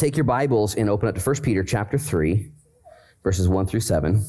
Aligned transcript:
take 0.00 0.16
your 0.16 0.24
Bibles 0.24 0.76
and 0.76 0.88
open 0.88 1.10
up 1.10 1.14
to 1.14 1.20
1 1.20 1.42
Peter 1.42 1.62
chapter 1.62 1.98
3, 1.98 2.50
verses 3.22 3.50
1 3.50 3.66
through 3.66 3.80
7. 3.80 4.24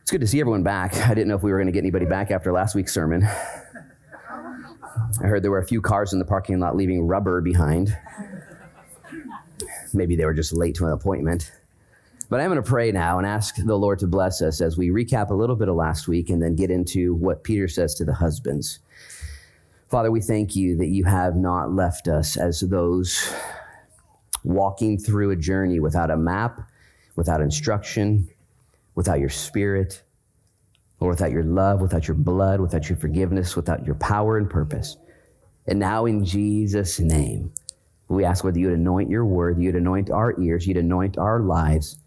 It's 0.00 0.10
good 0.10 0.22
to 0.22 0.26
see 0.26 0.40
everyone 0.40 0.62
back. 0.62 0.96
I 0.96 1.10
didn't 1.10 1.28
know 1.28 1.36
if 1.36 1.42
we 1.42 1.52
were 1.52 1.58
going 1.58 1.66
to 1.66 1.72
get 1.72 1.80
anybody 1.80 2.06
back 2.06 2.30
after 2.30 2.50
last 2.50 2.74
week's 2.74 2.94
sermon. 2.94 3.22
I 3.22 5.26
heard 5.26 5.42
there 5.42 5.50
were 5.50 5.58
a 5.58 5.66
few 5.66 5.82
cars 5.82 6.14
in 6.14 6.18
the 6.18 6.24
parking 6.24 6.58
lot 6.58 6.74
leaving 6.74 7.06
rubber 7.06 7.42
behind. 7.42 7.94
Maybe 9.92 10.16
they 10.16 10.24
were 10.24 10.32
just 10.32 10.54
late 10.54 10.74
to 10.76 10.86
an 10.86 10.92
appointment. 10.92 11.52
But 12.30 12.40
I'm 12.40 12.48
going 12.48 12.62
to 12.62 12.68
pray 12.68 12.92
now 12.92 13.18
and 13.18 13.26
ask 13.26 13.56
the 13.56 13.76
Lord 13.76 13.98
to 13.98 14.06
bless 14.06 14.40
us 14.40 14.62
as 14.62 14.78
we 14.78 14.88
recap 14.88 15.28
a 15.28 15.34
little 15.34 15.54
bit 15.54 15.68
of 15.68 15.76
last 15.76 16.08
week 16.08 16.30
and 16.30 16.42
then 16.42 16.56
get 16.56 16.70
into 16.70 17.14
what 17.14 17.44
Peter 17.44 17.68
says 17.68 17.94
to 17.96 18.06
the 18.06 18.14
husbands. 18.14 18.78
Father, 19.90 20.10
we 20.10 20.22
thank 20.22 20.56
you 20.56 20.78
that 20.78 20.88
you 20.88 21.04
have 21.04 21.36
not 21.36 21.72
left 21.72 22.08
us 22.08 22.38
as 22.38 22.60
those 22.60 23.30
walking 24.44 24.98
through 24.98 25.30
a 25.30 25.36
journey 25.36 25.80
without 25.80 26.10
a 26.10 26.16
map, 26.16 26.60
without 27.16 27.40
instruction, 27.40 28.28
without 28.94 29.18
your 29.18 29.30
spirit, 29.30 30.02
or 31.00 31.08
without 31.08 31.32
your 31.32 31.42
love, 31.42 31.80
without 31.80 32.06
your 32.06 32.16
blood, 32.16 32.60
without 32.60 32.88
your 32.88 32.96
forgiveness, 32.96 33.56
without 33.56 33.84
your 33.84 33.96
power 33.96 34.38
and 34.38 34.48
purpose. 34.48 34.96
And 35.66 35.78
now, 35.78 36.06
in 36.06 36.24
Jesus' 36.24 37.00
name, 37.00 37.52
we 38.08 38.24
ask 38.24 38.44
whether 38.44 38.58
you 38.58 38.68
would 38.68 38.78
anoint 38.78 39.10
your 39.10 39.24
word, 39.24 39.60
you'd 39.60 39.76
anoint 39.76 40.10
our 40.10 40.38
ears, 40.40 40.66
you'd 40.66 40.76
anoint 40.76 41.18
our 41.18 41.40
lives, 41.40 41.98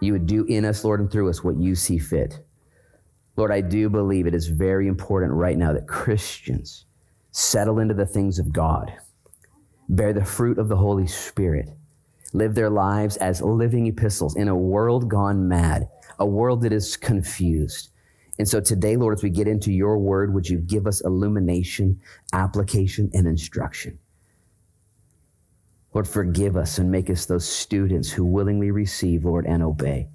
you 0.00 0.12
would 0.12 0.26
do 0.26 0.44
in 0.44 0.64
us, 0.64 0.84
Lord, 0.84 1.00
and 1.00 1.10
through 1.10 1.30
us 1.30 1.44
what 1.44 1.56
you 1.56 1.74
see 1.74 1.98
fit. 1.98 2.40
Lord, 3.36 3.52
I 3.52 3.60
do 3.60 3.88
believe 3.88 4.26
it 4.26 4.34
is 4.34 4.48
very 4.48 4.88
important 4.88 5.32
right 5.32 5.56
now 5.56 5.72
that 5.72 5.86
Christians 5.86 6.84
settle 7.30 7.78
into 7.78 7.94
the 7.94 8.06
things 8.06 8.38
of 8.38 8.52
God, 8.52 8.92
bear 9.90 10.12
the 10.12 10.24
fruit 10.24 10.56
of 10.58 10.68
the 10.68 10.76
Holy 10.76 11.06
Spirit, 11.06 11.68
live 12.32 12.54
their 12.54 12.70
lives 12.70 13.16
as 13.16 13.42
living 13.42 13.86
epistles 13.86 14.36
in 14.36 14.46
a 14.46 14.56
world 14.56 15.08
gone 15.08 15.48
mad, 15.48 15.88
a 16.18 16.26
world 16.26 16.62
that 16.62 16.72
is 16.72 16.96
confused. 16.96 17.90
And 18.38 18.48
so 18.48 18.60
today, 18.60 18.96
Lord, 18.96 19.18
as 19.18 19.22
we 19.22 19.30
get 19.30 19.48
into 19.48 19.72
your 19.72 19.98
word, 19.98 20.32
would 20.32 20.48
you 20.48 20.58
give 20.58 20.86
us 20.86 21.00
illumination, 21.00 22.00
application, 22.32 23.10
and 23.12 23.26
instruction? 23.26 23.98
Lord, 25.92 26.06
forgive 26.06 26.56
us 26.56 26.78
and 26.78 26.88
make 26.90 27.10
us 27.10 27.26
those 27.26 27.46
students 27.46 28.10
who 28.10 28.24
willingly 28.24 28.70
receive, 28.70 29.24
Lord, 29.24 29.44
and 29.44 29.60
obey. 29.60 30.08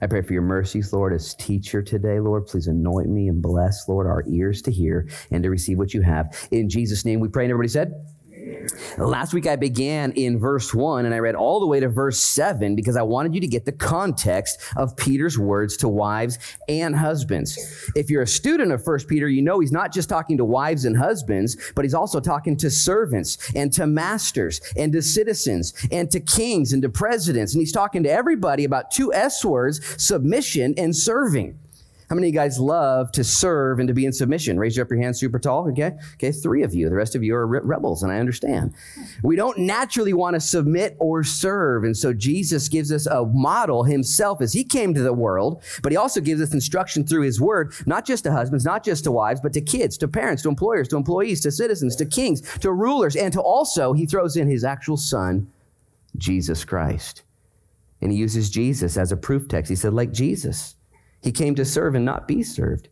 I 0.00 0.06
pray 0.06 0.22
for 0.22 0.34
your 0.34 0.42
mercies, 0.42 0.92
Lord, 0.92 1.12
as 1.12 1.34
teacher 1.34 1.82
today, 1.82 2.20
Lord. 2.20 2.46
Please 2.46 2.68
anoint 2.68 3.08
me 3.08 3.26
and 3.26 3.42
bless, 3.42 3.88
Lord, 3.88 4.06
our 4.06 4.22
ears 4.28 4.62
to 4.62 4.70
hear 4.70 5.08
and 5.32 5.42
to 5.42 5.50
receive 5.50 5.78
what 5.78 5.94
you 5.94 6.02
have. 6.02 6.48
In 6.52 6.70
Jesus' 6.70 7.04
name 7.04 7.18
we 7.18 7.28
pray. 7.28 7.44
And 7.44 7.50
everybody 7.50 7.68
said, 7.68 7.92
Last 8.98 9.34
week 9.34 9.46
I 9.46 9.56
began 9.56 10.12
in 10.12 10.38
verse 10.38 10.72
1 10.72 11.04
and 11.04 11.14
I 11.14 11.18
read 11.18 11.34
all 11.34 11.60
the 11.60 11.66
way 11.66 11.80
to 11.80 11.88
verse 11.88 12.20
7 12.20 12.76
because 12.76 12.96
I 12.96 13.02
wanted 13.02 13.34
you 13.34 13.40
to 13.40 13.46
get 13.46 13.64
the 13.64 13.72
context 13.72 14.60
of 14.76 14.96
Peter's 14.96 15.38
words 15.38 15.76
to 15.78 15.88
wives 15.88 16.38
and 16.68 16.94
husbands. 16.94 17.90
If 17.94 18.10
you're 18.10 18.22
a 18.22 18.26
student 18.26 18.72
of 18.72 18.86
1 18.86 19.00
Peter, 19.08 19.28
you 19.28 19.42
know 19.42 19.60
he's 19.60 19.72
not 19.72 19.92
just 19.92 20.08
talking 20.08 20.36
to 20.36 20.44
wives 20.44 20.84
and 20.84 20.96
husbands, 20.96 21.56
but 21.74 21.84
he's 21.84 21.94
also 21.94 22.20
talking 22.20 22.56
to 22.58 22.70
servants 22.70 23.52
and 23.54 23.72
to 23.72 23.86
masters 23.86 24.60
and 24.76 24.92
to 24.92 25.02
citizens 25.02 25.74
and 25.90 26.10
to 26.10 26.20
kings 26.20 26.72
and 26.72 26.82
to 26.82 26.88
presidents. 26.88 27.54
And 27.54 27.60
he's 27.60 27.72
talking 27.72 28.02
to 28.04 28.10
everybody 28.10 28.64
about 28.64 28.90
two 28.90 29.12
S 29.12 29.44
words 29.44 29.80
submission 30.02 30.74
and 30.76 30.94
serving. 30.94 31.58
How 32.08 32.14
many 32.14 32.28
of 32.28 32.34
you 32.34 32.38
guys 32.38 32.60
love 32.60 33.10
to 33.12 33.24
serve 33.24 33.80
and 33.80 33.88
to 33.88 33.94
be 33.94 34.06
in 34.06 34.12
submission? 34.12 34.60
Raise 34.60 34.78
up 34.78 34.90
your 34.90 35.00
hand 35.00 35.16
super 35.16 35.40
tall, 35.40 35.68
okay? 35.70 35.92
Okay, 36.14 36.30
three 36.30 36.62
of 36.62 36.72
you. 36.72 36.88
The 36.88 36.94
rest 36.94 37.16
of 37.16 37.24
you 37.24 37.34
are 37.34 37.46
re- 37.46 37.60
rebels, 37.64 38.04
and 38.04 38.12
I 38.12 38.20
understand. 38.20 38.74
We 39.24 39.34
don't 39.34 39.58
naturally 39.58 40.12
want 40.12 40.34
to 40.34 40.40
submit 40.40 40.96
or 41.00 41.24
serve, 41.24 41.82
and 41.82 41.96
so 41.96 42.12
Jesus 42.12 42.68
gives 42.68 42.92
us 42.92 43.06
a 43.06 43.26
model 43.26 43.82
himself 43.82 44.40
as 44.40 44.52
he 44.52 44.62
came 44.62 44.94
to 44.94 45.02
the 45.02 45.12
world, 45.12 45.64
but 45.82 45.90
he 45.90 45.96
also 45.96 46.20
gives 46.20 46.40
us 46.40 46.54
instruction 46.54 47.04
through 47.04 47.22
his 47.22 47.40
word, 47.40 47.74
not 47.86 48.06
just 48.06 48.22
to 48.22 48.30
husbands, 48.30 48.64
not 48.64 48.84
just 48.84 49.02
to 49.04 49.10
wives, 49.10 49.40
but 49.40 49.52
to 49.54 49.60
kids, 49.60 49.98
to 49.98 50.06
parents, 50.06 50.44
to 50.44 50.48
employers, 50.48 50.86
to 50.88 50.96
employees, 50.96 51.40
to 51.40 51.50
citizens, 51.50 51.96
to 51.96 52.06
kings, 52.06 52.40
to 52.60 52.70
rulers, 52.70 53.16
and 53.16 53.32
to 53.32 53.40
also, 53.40 53.92
he 53.92 54.06
throws 54.06 54.36
in 54.36 54.48
his 54.48 54.62
actual 54.62 54.96
son, 54.96 55.50
Jesus 56.16 56.64
Christ. 56.64 57.24
And 58.00 58.12
he 58.12 58.18
uses 58.18 58.48
Jesus 58.48 58.96
as 58.96 59.10
a 59.10 59.16
proof 59.16 59.48
text. 59.48 59.70
He 59.70 59.74
said, 59.74 59.92
like 59.92 60.12
Jesus. 60.12 60.75
He 61.22 61.32
came 61.32 61.54
to 61.56 61.64
serve 61.64 61.94
and 61.94 62.04
not 62.04 62.28
be 62.28 62.42
served, 62.42 62.88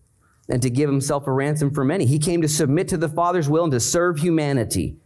and 0.48 0.60
to 0.62 0.70
give 0.70 0.90
himself 0.90 1.26
a 1.26 1.32
ransom 1.32 1.72
for 1.72 1.84
many. 1.84 2.06
He 2.06 2.18
came 2.18 2.42
to 2.42 2.48
submit 2.48 2.88
to 2.88 2.96
the 2.96 3.08
Father's 3.08 3.48
will 3.48 3.64
and 3.64 3.72
to 3.72 3.80
serve 3.80 4.18
humanity. 4.18 4.96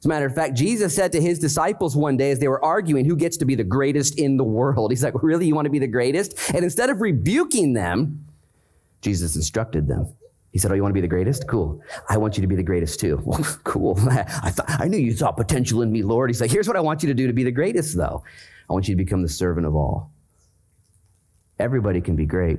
As 0.00 0.06
a 0.06 0.08
matter 0.08 0.24
of 0.24 0.34
fact, 0.34 0.54
Jesus 0.56 0.96
said 0.96 1.12
to 1.12 1.20
his 1.20 1.38
disciples 1.38 1.94
one 1.94 2.16
day 2.16 2.30
as 2.30 2.38
they 2.38 2.48
were 2.48 2.64
arguing 2.64 3.04
who 3.04 3.16
gets 3.16 3.36
to 3.36 3.44
be 3.44 3.54
the 3.54 3.64
greatest 3.64 4.18
in 4.18 4.38
the 4.38 4.44
world, 4.44 4.90
He's 4.90 5.04
like, 5.04 5.22
Really? 5.22 5.46
You 5.46 5.54
want 5.54 5.66
to 5.66 5.70
be 5.70 5.78
the 5.78 5.86
greatest? 5.86 6.34
And 6.54 6.64
instead 6.64 6.88
of 6.88 7.02
rebuking 7.02 7.74
them, 7.74 8.24
Jesus 9.02 9.36
instructed 9.36 9.88
them. 9.88 10.14
He 10.52 10.58
said, 10.58 10.72
Oh, 10.72 10.74
you 10.74 10.82
want 10.82 10.92
to 10.92 10.94
be 10.94 11.02
the 11.02 11.08
greatest? 11.08 11.46
Cool. 11.46 11.82
I 12.08 12.16
want 12.16 12.38
you 12.38 12.40
to 12.40 12.46
be 12.46 12.56
the 12.56 12.62
greatest 12.62 12.98
too. 12.98 13.20
Well, 13.26 13.44
cool. 13.64 13.98
I, 14.10 14.50
thought, 14.50 14.66
I 14.68 14.88
knew 14.88 14.98
you 14.98 15.12
saw 15.12 15.32
potential 15.32 15.82
in 15.82 15.92
me, 15.92 16.02
Lord. 16.02 16.30
He's 16.30 16.40
like, 16.40 16.50
Here's 16.50 16.66
what 16.66 16.78
I 16.78 16.80
want 16.80 17.02
you 17.02 17.08
to 17.08 17.14
do 17.14 17.26
to 17.26 17.32
be 17.34 17.44
the 17.44 17.52
greatest, 17.52 17.96
though. 17.96 18.24
I 18.68 18.72
want 18.72 18.88
you 18.88 18.94
to 18.94 19.04
become 19.04 19.22
the 19.22 19.28
servant 19.28 19.66
of 19.66 19.74
all. 19.74 20.10
Everybody 21.60 22.00
can 22.00 22.16
be 22.16 22.26
great. 22.26 22.58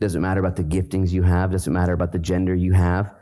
Doesn't 0.00 0.20
matter 0.20 0.40
about 0.40 0.56
the 0.56 0.64
giftings 0.64 1.10
you 1.10 1.22
have, 1.22 1.52
doesn't 1.52 1.72
matter 1.72 1.92
about 1.92 2.10
the 2.10 2.18
gender 2.18 2.54
you 2.54 2.72
have. 2.72 3.14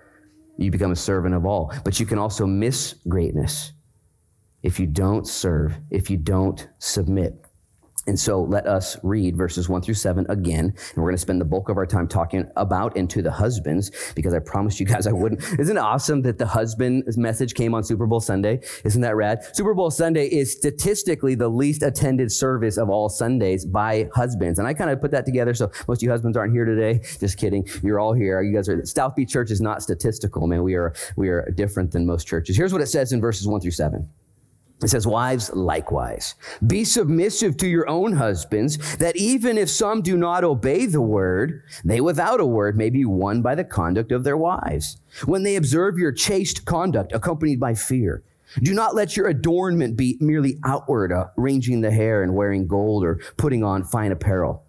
You 0.56 0.71
become 0.71 0.91
a 0.91 0.97
servant 0.97 1.34
of 1.34 1.44
all. 1.44 1.72
But 1.84 2.00
you 2.00 2.06
can 2.06 2.19
also 2.19 2.47
miss 2.47 2.94
greatness 3.06 3.72
if 4.62 4.81
you 4.81 4.87
don't 4.87 5.27
serve, 5.27 5.78
if 5.91 6.11
you 6.11 6.17
don't 6.17 6.69
submit. 6.78 7.47
And 8.06 8.19
so 8.19 8.42
let 8.42 8.66
us 8.66 8.97
read 9.03 9.36
verses 9.36 9.69
one 9.69 9.82
through 9.82 9.94
seven 9.94 10.25
again. 10.31 10.64
And 10.64 10.97
we're 10.97 11.10
going 11.10 11.16
to 11.16 11.20
spend 11.20 11.41
the 11.41 11.44
bulk 11.44 11.69
of 11.69 11.76
our 11.76 11.86
time 11.86 12.09
talking 12.09 12.50
about 12.56 12.97
and 12.97 13.09
to 13.10 13.20
the 13.20 13.31
husbands 13.31 13.91
because 14.14 14.32
I 14.32 14.38
promised 14.38 14.81
you 14.81 14.86
guys 14.86 15.06
I 15.06 15.12
wouldn't. 15.12 15.42
Isn't 15.59 15.76
it 15.76 15.81
awesome 15.81 16.22
that 16.22 16.38
the 16.38 16.47
husband 16.47 17.04
message 17.16 17.54
came 17.54 17.75
on 17.75 17.84
Super 17.84 18.06
Bowl 18.06 18.20
Sunday? 18.20 18.60
Isn't 18.84 19.03
that 19.03 19.14
rad? 19.14 19.44
Super 19.54 19.75
Bowl 19.75 19.91
Sunday 19.91 20.26
is 20.26 20.53
statistically 20.53 21.34
the 21.34 21.48
least 21.48 21.82
attended 21.82 22.32
service 22.32 22.78
of 22.78 22.88
all 22.88 23.08
Sundays 23.08 23.66
by 23.66 24.08
husbands. 24.14 24.58
And 24.58 24.66
I 24.66 24.72
kind 24.72 24.91
of 24.91 25.00
put 25.00 25.10
that 25.10 25.26
together. 25.26 25.53
So 25.53 25.70
most 25.87 25.98
of 25.98 26.03
you 26.04 26.10
husbands 26.10 26.37
aren't 26.37 26.54
here 26.54 26.64
today. 26.64 27.00
Just 27.20 27.37
kidding. 27.37 27.69
You're 27.82 28.00
all 28.00 28.14
here. 28.14 28.41
You 28.41 28.54
guys 28.54 28.69
are, 28.69 28.84
South 28.87 29.16
Beach 29.16 29.31
Church 29.31 29.50
is 29.50 29.60
not 29.60 29.82
statistical, 29.82 30.47
man. 30.47 30.62
We 30.62 30.76
are, 30.76 30.94
we 31.16 31.28
are 31.28 31.50
different 31.56 31.92
than 31.92 32.06
most 32.06 32.26
churches. 32.26 32.56
Here's 32.56 32.72
what 32.72 32.81
it 32.81 32.87
says 32.87 33.12
in 33.12 33.20
verses 33.20 33.47
one 33.47 33.60
through 33.60 33.72
seven. 33.72 34.08
It 34.81 34.89
says, 34.89 35.06
Wives, 35.06 35.50
likewise, 35.55 36.37
be 36.65 36.84
submissive 36.84 37.56
to 37.56 37.69
your 37.69 37.89
own 37.89 38.12
husbands, 38.12 38.97
that 38.99 39.16
even 39.16 39.59
if 39.59 39.69
some 39.69 40.03
do 40.03 40.16
not 40.16 40.44
obey 40.44 40.87
the 40.87 41.00
word, 41.00 41.65
they 41.84 42.00
without 42.00 42.39
a 42.39 42.47
word 42.47 42.77
may 42.77 42.88
be 42.88 43.05
won 43.05 43.43
by 43.43 43.56
the 43.56 43.65
conduct 43.65 44.12
of 44.12 44.22
their 44.22 44.37
wives. 44.37 44.99
When 45.25 45.43
they 45.43 45.56
observe 45.56 45.99
your 45.99 46.12
chaste 46.12 46.65
conduct 46.65 47.12
accompanied 47.12 47.59
by 47.59 47.75
fear, 47.75 48.22
do 48.62 48.72
not 48.72 48.94
let 48.94 49.17
your 49.17 49.27
adornment 49.27 49.97
be 49.97 50.17
merely 50.21 50.59
outward, 50.65 51.12
uh, 51.12 51.27
arranging 51.37 51.81
the 51.81 51.91
hair 51.91 52.22
and 52.22 52.34
wearing 52.34 52.69
gold 52.69 53.05
or 53.05 53.21
putting 53.37 53.65
on 53.65 53.83
fine 53.83 54.12
apparel. 54.12 54.65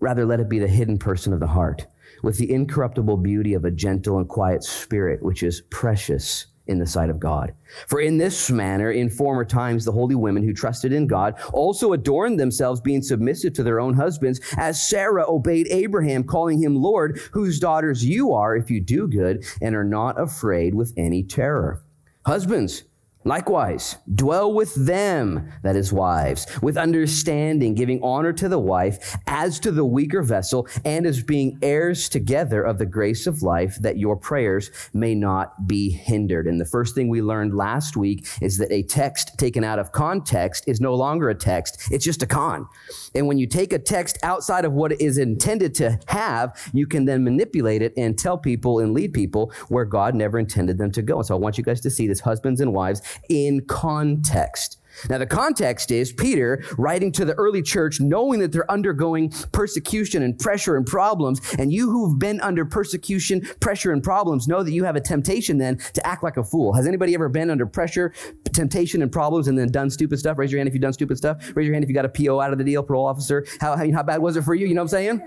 Rather, 0.00 0.24
let 0.24 0.40
it 0.40 0.48
be 0.48 0.58
the 0.58 0.66
hidden 0.66 0.98
person 0.98 1.32
of 1.32 1.40
the 1.40 1.46
heart, 1.46 1.86
with 2.22 2.38
the 2.38 2.52
incorruptible 2.52 3.18
beauty 3.18 3.52
of 3.52 3.64
a 3.66 3.70
gentle 3.70 4.18
and 4.18 4.28
quiet 4.28 4.64
spirit, 4.64 5.22
which 5.22 5.42
is 5.42 5.60
precious 5.70 6.46
in 6.66 6.78
the 6.78 6.86
sight 6.86 7.10
of 7.10 7.18
God. 7.18 7.54
For 7.88 8.00
in 8.00 8.18
this 8.18 8.50
manner, 8.50 8.90
in 8.90 9.10
former 9.10 9.44
times, 9.44 9.84
the 9.84 9.92
holy 9.92 10.14
women 10.14 10.42
who 10.42 10.52
trusted 10.52 10.92
in 10.92 11.06
God 11.06 11.34
also 11.52 11.92
adorned 11.92 12.38
themselves, 12.38 12.80
being 12.80 13.02
submissive 13.02 13.52
to 13.54 13.62
their 13.62 13.80
own 13.80 13.94
husbands, 13.94 14.40
as 14.56 14.88
Sarah 14.88 15.24
obeyed 15.28 15.66
Abraham, 15.70 16.24
calling 16.24 16.62
him 16.62 16.76
Lord, 16.76 17.20
whose 17.32 17.58
daughters 17.58 18.04
you 18.04 18.32
are 18.32 18.56
if 18.56 18.70
you 18.70 18.80
do 18.80 19.08
good 19.08 19.44
and 19.60 19.74
are 19.74 19.84
not 19.84 20.20
afraid 20.20 20.74
with 20.74 20.92
any 20.96 21.22
terror. 21.22 21.82
Husbands, 22.24 22.84
Likewise, 23.24 23.98
dwell 24.14 24.52
with 24.52 24.74
them, 24.74 25.52
that 25.62 25.76
is 25.76 25.92
wives, 25.92 26.46
with 26.60 26.76
understanding, 26.76 27.74
giving 27.74 28.00
honor 28.02 28.32
to 28.32 28.48
the 28.48 28.58
wife 28.58 29.16
as 29.26 29.60
to 29.60 29.70
the 29.70 29.84
weaker 29.84 30.22
vessel, 30.22 30.66
and 30.84 31.06
as 31.06 31.22
being 31.22 31.58
heirs 31.62 32.08
together 32.08 32.62
of 32.62 32.78
the 32.78 32.86
grace 32.86 33.26
of 33.26 33.42
life, 33.42 33.76
that 33.80 33.96
your 33.96 34.16
prayers 34.16 34.70
may 34.92 35.14
not 35.14 35.68
be 35.68 35.90
hindered. 35.90 36.46
And 36.48 36.60
the 36.60 36.64
first 36.64 36.94
thing 36.94 37.08
we 37.08 37.22
learned 37.22 37.54
last 37.54 37.96
week 37.96 38.26
is 38.40 38.58
that 38.58 38.72
a 38.72 38.82
text 38.82 39.38
taken 39.38 39.62
out 39.62 39.78
of 39.78 39.92
context 39.92 40.64
is 40.66 40.80
no 40.80 40.94
longer 40.94 41.30
a 41.30 41.34
text, 41.34 41.92
it's 41.92 42.04
just 42.04 42.22
a 42.22 42.26
con. 42.26 42.66
And 43.14 43.28
when 43.28 43.38
you 43.38 43.46
take 43.46 43.72
a 43.72 43.78
text 43.78 44.18
outside 44.22 44.64
of 44.64 44.72
what 44.72 44.92
it 44.92 45.00
is 45.00 45.18
intended 45.18 45.74
to 45.76 45.98
have, 46.06 46.58
you 46.72 46.86
can 46.86 47.04
then 47.04 47.22
manipulate 47.22 47.82
it 47.82 47.92
and 47.96 48.18
tell 48.18 48.36
people 48.36 48.80
and 48.80 48.92
lead 48.92 49.12
people 49.12 49.52
where 49.68 49.84
God 49.84 50.14
never 50.14 50.38
intended 50.38 50.78
them 50.78 50.90
to 50.92 51.02
go. 51.02 51.18
And 51.18 51.26
so 51.26 51.36
I 51.36 51.38
want 51.38 51.56
you 51.56 51.64
guys 51.64 51.80
to 51.82 51.90
see 51.90 52.08
this, 52.08 52.20
husbands 52.20 52.60
and 52.60 52.72
wives 52.72 53.00
in 53.28 53.62
context. 53.66 54.78
Now, 55.08 55.18
the 55.18 55.26
context 55.26 55.90
is 55.90 56.12
Peter 56.12 56.64
writing 56.78 57.12
to 57.12 57.24
the 57.24 57.34
early 57.34 57.62
church, 57.62 58.00
knowing 58.00 58.40
that 58.40 58.52
they're 58.52 58.70
undergoing 58.70 59.32
persecution 59.52 60.22
and 60.22 60.38
pressure 60.38 60.76
and 60.76 60.86
problems. 60.86 61.40
And 61.58 61.72
you 61.72 61.90
who've 61.90 62.18
been 62.18 62.40
under 62.40 62.64
persecution, 62.64 63.40
pressure, 63.60 63.92
and 63.92 64.02
problems 64.02 64.48
know 64.48 64.62
that 64.62 64.72
you 64.72 64.84
have 64.84 64.96
a 64.96 65.00
temptation 65.00 65.58
then 65.58 65.78
to 65.94 66.06
act 66.06 66.22
like 66.22 66.36
a 66.36 66.44
fool. 66.44 66.72
Has 66.74 66.86
anybody 66.86 67.14
ever 67.14 67.28
been 67.28 67.50
under 67.50 67.66
pressure, 67.66 68.12
temptation, 68.52 69.02
and 69.02 69.10
problems 69.10 69.48
and 69.48 69.58
then 69.58 69.68
done 69.68 69.90
stupid 69.90 70.18
stuff? 70.18 70.38
Raise 70.38 70.52
your 70.52 70.58
hand 70.58 70.68
if 70.68 70.74
you've 70.74 70.82
done 70.82 70.92
stupid 70.92 71.16
stuff. 71.16 71.52
Raise 71.54 71.66
your 71.66 71.74
hand 71.74 71.84
if 71.84 71.88
you 71.88 71.94
got 71.94 72.04
a 72.04 72.08
PO 72.08 72.40
out 72.40 72.52
of 72.52 72.58
the 72.58 72.64
deal, 72.64 72.82
parole 72.82 73.06
officer. 73.06 73.46
How, 73.60 73.76
how, 73.76 73.90
how 73.92 74.02
bad 74.02 74.20
was 74.20 74.36
it 74.36 74.42
for 74.42 74.54
you? 74.54 74.66
You 74.66 74.74
know 74.74 74.82
what 74.82 74.92
I'm 74.92 75.20
saying? 75.20 75.22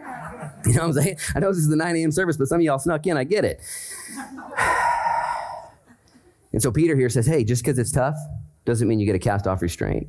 You 0.66 0.74
know 0.74 0.88
what 0.88 0.98
I'm 0.98 1.04
saying? 1.04 1.18
I 1.36 1.40
know 1.40 1.50
this 1.50 1.58
is 1.58 1.70
the 1.70 1.76
9 1.76 1.96
a.m. 1.96 2.12
service, 2.12 2.38
but 2.38 2.48
some 2.48 2.60
of 2.60 2.64
y'all 2.64 2.80
snuck 2.80 3.06
in. 3.08 3.18
I 3.18 3.24
get 3.24 3.46
it. 3.46 3.62
And 6.56 6.64
so 6.64 6.72
Peter 6.72 6.96
here 6.96 7.10
says, 7.10 7.26
hey, 7.26 7.44
just 7.44 7.64
because 7.64 7.78
it's 7.78 7.92
tough 7.92 8.16
doesn't 8.64 8.88
mean 8.88 8.98
you 8.98 9.06
get 9.06 9.12
to 9.12 9.20
cast 9.20 9.46
off 9.46 9.62
restraint. 9.62 10.08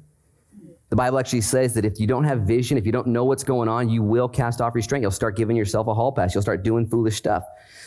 The 0.90 0.94
Bible 0.94 1.19
actually 1.19 1.40
says 1.40 1.75
that 1.75 1.84
if 1.84 1.98
you 1.98 2.06
don't 2.06 2.22
have 2.22 2.43
vision, 2.43 2.78
if 2.78 2.87
you 2.87 2.93
don't 2.93 3.08
know 3.08 3.25
what's 3.25 3.43
going 3.43 3.69
on, 3.69 3.88
you 3.88 4.00
will 4.00 4.28
cast 4.28 4.60
off 4.60 4.76
restraint. 4.76 5.02
You'll 5.02 5.10
start 5.10 5.37
giving 5.37 5.56
yourself 5.56 5.88
a 5.88 5.94
hall 5.94 6.12
pass. 6.12 6.37
You'll 6.37 6.43
start 6.43 6.62
doing 6.62 6.87
foolish 6.87 7.16
stuff. 7.16 7.43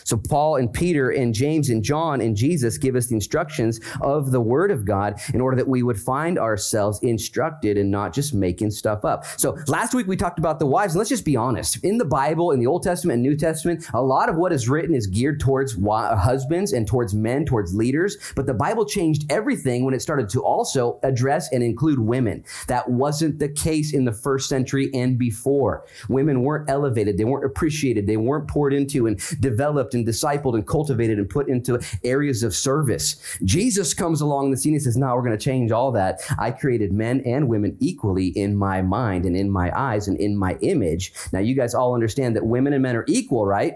So 0.09 0.17
Paul 0.17 0.55
and 0.55 0.73
Peter 0.73 1.11
and 1.11 1.35
James 1.35 1.69
and 1.69 1.83
John 1.83 2.19
and 2.19 2.35
Jesus 2.35 2.79
give 2.79 2.95
us 2.95 3.05
the 3.05 3.13
instructions 3.13 3.79
of 4.01 4.31
the 4.31 4.41
Word 4.41 4.71
of 4.71 4.83
God 4.83 5.21
in 5.35 5.39
order 5.39 5.55
that 5.55 5.67
we 5.67 5.83
would 5.83 5.99
find 5.99 6.39
ourselves 6.39 6.97
instructed 7.03 7.77
and 7.77 7.91
not 7.91 8.11
just 8.11 8.33
making 8.33 8.71
stuff 8.71 9.05
up. 9.05 9.23
So 9.37 9.55
last 9.67 9.93
week 9.93 10.07
we 10.07 10.17
talked 10.17 10.39
about 10.39 10.57
the 10.57 10.65
wives, 10.65 10.95
and 10.95 10.97
let's 10.97 11.11
just 11.11 11.25
be 11.25 11.35
honest. 11.35 11.83
In 11.83 11.99
the 11.99 12.05
Bible, 12.05 12.49
in 12.49 12.59
the 12.59 12.65
Old 12.65 12.81
Testament 12.81 13.17
and 13.17 13.21
New 13.21 13.37
Testament, 13.37 13.85
a 13.93 14.01
lot 14.01 14.29
of 14.29 14.35
what 14.35 14.51
is 14.51 14.67
written 14.67 14.95
is 14.95 15.05
geared 15.05 15.39
towards 15.39 15.77
husbands 15.79 16.73
and 16.73 16.87
towards 16.87 17.13
men, 17.13 17.45
towards 17.45 17.75
leaders. 17.75 18.17
But 18.35 18.47
the 18.47 18.55
Bible 18.55 18.85
changed 18.85 19.31
everything 19.31 19.85
when 19.85 19.93
it 19.93 20.01
started 20.01 20.27
to 20.29 20.41
also 20.41 20.99
address 21.03 21.51
and 21.51 21.61
include 21.61 21.99
women. 21.99 22.43
That 22.65 22.89
wasn't 22.89 23.37
the 23.37 23.49
case 23.49 23.93
in 23.93 24.05
the 24.05 24.11
first 24.11 24.49
century 24.49 24.89
and 24.91 25.19
before. 25.19 25.85
Women 26.07 26.41
weren't 26.41 26.67
elevated, 26.67 27.19
they 27.19 27.25
weren't 27.25 27.45
appreciated, 27.45 28.07
they 28.07 28.17
weren't 28.17 28.47
poured 28.47 28.73
into 28.73 29.05
and 29.05 29.21
developed 29.39 29.93
and 29.99 30.07
discipled 30.07 30.55
and 30.55 30.65
cultivated 30.65 31.17
and 31.19 31.29
put 31.29 31.47
into 31.47 31.79
areas 32.03 32.43
of 32.43 32.55
service. 32.55 33.17
Jesus 33.43 33.93
comes 33.93 34.21
along 34.21 34.51
the 34.51 34.57
scene 34.57 34.73
and 34.73 34.81
says, 34.81 34.97
"Now 34.97 35.15
we're 35.15 35.23
going 35.23 35.37
to 35.37 35.43
change 35.43 35.71
all 35.71 35.91
that. 35.91 36.21
I 36.39 36.51
created 36.51 36.91
men 36.91 37.21
and 37.25 37.47
women 37.47 37.77
equally 37.79 38.27
in 38.27 38.55
my 38.55 38.81
mind 38.81 39.25
and 39.25 39.35
in 39.35 39.49
my 39.49 39.71
eyes 39.77 40.07
and 40.07 40.17
in 40.17 40.37
my 40.37 40.57
image." 40.61 41.13
Now 41.31 41.39
you 41.39 41.55
guys 41.55 41.73
all 41.73 41.93
understand 41.93 42.35
that 42.35 42.45
women 42.45 42.73
and 42.73 42.81
men 42.81 42.95
are 42.95 43.05
equal, 43.07 43.45
right? 43.45 43.75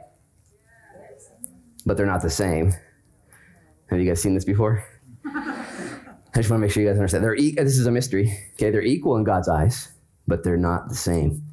But 1.85 1.97
they're 1.97 2.05
not 2.05 2.21
the 2.21 2.29
same. 2.29 2.73
Have 3.87 3.99
you 3.99 4.07
guys 4.07 4.21
seen 4.21 4.33
this 4.33 4.45
before? 4.45 4.83
I 6.35 6.39
just 6.39 6.49
want 6.49 6.59
to 6.59 6.65
make 6.65 6.71
sure 6.71 6.81
you 6.81 6.89
guys 6.89 6.97
understand. 6.97 7.23
They're 7.23 7.35
e- 7.35 7.51
this 7.55 7.77
is 7.77 7.85
a 7.85 7.91
mystery. 7.91 8.35
Okay, 8.53 8.71
they're 8.71 8.81
equal 8.81 9.17
in 9.17 9.23
God's 9.23 9.47
eyes, 9.47 9.93
but 10.27 10.43
they're 10.43 10.57
not 10.57 10.89
the 10.89 10.95
same. 10.95 11.43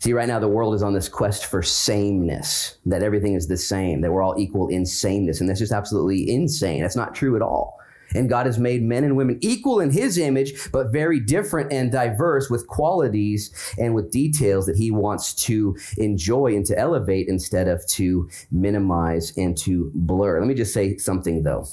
See, 0.00 0.14
right 0.14 0.28
now 0.28 0.38
the 0.38 0.48
world 0.48 0.74
is 0.74 0.82
on 0.82 0.94
this 0.94 1.10
quest 1.10 1.44
for 1.44 1.62
sameness, 1.62 2.78
that 2.86 3.02
everything 3.02 3.34
is 3.34 3.48
the 3.48 3.58
same, 3.58 4.00
that 4.00 4.10
we're 4.10 4.22
all 4.22 4.38
equal 4.38 4.68
in 4.68 4.86
sameness. 4.86 5.40
And 5.40 5.48
that's 5.48 5.60
just 5.60 5.72
absolutely 5.72 6.30
insane. 6.30 6.80
That's 6.80 6.96
not 6.96 7.14
true 7.14 7.36
at 7.36 7.42
all. 7.42 7.78
And 8.14 8.28
God 8.28 8.46
has 8.46 8.58
made 8.58 8.82
men 8.82 9.04
and 9.04 9.14
women 9.14 9.38
equal 9.42 9.78
in 9.78 9.90
his 9.90 10.16
image, 10.16 10.72
but 10.72 10.90
very 10.90 11.20
different 11.20 11.70
and 11.70 11.92
diverse 11.92 12.48
with 12.48 12.66
qualities 12.66 13.52
and 13.78 13.94
with 13.94 14.10
details 14.10 14.66
that 14.66 14.76
he 14.76 14.90
wants 14.90 15.34
to 15.44 15.76
enjoy 15.98 16.56
and 16.56 16.64
to 16.66 16.78
elevate 16.78 17.28
instead 17.28 17.68
of 17.68 17.86
to 17.88 18.28
minimize 18.50 19.36
and 19.36 19.56
to 19.58 19.92
blur. 19.94 20.40
Let 20.40 20.48
me 20.48 20.54
just 20.54 20.72
say 20.72 20.96
something 20.96 21.42
though. 21.42 21.66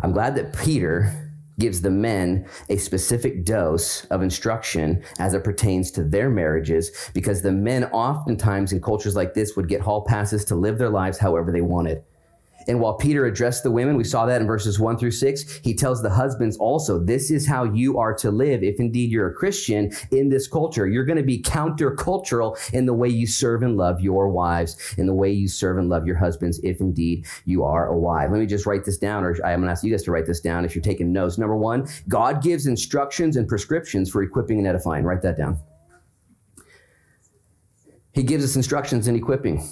I'm 0.00 0.12
glad 0.12 0.34
that 0.34 0.52
Peter 0.58 1.23
gives 1.58 1.80
the 1.80 1.90
men 1.90 2.46
a 2.68 2.76
specific 2.76 3.44
dose 3.44 4.04
of 4.06 4.22
instruction 4.22 5.02
as 5.18 5.34
it 5.34 5.44
pertains 5.44 5.90
to 5.92 6.04
their 6.04 6.30
marriages 6.30 7.10
because 7.14 7.42
the 7.42 7.52
men 7.52 7.84
oftentimes 7.84 8.72
in 8.72 8.80
cultures 8.80 9.16
like 9.16 9.34
this 9.34 9.56
would 9.56 9.68
get 9.68 9.80
hall 9.80 10.02
passes 10.02 10.44
to 10.44 10.54
live 10.54 10.78
their 10.78 10.90
lives 10.90 11.18
however 11.18 11.52
they 11.52 11.60
wanted. 11.60 12.02
And 12.68 12.80
while 12.80 12.94
Peter 12.94 13.26
addressed 13.26 13.62
the 13.62 13.70
women, 13.70 13.96
we 13.96 14.04
saw 14.04 14.26
that 14.26 14.40
in 14.40 14.46
verses 14.46 14.78
one 14.78 14.96
through 14.96 15.10
six, 15.10 15.60
he 15.62 15.74
tells 15.74 16.02
the 16.02 16.10
husbands 16.10 16.56
also, 16.56 16.98
this 16.98 17.30
is 17.30 17.46
how 17.46 17.64
you 17.64 17.98
are 17.98 18.14
to 18.14 18.30
live 18.30 18.62
if 18.62 18.80
indeed 18.80 19.10
you're 19.10 19.28
a 19.28 19.34
Christian 19.34 19.92
in 20.10 20.28
this 20.28 20.48
culture. 20.48 20.86
You're 20.86 21.04
going 21.04 21.18
to 21.18 21.22
be 21.22 21.42
countercultural 21.42 22.56
in 22.72 22.86
the 22.86 22.94
way 22.94 23.08
you 23.08 23.26
serve 23.26 23.62
and 23.62 23.76
love 23.76 24.00
your 24.00 24.28
wives, 24.28 24.94
in 24.96 25.06
the 25.06 25.14
way 25.14 25.30
you 25.30 25.48
serve 25.48 25.78
and 25.78 25.88
love 25.88 26.06
your 26.06 26.16
husbands, 26.16 26.60
if 26.62 26.80
indeed 26.80 27.26
you 27.44 27.64
are 27.64 27.88
a 27.88 27.98
wife. 27.98 28.30
Let 28.30 28.40
me 28.40 28.46
just 28.46 28.66
write 28.66 28.84
this 28.84 28.98
down, 28.98 29.24
or 29.24 29.34
I'm 29.44 29.60
going 29.60 29.66
to 29.66 29.72
ask 29.72 29.84
you 29.84 29.90
guys 29.90 30.02
to 30.04 30.10
write 30.10 30.26
this 30.26 30.40
down 30.40 30.64
if 30.64 30.74
you're 30.74 30.82
taking 30.82 31.12
notes. 31.12 31.38
Number 31.38 31.56
one, 31.56 31.86
God 32.08 32.42
gives 32.42 32.66
instructions 32.66 33.36
and 33.36 33.48
prescriptions 33.48 34.10
for 34.10 34.22
equipping 34.22 34.58
and 34.58 34.66
edifying. 34.66 35.04
Write 35.04 35.22
that 35.22 35.36
down. 35.36 35.58
He 38.12 38.22
gives 38.22 38.44
us 38.44 38.54
instructions 38.54 39.08
and 39.08 39.16
equipping. 39.16 39.66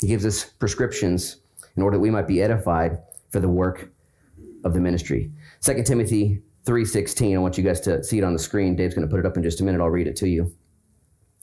He 0.00 0.06
gives 0.06 0.24
us 0.24 0.44
prescriptions 0.44 1.38
in 1.78 1.82
order 1.82 1.96
that 1.96 2.00
we 2.00 2.10
might 2.10 2.26
be 2.26 2.42
edified 2.42 2.98
for 3.30 3.38
the 3.38 3.48
work 3.48 3.88
of 4.64 4.74
the 4.74 4.80
ministry. 4.80 5.30
2 5.60 5.84
Timothy 5.84 6.42
3:16. 6.64 7.36
I 7.36 7.38
want 7.38 7.56
you 7.56 7.62
guys 7.62 7.80
to 7.82 8.02
see 8.02 8.18
it 8.18 8.24
on 8.24 8.32
the 8.32 8.38
screen. 8.38 8.74
Dave's 8.74 8.96
going 8.96 9.06
to 9.06 9.10
put 9.10 9.20
it 9.20 9.26
up 9.26 9.36
in 9.36 9.44
just 9.44 9.60
a 9.60 9.64
minute. 9.64 9.80
I'll 9.80 9.88
read 9.88 10.08
it 10.08 10.16
to 10.16 10.28
you. 10.28 10.52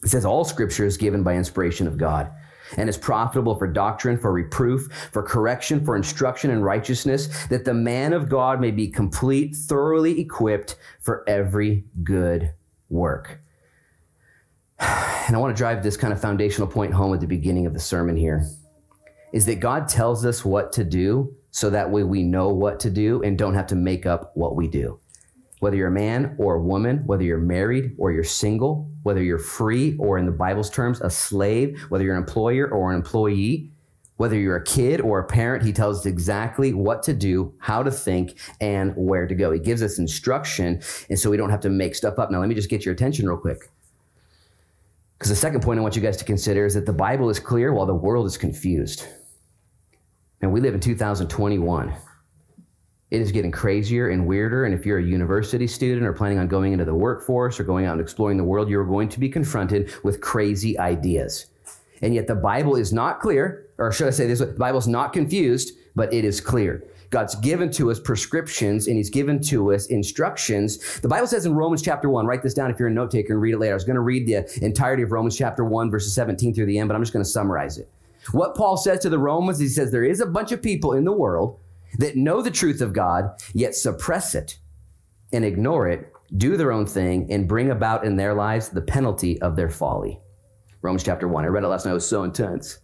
It 0.03 0.09
says 0.09 0.25
all 0.25 0.43
scripture 0.43 0.85
is 0.85 0.97
given 0.97 1.23
by 1.23 1.35
inspiration 1.35 1.87
of 1.87 1.97
God 1.97 2.29
and 2.75 2.89
is 2.89 2.97
profitable 2.97 3.55
for 3.55 3.65
doctrine, 3.65 4.17
for 4.17 4.33
reproof, 4.33 4.89
for 5.13 5.23
correction, 5.23 5.85
for 5.85 5.95
instruction 5.95 6.51
in 6.51 6.61
righteousness, 6.61 7.47
that 7.47 7.63
the 7.63 7.73
man 7.73 8.11
of 8.11 8.27
God 8.27 8.59
may 8.59 8.71
be 8.71 8.89
complete, 8.89 9.55
thoroughly 9.55 10.19
equipped 10.19 10.75
for 10.99 11.23
every 11.29 11.85
good 12.03 12.53
work. 12.89 13.39
And 15.27 15.35
I 15.35 15.39
want 15.39 15.55
to 15.55 15.57
drive 15.57 15.81
this 15.81 15.97
kind 15.97 16.13
of 16.13 16.21
foundational 16.21 16.67
point 16.67 16.93
home 16.93 17.11
at 17.11 17.19
the 17.19 17.25
beginning 17.25 17.65
of 17.65 17.73
the 17.73 17.79
sermon 17.79 18.15
here 18.15 18.45
is 19.33 19.45
that 19.45 19.59
God 19.59 19.87
tells 19.87 20.25
us 20.25 20.45
what 20.45 20.71
to 20.73 20.83
do 20.83 21.35
so 21.51 21.69
that 21.69 21.89
way 21.89 22.03
we 22.03 22.23
know 22.23 22.49
what 22.49 22.79
to 22.81 22.89
do 22.89 23.21
and 23.23 23.37
don't 23.37 23.53
have 23.53 23.67
to 23.67 23.75
make 23.75 24.05
up 24.05 24.31
what 24.35 24.55
we 24.55 24.67
do. 24.67 24.99
Whether 25.59 25.77
you're 25.77 25.87
a 25.87 25.91
man 25.91 26.35
or 26.37 26.55
a 26.55 26.61
woman, 26.61 27.03
whether 27.05 27.23
you're 27.23 27.37
married 27.37 27.95
or 27.97 28.11
you're 28.11 28.23
single, 28.23 28.91
whether 29.03 29.23
you're 29.23 29.39
free 29.39 29.95
or 29.97 30.17
in 30.17 30.25
the 30.25 30.31
Bible's 30.31 30.69
terms, 30.69 30.99
a 31.01 31.09
slave, 31.09 31.85
whether 31.89 32.03
you're 32.03 32.15
an 32.15 32.21
employer 32.21 32.67
or 32.67 32.91
an 32.91 32.97
employee, 32.97 33.71
whether 34.17 34.37
you're 34.37 34.55
a 34.55 34.63
kid 34.63 35.01
or 35.01 35.19
a 35.19 35.25
parent, 35.25 35.63
he 35.63 35.73
tells 35.73 35.99
us 35.99 36.05
exactly 36.05 36.73
what 36.73 37.03
to 37.03 37.13
do, 37.13 37.53
how 37.59 37.83
to 37.83 37.91
think, 37.91 38.37
and 38.61 38.93
where 38.95 39.27
to 39.27 39.35
go. 39.35 39.51
He 39.51 39.59
gives 39.59 39.81
us 39.81 39.97
instruction, 39.99 40.81
and 41.09 41.19
so 41.19 41.29
we 41.29 41.37
don't 41.37 41.49
have 41.49 41.59
to 41.61 41.69
make 41.69 41.95
stuff 41.95 42.17
up. 42.19 42.31
Now, 42.31 42.39
let 42.39 42.49
me 42.49 42.55
just 42.55 42.69
get 42.69 42.85
your 42.85 42.93
attention 42.93 43.27
real 43.27 43.37
quick. 43.37 43.69
Because 45.17 45.29
the 45.29 45.35
second 45.35 45.61
point 45.61 45.79
I 45.79 45.81
want 45.81 45.95
you 45.95 46.01
guys 46.01 46.17
to 46.17 46.25
consider 46.25 46.65
is 46.65 46.73
that 46.73 46.85
the 46.85 46.93
Bible 46.93 47.29
is 47.29 47.39
clear 47.39 47.73
while 47.73 47.85
the 47.85 47.95
world 47.95 48.25
is 48.25 48.37
confused. 48.37 49.07
And 50.41 50.51
we 50.51 50.59
live 50.59 50.73
in 50.73 50.79
2021. 50.79 51.95
It 53.11 53.21
is 53.21 53.31
getting 53.31 53.51
crazier 53.51 54.09
and 54.09 54.27
weirder. 54.27 54.65
And 54.65 54.73
if 54.73 54.85
you're 54.85 54.97
a 54.97 55.03
university 55.03 55.67
student 55.67 56.05
or 56.05 56.11
planning 56.11 56.37
on 56.37 56.47
going 56.47 56.73
into 56.73 56.85
the 56.85 56.93
workforce 56.93 57.59
or 57.59 57.63
going 57.63 57.85
out 57.85 57.93
and 57.93 58.01
exploring 58.01 58.37
the 58.37 58.43
world, 58.43 58.69
you're 58.69 58.85
going 58.85 59.07
to 59.09 59.19
be 59.19 59.29
confronted 59.29 59.93
with 60.03 60.19
crazy 60.19 60.77
ideas. 60.79 61.45
And 62.01 62.13
yet 62.13 62.27
the 62.27 62.35
Bible 62.35 62.75
is 62.75 62.91
not 62.91 63.21
clear, 63.21 63.67
or 63.77 63.91
should 63.91 64.07
I 64.07 64.11
say 64.11 64.27
this? 64.27 64.39
The 64.39 64.47
Bible's 64.47 64.87
not 64.87 65.13
confused, 65.13 65.71
but 65.95 66.13
it 66.13 66.25
is 66.25 66.41
clear. 66.41 66.83
God's 67.15 67.35
given 67.35 67.71
to 67.71 67.91
us 67.91 67.97
prescriptions 67.97 68.87
and 68.87 68.97
He's 68.97 69.09
given 69.09 69.39
to 69.43 69.73
us 69.73 69.85
instructions. 69.85 70.99
The 70.99 71.07
Bible 71.07 71.27
says 71.27 71.45
in 71.45 71.55
Romans 71.55 71.81
chapter 71.81 72.09
1, 72.09 72.25
write 72.25 72.43
this 72.43 72.53
down 72.53 72.69
if 72.69 72.77
you're 72.77 72.89
a 72.89 72.91
note 72.91 73.09
taker 73.09 73.31
and 73.31 73.41
read 73.41 73.53
it 73.53 73.57
later. 73.57 73.71
I 73.71 73.73
was 73.73 73.85
going 73.85 73.95
to 73.95 74.01
read 74.01 74.27
the 74.27 74.45
entirety 74.61 75.01
of 75.01 75.13
Romans 75.13 75.37
chapter 75.37 75.63
1, 75.63 75.89
verses 75.89 76.13
17 76.13 76.53
through 76.53 76.65
the 76.65 76.77
end, 76.77 76.89
but 76.89 76.95
I'm 76.95 77.01
just 77.01 77.13
going 77.13 77.23
to 77.23 77.31
summarize 77.31 77.77
it. 77.77 77.89
What 78.33 78.53
Paul 78.53 78.75
says 78.75 78.99
to 78.99 79.09
the 79.09 79.17
Romans, 79.17 79.59
he 79.59 79.69
says, 79.69 79.93
there 79.93 80.03
is 80.03 80.19
a 80.19 80.25
bunch 80.25 80.51
of 80.51 80.61
people 80.61 80.91
in 80.91 81.05
the 81.05 81.13
world 81.13 81.57
that 81.99 82.17
know 82.17 82.41
the 82.41 82.51
truth 82.51 82.81
of 82.81 82.91
God, 82.91 83.29
yet 83.53 83.75
suppress 83.75 84.35
it 84.35 84.59
and 85.31 85.45
ignore 85.45 85.87
it, 85.87 86.11
do 86.35 86.57
their 86.57 86.73
own 86.73 86.85
thing, 86.85 87.31
and 87.31 87.47
bring 87.47 87.71
about 87.71 88.03
in 88.03 88.17
their 88.17 88.33
lives 88.33 88.67
the 88.67 88.81
penalty 88.81 89.41
of 89.41 89.55
their 89.55 89.69
folly. 89.69 90.19
Romans 90.81 91.05
chapter 91.05 91.29
1. 91.29 91.45
I 91.45 91.47
read 91.47 91.63
it 91.63 91.67
last 91.67 91.85
night, 91.85 91.91
it 91.91 91.93
was 91.93 92.09
so 92.09 92.23
intense. 92.23 92.79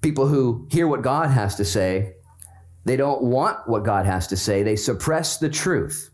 People 0.00 0.26
who 0.26 0.66
hear 0.70 0.88
what 0.88 1.02
God 1.02 1.28
has 1.28 1.54
to 1.56 1.64
say, 1.66 2.14
they 2.86 2.96
don't 2.96 3.20
want 3.20 3.68
what 3.68 3.84
God 3.84 4.06
has 4.06 4.28
to 4.28 4.36
say, 4.36 4.62
they 4.62 4.76
suppress 4.76 5.38
the 5.38 5.48
truth. 5.48 6.10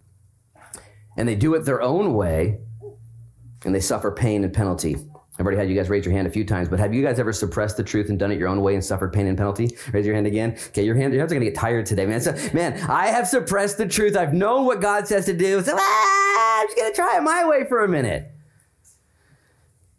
And 1.19 1.29
they 1.29 1.35
do 1.35 1.55
it 1.55 1.67
their 1.67 1.83
own 1.83 2.15
way, 2.15 2.61
and 3.67 3.75
they 3.75 3.81
suffer 3.81 4.11
pain 4.11 4.43
and 4.43 4.55
penalty. 4.55 4.97
I've 5.39 5.45
already 5.45 5.59
had 5.59 5.69
you 5.69 5.75
guys 5.75 5.91
raise 5.91 6.07
your 6.07 6.15
hand 6.15 6.27
a 6.27 6.31
few 6.31 6.47
times, 6.47 6.71
but 6.71 6.79
have 6.79 6.95
you 6.95 7.03
guys 7.03 7.19
ever 7.19 7.33
suppressed 7.33 7.77
the 7.77 7.85
truth 7.85 8.09
and 8.09 8.19
done 8.19 8.33
it 8.33 8.39
your 8.39 8.49
own 8.49 8.63
way 8.63 8.75
and 8.75 8.83
suffered 8.83 9.13
pain 9.13 9.27
and 9.27 9.37
penalty? 9.37 9.77
Raise 9.93 10.07
your 10.07 10.15
hand 10.15 10.27
again. 10.27 10.57
Okay, 10.69 10.83
your 10.83 10.95
hand, 10.95 11.13
your 11.13 11.21
hands 11.21 11.33
are 11.33 11.35
gonna 11.35 11.45
get 11.45 11.55
tired 11.55 11.85
today, 11.85 12.07
man. 12.07 12.23
So, 12.23 12.35
man, 12.55 12.81
I 12.89 13.09
have 13.09 13.29
suppressed 13.29 13.77
the 13.77 13.87
truth. 13.87 14.17
I've 14.17 14.33
known 14.33 14.65
what 14.65 14.81
God 14.81 15.07
says 15.07 15.27
to 15.27 15.37
do. 15.37 15.63
So 15.63 15.77
ah, 15.77 16.61
I'm 16.61 16.69
just 16.69 16.77
gonna 16.79 16.95
try 16.95 17.19
it 17.19 17.23
my 17.23 17.47
way 17.47 17.67
for 17.69 17.85
a 17.85 17.89
minute. 17.89 18.33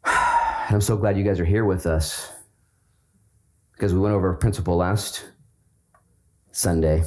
And 0.66 0.76
I'm 0.76 0.82
so 0.82 0.96
glad 0.96 1.18
you 1.18 1.26
guys 1.26 1.42
are 1.42 1.46
here 1.46 1.66
with 1.66 1.86
us 1.86 2.32
because 3.74 3.94
we 3.94 4.00
went 4.00 4.16
over 4.16 4.32
a 4.32 4.38
principle 4.38 4.78
last 4.78 5.26
Sunday. 6.54 7.04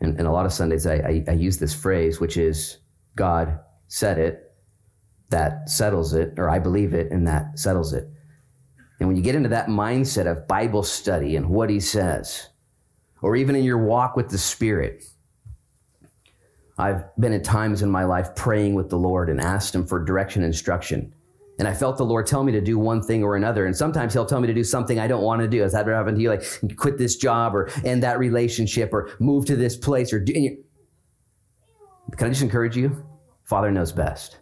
And, 0.00 0.18
and 0.18 0.26
a 0.26 0.32
lot 0.32 0.46
of 0.46 0.52
Sundays 0.52 0.86
I, 0.86 0.94
I, 0.94 1.24
I 1.28 1.32
use 1.32 1.58
this 1.58 1.74
phrase, 1.74 2.20
which 2.20 2.36
is 2.36 2.78
God 3.14 3.60
said 3.86 4.18
it, 4.18 4.52
that 5.30 5.68
settles 5.68 6.14
it, 6.14 6.34
or 6.36 6.48
I 6.48 6.58
believe 6.58 6.94
it, 6.94 7.12
and 7.12 7.26
that 7.26 7.58
settles 7.58 7.92
it. 7.92 8.08
And 8.98 9.08
when 9.08 9.16
you 9.16 9.22
get 9.22 9.34
into 9.34 9.50
that 9.50 9.68
mindset 9.68 10.26
of 10.26 10.48
Bible 10.48 10.82
study 10.82 11.36
and 11.36 11.48
what 11.48 11.70
he 11.70 11.78
says, 11.80 12.48
or 13.22 13.36
even 13.36 13.54
in 13.54 13.64
your 13.64 13.78
walk 13.78 14.16
with 14.16 14.30
the 14.30 14.38
Spirit, 14.38 15.04
I've 16.78 17.04
been 17.16 17.32
at 17.32 17.44
times 17.44 17.82
in 17.82 17.90
my 17.90 18.04
life 18.04 18.34
praying 18.34 18.74
with 18.74 18.88
the 18.88 18.98
Lord 18.98 19.28
and 19.28 19.40
asked 19.40 19.74
him 19.74 19.86
for 19.86 20.04
direction 20.04 20.42
and 20.42 20.52
instruction. 20.52 21.12
And 21.58 21.66
I 21.66 21.74
felt 21.74 21.96
the 21.96 22.04
Lord 22.04 22.26
tell 22.26 22.44
me 22.44 22.52
to 22.52 22.60
do 22.60 22.78
one 22.78 23.02
thing 23.02 23.24
or 23.24 23.34
another. 23.34 23.66
And 23.66 23.76
sometimes 23.76 24.12
He'll 24.12 24.26
tell 24.26 24.40
me 24.40 24.46
to 24.46 24.54
do 24.54 24.64
something 24.64 25.00
I 25.00 25.08
don't 25.08 25.22
want 25.22 25.40
to 25.42 25.48
do. 25.48 25.62
Has 25.62 25.72
that 25.72 25.80
ever 25.80 25.94
happened 25.94 26.16
to 26.18 26.22
you? 26.22 26.30
Like 26.30 26.44
quit 26.76 26.98
this 26.98 27.16
job 27.16 27.54
or 27.54 27.68
end 27.84 28.02
that 28.02 28.18
relationship 28.18 28.92
or 28.92 29.10
move 29.18 29.44
to 29.46 29.56
this 29.56 29.76
place 29.76 30.12
or 30.12 30.20
do. 30.20 30.32
Can 32.16 32.26
I 32.26 32.30
just 32.30 32.42
encourage 32.42 32.76
you? 32.76 33.04
Father 33.44 33.70
knows 33.70 33.92
best. 33.92 34.38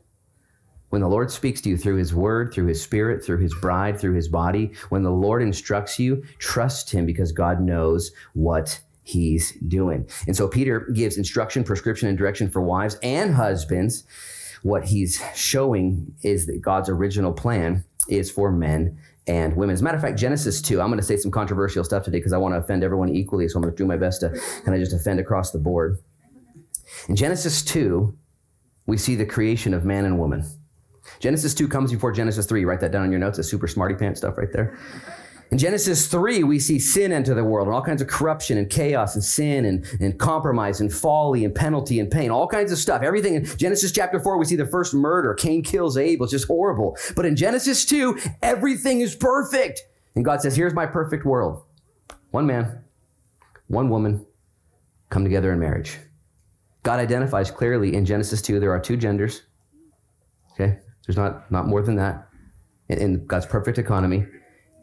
When 0.90 1.00
the 1.00 1.08
Lord 1.08 1.30
speaks 1.30 1.60
to 1.62 1.68
you 1.68 1.76
through 1.76 1.96
His 1.96 2.14
Word, 2.14 2.52
through 2.52 2.66
His 2.66 2.80
Spirit, 2.80 3.24
through 3.24 3.38
His 3.38 3.54
bride, 3.54 3.98
through 3.98 4.14
His 4.14 4.28
body, 4.28 4.72
when 4.90 5.02
the 5.02 5.10
Lord 5.10 5.42
instructs 5.42 5.98
you, 5.98 6.22
trust 6.38 6.90
Him 6.90 7.06
because 7.06 7.32
God 7.32 7.60
knows 7.60 8.12
what 8.34 8.80
He's 9.02 9.52
doing. 9.68 10.08
And 10.26 10.36
so 10.36 10.48
Peter 10.48 10.88
gives 10.94 11.16
instruction, 11.16 11.64
prescription, 11.64 12.08
and 12.08 12.16
direction 12.16 12.50
for 12.50 12.62
wives 12.62 12.98
and 13.02 13.34
husbands 13.34 14.04
what 14.62 14.84
he's 14.84 15.22
showing 15.34 16.14
is 16.22 16.46
that 16.46 16.60
God's 16.60 16.88
original 16.88 17.32
plan 17.32 17.84
is 18.08 18.30
for 18.30 18.50
men 18.50 18.98
and 19.26 19.56
women. 19.56 19.74
As 19.74 19.80
a 19.80 19.84
matter 19.84 19.96
of 19.96 20.02
fact, 20.02 20.18
Genesis 20.18 20.62
2, 20.62 20.80
I'm 20.80 20.88
going 20.88 21.00
to 21.00 21.04
say 21.06 21.16
some 21.16 21.30
controversial 21.30 21.82
stuff 21.84 22.04
today 22.04 22.18
because 22.18 22.32
I 22.32 22.38
want 22.38 22.54
to 22.54 22.58
offend 22.58 22.84
everyone 22.84 23.08
equally, 23.08 23.48
so 23.48 23.56
I'm 23.56 23.62
going 23.62 23.74
to 23.74 23.76
do 23.76 23.86
my 23.86 23.96
best 23.96 24.20
to 24.20 24.30
kind 24.64 24.74
of 24.74 24.80
just 24.80 24.92
offend 24.92 25.20
across 25.20 25.50
the 25.50 25.58
board. 25.58 25.98
In 27.08 27.16
Genesis 27.16 27.62
2, 27.62 28.16
we 28.86 28.96
see 28.96 29.16
the 29.16 29.26
creation 29.26 29.74
of 29.74 29.84
man 29.84 30.04
and 30.04 30.18
woman. 30.18 30.44
Genesis 31.18 31.54
2 31.54 31.68
comes 31.68 31.92
before 31.92 32.12
Genesis 32.12 32.46
3. 32.46 32.64
Write 32.64 32.80
that 32.80 32.92
down 32.92 33.02
on 33.02 33.10
your 33.10 33.20
notes. 33.20 33.38
It's 33.38 33.48
super 33.48 33.68
smarty 33.68 33.94
pants 33.94 34.20
stuff 34.20 34.38
right 34.38 34.52
there. 34.52 34.78
In 35.52 35.58
Genesis 35.58 36.08
3, 36.08 36.42
we 36.42 36.58
see 36.58 36.78
sin 36.78 37.12
enter 37.12 37.32
the 37.32 37.44
world 37.44 37.68
and 37.68 37.74
all 37.74 37.82
kinds 37.82 38.02
of 38.02 38.08
corruption 38.08 38.58
and 38.58 38.68
chaos 38.68 39.14
and 39.14 39.22
sin 39.22 39.64
and, 39.64 39.86
and 40.00 40.18
compromise 40.18 40.80
and 40.80 40.92
folly 40.92 41.44
and 41.44 41.54
penalty 41.54 42.00
and 42.00 42.10
pain, 42.10 42.30
all 42.30 42.48
kinds 42.48 42.72
of 42.72 42.78
stuff. 42.78 43.02
Everything 43.02 43.34
in 43.34 43.44
Genesis 43.44 43.92
chapter 43.92 44.18
4, 44.18 44.38
we 44.38 44.44
see 44.44 44.56
the 44.56 44.66
first 44.66 44.92
murder. 44.92 45.34
Cain 45.34 45.62
kills 45.62 45.96
Abel. 45.96 46.24
It's 46.24 46.32
just 46.32 46.48
horrible. 46.48 46.96
But 47.14 47.26
in 47.26 47.36
Genesis 47.36 47.84
2, 47.84 48.18
everything 48.42 49.00
is 49.00 49.14
perfect. 49.14 49.82
And 50.16 50.24
God 50.24 50.42
says, 50.42 50.56
Here's 50.56 50.74
my 50.74 50.86
perfect 50.86 51.24
world 51.24 51.62
one 52.32 52.46
man, 52.46 52.82
one 53.68 53.88
woman 53.88 54.26
come 55.10 55.22
together 55.22 55.52
in 55.52 55.60
marriage. 55.60 55.98
God 56.82 56.98
identifies 56.98 57.50
clearly 57.50 57.94
in 57.94 58.04
Genesis 58.04 58.42
2 58.42 58.58
there 58.58 58.72
are 58.72 58.80
two 58.80 58.96
genders. 58.96 59.42
Okay? 60.52 60.78
There's 61.06 61.16
not, 61.16 61.50
not 61.52 61.66
more 61.66 61.82
than 61.82 61.96
that 61.96 62.28
in, 62.88 62.98
in 62.98 63.26
God's 63.26 63.46
perfect 63.46 63.78
economy. 63.78 64.26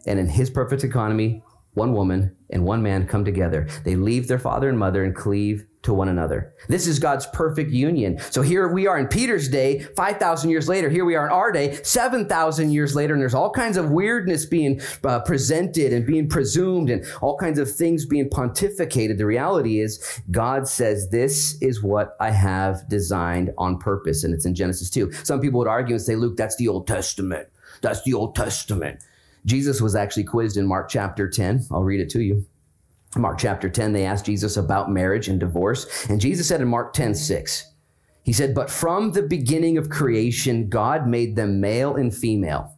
And 0.06 0.20
in 0.20 0.28
his 0.28 0.50
perfect 0.50 0.84
economy, 0.84 1.44
one 1.74 1.94
woman 1.94 2.36
and 2.50 2.66
one 2.66 2.84
man 2.84 3.08
come 3.08 3.26
together. 3.26 3.68
They 3.84 3.96
leave 3.96 4.28
their 4.28 4.40
father 4.40 4.70
and 4.70 4.78
mother 4.78 5.04
and 5.04 5.16
cleave 5.16 5.66
to 5.84 5.94
one 5.94 6.08
another. 6.08 6.54
This 6.70 6.88
is 6.88 6.98
God's 6.98 7.26
perfect 7.28 7.72
union. 7.72 8.18
So 8.32 8.42
here 8.42 8.70
we 8.70 8.88
are 8.88 8.98
in 8.98 9.08
Peter's 9.08 9.50
day, 9.50 9.82
5,000 9.98 10.50
years 10.50 10.70
later. 10.70 10.90
Here 10.90 11.04
we 11.04 11.16
are 11.16 11.26
in 11.26 11.32
our 11.32 11.52
day, 11.52 11.74
7,000 11.84 12.72
years 12.72 12.96
later. 12.96 13.14
And 13.14 13.22
there's 13.22 13.34
all 13.34 13.50
kinds 13.50 13.76
of 13.76 13.92
weirdness 13.92 14.46
being 14.46 14.80
uh, 15.04 15.20
presented 15.22 15.92
and 15.92 16.06
being 16.06 16.30
presumed 16.30 16.90
and 16.90 17.06
all 17.22 17.38
kinds 17.38 17.60
of 17.60 17.70
things 17.70 18.06
being 18.06 18.30
pontificated. 18.30 19.18
The 19.18 19.26
reality 19.26 19.82
is 19.82 20.22
God 20.32 20.70
says, 20.70 21.10
this 21.10 21.62
is 21.62 21.84
what 21.84 22.16
I 22.20 22.32
have 22.32 22.88
designed 22.88 23.52
on 23.58 23.78
purpose. 23.78 24.24
And 24.24 24.34
it's 24.34 24.46
in 24.46 24.56
Genesis 24.56 24.90
2. 24.90 25.12
Some 25.24 25.42
people 25.42 25.60
would 25.60 25.68
argue 25.68 25.96
and 25.96 26.02
say, 26.02 26.16
Luke, 26.16 26.38
that's 26.38 26.56
the 26.56 26.70
Old 26.70 26.88
Testament. 26.88 27.50
That's 27.82 28.04
the 28.04 28.14
Old 28.14 28.36
Testament. 28.36 29.02
Jesus 29.46 29.82
was 29.82 29.96
actually 29.96 30.24
quizzed 30.24 30.58
in 30.58 30.66
Mark 30.66 30.90
chapter 30.90 31.30
10. 31.30 31.68
I'll 31.72 31.84
read 31.84 32.00
it 32.00 32.10
to 32.12 32.22
you. 32.22 32.46
Mark 33.16 33.38
chapter 33.38 33.70
10, 33.70 33.94
they 33.94 34.06
asked 34.06 34.26
Jesus 34.26 34.58
about 34.58 34.92
marriage 34.92 35.28
and 35.28 35.40
divorce. 35.40 36.06
And 36.10 36.20
Jesus 36.20 36.48
said 36.48 36.62
in 36.62 36.68
Mark 36.68 36.94
10 36.94 37.14
6, 37.14 37.72
He 38.24 38.34
said, 38.34 38.56
But 38.56 38.70
from 38.70 39.12
the 39.12 39.22
beginning 39.22 39.78
of 39.78 39.90
creation, 39.90 40.70
God 40.70 41.08
made 41.08 41.36
them 41.36 41.62
male 41.62 41.96
and 41.96 42.14
female. 42.14 42.76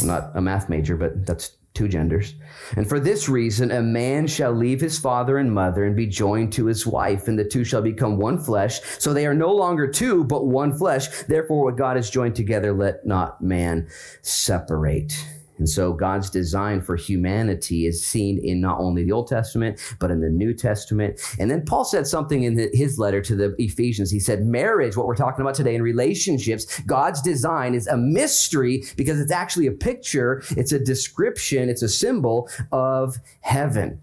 I'm 0.00 0.06
not 0.06 0.30
a 0.34 0.40
math 0.40 0.68
major, 0.68 0.96
but 0.96 1.26
that's 1.26 1.56
two 1.74 1.88
genders. 1.88 2.34
And 2.76 2.88
for 2.88 3.00
this 3.00 3.28
reason, 3.28 3.70
a 3.70 3.82
man 3.82 4.26
shall 4.26 4.52
leave 4.52 4.80
his 4.80 4.98
father 4.98 5.38
and 5.38 5.52
mother 5.52 5.84
and 5.84 5.96
be 5.96 6.06
joined 6.06 6.52
to 6.54 6.66
his 6.66 6.86
wife, 6.86 7.28
and 7.28 7.38
the 7.38 7.44
two 7.44 7.64
shall 7.64 7.82
become 7.82 8.18
one 8.18 8.38
flesh. 8.38 8.80
So 8.98 9.12
they 9.12 9.26
are 9.26 9.34
no 9.34 9.52
longer 9.52 9.86
two, 9.86 10.24
but 10.24 10.46
one 10.46 10.76
flesh. 10.76 11.08
Therefore, 11.24 11.64
what 11.64 11.76
God 11.76 11.96
has 11.96 12.10
joined 12.10 12.36
together, 12.36 12.72
let 12.72 13.06
not 13.06 13.40
man 13.40 13.88
separate. 14.22 15.14
And 15.60 15.68
so 15.68 15.92
God's 15.92 16.30
design 16.30 16.80
for 16.80 16.96
humanity 16.96 17.86
is 17.86 18.04
seen 18.04 18.40
in 18.42 18.62
not 18.62 18.80
only 18.80 19.04
the 19.04 19.12
Old 19.12 19.28
Testament, 19.28 19.78
but 20.00 20.10
in 20.10 20.20
the 20.20 20.30
New 20.30 20.54
Testament. 20.54 21.20
And 21.38 21.50
then 21.50 21.66
Paul 21.66 21.84
said 21.84 22.06
something 22.06 22.42
in 22.44 22.54
the, 22.54 22.70
his 22.72 22.98
letter 22.98 23.20
to 23.20 23.36
the 23.36 23.54
Ephesians. 23.58 24.10
He 24.10 24.20
said, 24.20 24.46
marriage, 24.46 24.96
what 24.96 25.06
we're 25.06 25.14
talking 25.14 25.42
about 25.42 25.54
today 25.54 25.74
in 25.74 25.82
relationships, 25.82 26.80
God's 26.80 27.20
design 27.20 27.74
is 27.74 27.86
a 27.86 27.96
mystery 27.96 28.84
because 28.96 29.20
it's 29.20 29.30
actually 29.30 29.66
a 29.66 29.72
picture, 29.72 30.42
it's 30.56 30.72
a 30.72 30.78
description, 30.78 31.68
it's 31.68 31.82
a 31.82 31.88
symbol 31.88 32.48
of 32.72 33.18
heaven. 33.40 34.00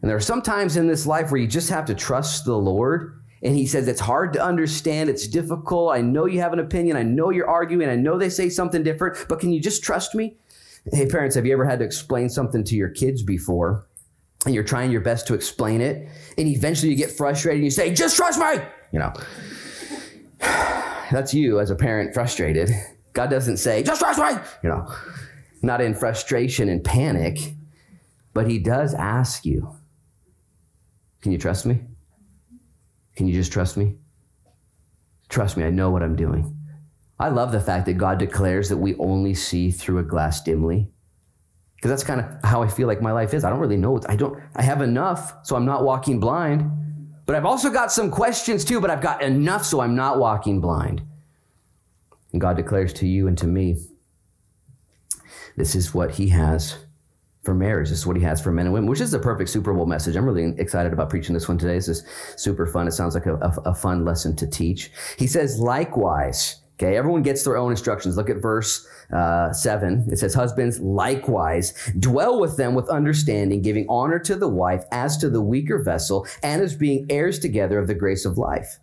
And 0.00 0.08
there 0.08 0.16
are 0.16 0.20
some 0.20 0.42
times 0.42 0.76
in 0.76 0.86
this 0.86 1.06
life 1.06 1.32
where 1.32 1.40
you 1.40 1.48
just 1.48 1.70
have 1.70 1.86
to 1.86 1.94
trust 1.94 2.44
the 2.44 2.56
Lord. 2.56 3.20
And 3.42 3.56
he 3.56 3.66
says, 3.66 3.88
It's 3.88 4.00
hard 4.00 4.32
to 4.34 4.44
understand. 4.44 5.10
It's 5.10 5.26
difficult. 5.26 5.92
I 5.92 6.02
know 6.02 6.26
you 6.26 6.40
have 6.40 6.52
an 6.52 6.60
opinion. 6.60 6.96
I 6.96 7.02
know 7.02 7.30
you're 7.30 7.48
arguing. 7.48 7.88
I 7.88 7.96
know 7.96 8.16
they 8.16 8.30
say 8.30 8.48
something 8.48 8.84
different, 8.84 9.26
but 9.28 9.40
can 9.40 9.52
you 9.52 9.60
just 9.60 9.82
trust 9.82 10.14
me? 10.14 10.36
Hey, 10.92 11.06
parents, 11.06 11.34
have 11.36 11.46
you 11.46 11.52
ever 11.52 11.64
had 11.64 11.80
to 11.80 11.84
explain 11.84 12.28
something 12.28 12.64
to 12.64 12.76
your 12.76 12.88
kids 12.88 13.22
before? 13.22 13.86
And 14.46 14.54
you're 14.54 14.64
trying 14.64 14.90
your 14.90 15.00
best 15.00 15.26
to 15.26 15.34
explain 15.34 15.80
it, 15.80 16.08
and 16.38 16.46
eventually 16.46 16.90
you 16.90 16.96
get 16.96 17.10
frustrated 17.10 17.56
and 17.56 17.64
you 17.64 17.70
say, 17.70 17.92
Just 17.92 18.16
trust 18.16 18.38
me! 18.38 18.64
You 18.92 19.00
know, 19.00 19.12
that's 21.10 21.34
you 21.34 21.58
as 21.58 21.70
a 21.70 21.74
parent 21.74 22.14
frustrated. 22.14 22.70
God 23.14 23.30
doesn't 23.30 23.56
say, 23.56 23.82
Just 23.82 24.00
trust 24.00 24.20
me! 24.20 24.40
You 24.62 24.70
know, 24.70 24.94
not 25.62 25.80
in 25.80 25.92
frustration 25.94 26.68
and 26.68 26.84
panic, 26.84 27.38
but 28.32 28.48
He 28.48 28.60
does 28.60 28.94
ask 28.94 29.44
you, 29.44 29.74
Can 31.20 31.32
you 31.32 31.38
trust 31.38 31.66
me? 31.66 31.80
Can 33.16 33.26
you 33.26 33.34
just 33.34 33.52
trust 33.52 33.76
me? 33.76 33.96
Trust 35.28 35.56
me, 35.56 35.64
I 35.64 35.70
know 35.70 35.90
what 35.90 36.04
I'm 36.04 36.14
doing. 36.14 36.57
I 37.18 37.28
love 37.28 37.52
the 37.52 37.60
fact 37.60 37.86
that 37.86 37.94
God 37.94 38.18
declares 38.18 38.68
that 38.68 38.76
we 38.76 38.94
only 38.96 39.34
see 39.34 39.70
through 39.70 39.98
a 39.98 40.04
glass 40.04 40.40
dimly. 40.42 40.88
Because 41.74 41.90
that's 41.90 42.04
kind 42.04 42.20
of 42.20 42.26
how 42.44 42.62
I 42.62 42.68
feel 42.68 42.86
like 42.88 43.00
my 43.00 43.12
life 43.12 43.34
is. 43.34 43.44
I 43.44 43.50
don't 43.50 43.60
really 43.60 43.76
know. 43.76 44.00
I 44.08 44.16
don't 44.16 44.40
I 44.56 44.62
have 44.62 44.82
enough, 44.82 45.34
so 45.44 45.54
I'm 45.54 45.64
not 45.64 45.84
walking 45.84 46.18
blind. 46.18 46.70
But 47.24 47.36
I've 47.36 47.44
also 47.44 47.70
got 47.70 47.92
some 47.92 48.10
questions 48.10 48.64
too, 48.64 48.80
but 48.80 48.90
I've 48.90 49.02
got 49.02 49.22
enough 49.22 49.64
so 49.64 49.80
I'm 49.80 49.94
not 49.94 50.18
walking 50.18 50.60
blind. 50.60 51.02
And 52.32 52.40
God 52.40 52.56
declares 52.56 52.92
to 52.94 53.06
you 53.06 53.28
and 53.28 53.36
to 53.38 53.46
me, 53.46 53.76
this 55.56 55.74
is 55.74 55.94
what 55.94 56.12
he 56.12 56.28
has 56.28 56.78
for 57.42 57.54
marriage. 57.54 57.90
This 57.90 57.98
is 57.98 58.06
what 58.06 58.16
he 58.16 58.22
has 58.22 58.40
for 58.40 58.50
men 58.50 58.66
and 58.66 58.72
women, 58.72 58.88
which 58.88 59.00
is 59.00 59.10
the 59.10 59.18
perfect 59.18 59.50
Super 59.50 59.72
Bowl 59.72 59.86
message. 59.86 60.16
I'm 60.16 60.24
really 60.24 60.54
excited 60.58 60.92
about 60.92 61.10
preaching 61.10 61.34
this 61.34 61.48
one 61.48 61.58
today. 61.58 61.74
This 61.74 61.88
is 61.88 62.04
super 62.36 62.66
fun. 62.66 62.88
It 62.88 62.92
sounds 62.92 63.14
like 63.14 63.26
a, 63.26 63.34
a, 63.36 63.54
a 63.66 63.74
fun 63.74 64.04
lesson 64.04 64.34
to 64.36 64.46
teach. 64.46 64.90
He 65.16 65.26
says, 65.26 65.58
likewise, 65.58 66.62
Okay, 66.80 66.96
everyone 66.96 67.22
gets 67.22 67.42
their 67.42 67.56
own 67.56 67.72
instructions. 67.72 68.16
Look 68.16 68.30
at 68.30 68.36
verse 68.36 68.86
uh, 69.12 69.52
7. 69.52 70.06
It 70.12 70.18
says, 70.18 70.32
Husbands, 70.32 70.78
likewise, 70.78 71.74
dwell 71.98 72.38
with 72.38 72.56
them 72.56 72.74
with 72.74 72.88
understanding, 72.88 73.62
giving 73.62 73.84
honor 73.88 74.20
to 74.20 74.36
the 74.36 74.48
wife 74.48 74.84
as 74.92 75.16
to 75.18 75.28
the 75.28 75.42
weaker 75.42 75.82
vessel, 75.82 76.24
and 76.42 76.62
as 76.62 76.76
being 76.76 77.06
heirs 77.10 77.40
together 77.40 77.80
of 77.80 77.88
the 77.88 77.94
grace 77.94 78.24
of 78.24 78.38
life 78.38 78.78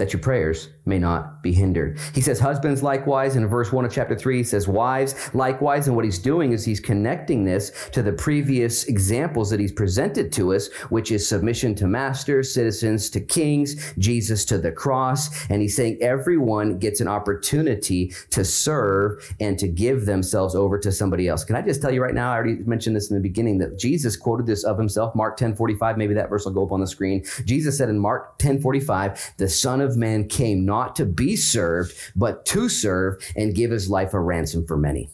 that 0.00 0.14
your 0.14 0.20
prayers 0.20 0.70
may 0.86 0.98
not 0.98 1.42
be 1.42 1.52
hindered. 1.52 1.98
He 2.14 2.20
says, 2.20 2.40
Husbands 2.40 2.82
likewise, 2.82 3.36
in 3.36 3.46
verse 3.46 3.72
1 3.72 3.84
of 3.84 3.92
chapter 3.92 4.16
3, 4.16 4.38
he 4.38 4.44
says, 4.44 4.66
Wives 4.66 5.30
likewise. 5.34 5.86
And 5.86 5.96
what 5.96 6.04
he's 6.04 6.18
doing 6.18 6.52
is 6.52 6.64
he's 6.64 6.80
connecting 6.80 7.44
this 7.44 7.88
to 7.92 8.02
the 8.02 8.12
previous 8.12 8.84
examples 8.84 9.50
that 9.50 9.60
he's 9.60 9.72
presented 9.72 10.32
to 10.32 10.54
us, 10.54 10.72
which 10.88 11.12
is 11.12 11.26
submission 11.26 11.74
to 11.76 11.86
masters, 11.86 12.52
citizens 12.52 13.10
to 13.10 13.20
kings, 13.20 13.92
Jesus 13.98 14.44
to 14.46 14.58
the 14.58 14.72
cross. 14.72 15.48
And 15.50 15.60
he's 15.60 15.76
saying 15.76 15.98
everyone 16.00 16.78
gets 16.78 17.00
an 17.00 17.08
opportunity 17.08 18.12
to 18.30 18.44
serve 18.44 19.34
and 19.40 19.58
to 19.58 19.68
give 19.68 20.06
themselves 20.06 20.54
over 20.54 20.78
to 20.78 20.90
somebody 20.90 21.28
else. 21.28 21.44
Can 21.44 21.56
I 21.56 21.62
just 21.62 21.82
tell 21.82 21.92
you 21.92 22.02
right 22.02 22.14
now, 22.14 22.32
I 22.32 22.36
already 22.36 22.56
mentioned 22.64 22.96
this 22.96 23.10
in 23.10 23.16
the 23.16 23.22
beginning, 23.22 23.58
that 23.58 23.78
Jesus 23.78 24.16
quoted 24.16 24.46
this 24.46 24.64
of 24.64 24.78
himself, 24.78 25.14
Mark 25.14 25.36
10 25.36 25.54
45. 25.56 25.98
Maybe 25.98 26.14
that 26.14 26.30
verse 26.30 26.44
will 26.44 26.52
go 26.52 26.64
up 26.64 26.72
on 26.72 26.80
the 26.80 26.86
screen. 26.86 27.24
Jesus 27.44 27.76
said 27.76 27.88
in 27.88 27.98
Mark 27.98 28.38
10 28.38 28.60
45, 28.60 29.34
the 29.36 29.48
Son 29.48 29.80
of 29.80 29.96
Man 29.96 30.26
came 30.28 30.64
not 30.64 30.79
to 30.88 31.04
be 31.04 31.36
served, 31.36 31.94
but 32.16 32.44
to 32.46 32.68
serve 32.68 33.22
and 33.36 33.54
give 33.54 33.70
his 33.70 33.88
life 33.88 34.14
a 34.14 34.20
ransom 34.20 34.66
for 34.66 34.76
many. 34.76 35.10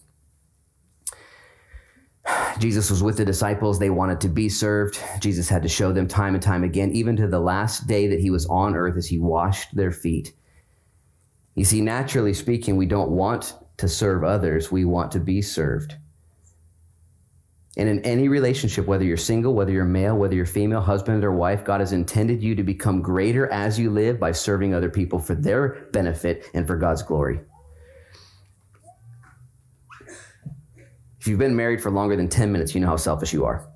Jesus 2.59 2.91
was 2.91 3.03
with 3.03 3.17
the 3.17 3.25
disciples. 3.25 3.79
They 3.79 3.91
wanted 3.91 4.21
to 4.23 4.29
be 4.29 4.49
served. 4.49 4.99
Jesus 5.21 5.49
had 5.49 5.63
to 5.63 5.69
show 5.69 5.93
them 5.93 6.09
time 6.09 6.35
and 6.35 6.43
time 6.43 6.65
again, 6.65 6.93
even 6.93 7.17
to 7.17 7.27
the 7.27 7.41
last 7.41 7.87
day 7.87 8.07
that 8.09 8.21
he 8.21 8.31
was 8.31 8.47
on 8.47 8.75
earth 8.75 8.97
as 8.97 9.07
he 9.07 9.19
washed 9.19 9.75
their 9.75 9.93
feet. 9.93 10.33
You 11.55 11.65
see, 11.65 11.81
naturally 11.81 12.35
speaking, 12.35 12.77
we 12.77 12.87
don't 12.87 13.11
want 13.11 13.55
to 13.79 13.89
serve 13.89 14.25
others, 14.25 14.73
we 14.73 14.85
want 14.85 15.13
to 15.13 15.21
be 15.21 15.43
served. 15.43 15.97
And 17.79 17.89
in 17.89 18.01
any 18.07 18.29
relationship, 18.29 18.87
whether 18.87 19.05
you're 19.05 19.19
single, 19.19 19.55
whether 19.55 19.71
you're 19.71 19.85
male, 19.85 20.17
whether 20.17 20.35
you're 20.35 20.47
female, 20.47 20.81
husband 20.81 21.23
or 21.25 21.33
wife, 21.33 21.63
God 21.63 21.81
has 21.81 21.93
intended 21.93 22.43
you 22.43 22.55
to 22.55 22.63
become 22.63 23.03
greater 23.03 23.53
as 23.53 23.79
you 23.79 23.91
live 23.91 24.19
by 24.19 24.33
serving 24.33 24.73
other 24.73 24.89
people 24.89 25.19
for 25.19 25.35
their 25.35 25.87
benefit 25.93 26.49
and 26.55 26.67
for 26.67 26.77
God's 26.77 27.03
glory. 27.03 27.41
If 31.21 31.27
you've 31.27 31.39
been 31.39 31.57
married 31.57 31.83
for 31.83 31.91
longer 31.91 32.17
than 32.17 32.29
10 32.29 32.51
minutes, 32.51 32.75
you 32.75 32.81
know 32.81 32.87
how 32.87 32.97
selfish 32.97 33.33
you 33.33 33.45
are. 33.45 33.69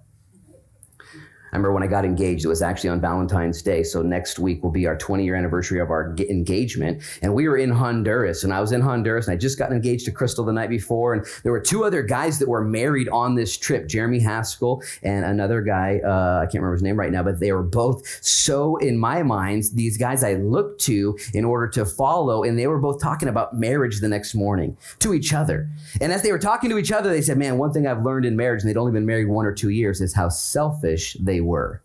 I 1.53 1.57
remember 1.57 1.73
when 1.73 1.83
I 1.83 1.87
got 1.87 2.05
engaged, 2.05 2.45
it 2.45 2.49
was 2.49 2.63
actually 2.63 2.91
on 2.91 3.01
Valentine's 3.01 3.63
Day. 3.63 3.83
So 3.83 4.03
next 4.03 4.39
week 4.39 4.63
will 4.63 4.71
be 4.71 4.87
our 4.87 4.97
20 4.97 5.25
year 5.25 5.35
anniversary 5.35 5.81
of 5.81 5.91
our 5.91 6.15
engagement. 6.19 7.03
And 7.23 7.35
we 7.35 7.49
were 7.49 7.57
in 7.57 7.71
Honduras, 7.71 8.45
and 8.45 8.53
I 8.53 8.61
was 8.61 8.73
in 8.73 8.81
Honduras, 8.81 9.27
and 9.27 9.35
I 9.35 9.37
just 9.37 9.59
got 9.59 9.73
engaged 9.73 10.05
to 10.07 10.13
Crystal 10.13 10.45
the 10.45 10.53
night 10.53 10.71
before. 10.71 11.15
And 11.15 11.27
there 11.43 11.53
were 11.53 11.61
two 11.61 11.85
other 11.85 12.03
guys 12.03 12.39
that 12.39 12.49
were 12.49 12.65
married 12.65 13.09
on 13.09 13.35
this 13.35 13.57
trip 13.57 13.89
Jeremy 13.89 14.21
Haskell 14.21 14.83
and 15.03 15.25
another 15.25 15.63
guy, 15.63 16.01
uh, 16.05 16.41
I 16.43 16.45
can't 16.45 16.55
remember 16.55 16.75
his 16.75 16.83
name 16.83 16.99
right 16.99 17.13
now, 17.13 17.23
but 17.23 17.41
they 17.41 17.53
were 17.53 17.63
both 17.63 18.07
so, 18.25 18.77
in 18.77 18.99
my 18.99 19.23
mind, 19.23 19.65
these 19.75 19.97
guys 19.97 20.23
I 20.23 20.35
looked 20.35 20.81
to 20.83 21.19
in 21.35 21.45
order 21.45 21.69
to 21.69 21.85
follow. 21.85 22.45
And 22.45 22.59
they 22.59 22.67
were 22.67 22.79
both 22.79 23.01
talking 23.01 23.29
about 23.29 23.55
marriage 23.55 24.01
the 24.01 24.09
next 24.09 24.35
morning 24.35 24.77
to 25.01 25.15
each 25.15 25.33
other. 25.33 25.69
And 26.01 26.13
as 26.13 26.23
they 26.23 26.33
were 26.33 26.39
talking 26.39 26.71
to 26.71 26.79
each 26.79 26.93
other, 26.93 27.11
they 27.11 27.23
said, 27.23 27.39
Man, 27.39 27.59
one 27.59 27.73
thing 27.73 27.87
I've 27.87 28.05
learned 28.05 28.25
in 28.25 28.37
marriage, 28.37 28.63
and 28.63 28.71
they'd 28.71 28.77
only 28.77 28.93
been 28.93 29.07
married 29.07 29.29
one 29.29 29.47
or 29.47 29.53
two 29.53 29.71
years, 29.71 30.01
is 30.01 30.15
how 30.15 30.29
selfish 30.29 31.17
they 31.21 31.40
were. 31.41 31.83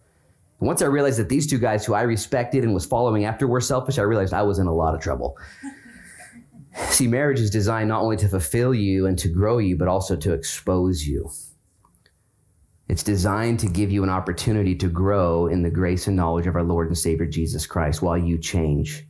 And 0.59 0.67
once 0.67 0.81
I 0.81 0.85
realized 0.85 1.19
that 1.19 1.29
these 1.29 1.47
two 1.47 1.57
guys 1.57 1.85
who 1.85 1.93
I 1.93 2.03
respected 2.03 2.63
and 2.63 2.73
was 2.73 2.85
following 2.85 3.25
after 3.25 3.47
were 3.47 3.61
selfish, 3.61 3.97
I 3.97 4.03
realized 4.03 4.33
I 4.33 4.43
was 4.43 4.59
in 4.59 4.67
a 4.67 4.73
lot 4.73 4.95
of 4.95 5.01
trouble. 5.01 5.37
See, 6.89 7.07
marriage 7.07 7.39
is 7.39 7.49
designed 7.49 7.89
not 7.89 8.01
only 8.01 8.17
to 8.17 8.27
fulfill 8.27 8.73
you 8.73 9.05
and 9.05 9.17
to 9.19 9.29
grow 9.29 9.57
you, 9.59 9.77
but 9.77 9.87
also 9.87 10.15
to 10.17 10.33
expose 10.33 11.07
you. 11.07 11.29
It's 12.87 13.03
designed 13.03 13.59
to 13.61 13.67
give 13.67 13.91
you 13.91 14.03
an 14.03 14.09
opportunity 14.09 14.75
to 14.75 14.87
grow 14.87 15.47
in 15.47 15.63
the 15.63 15.71
grace 15.71 16.07
and 16.07 16.15
knowledge 16.15 16.47
of 16.47 16.55
our 16.55 16.63
Lord 16.63 16.87
and 16.87 16.97
Savior 16.97 17.25
Jesus 17.25 17.65
Christ 17.65 18.01
while 18.01 18.17
you 18.17 18.37
change. 18.37 19.05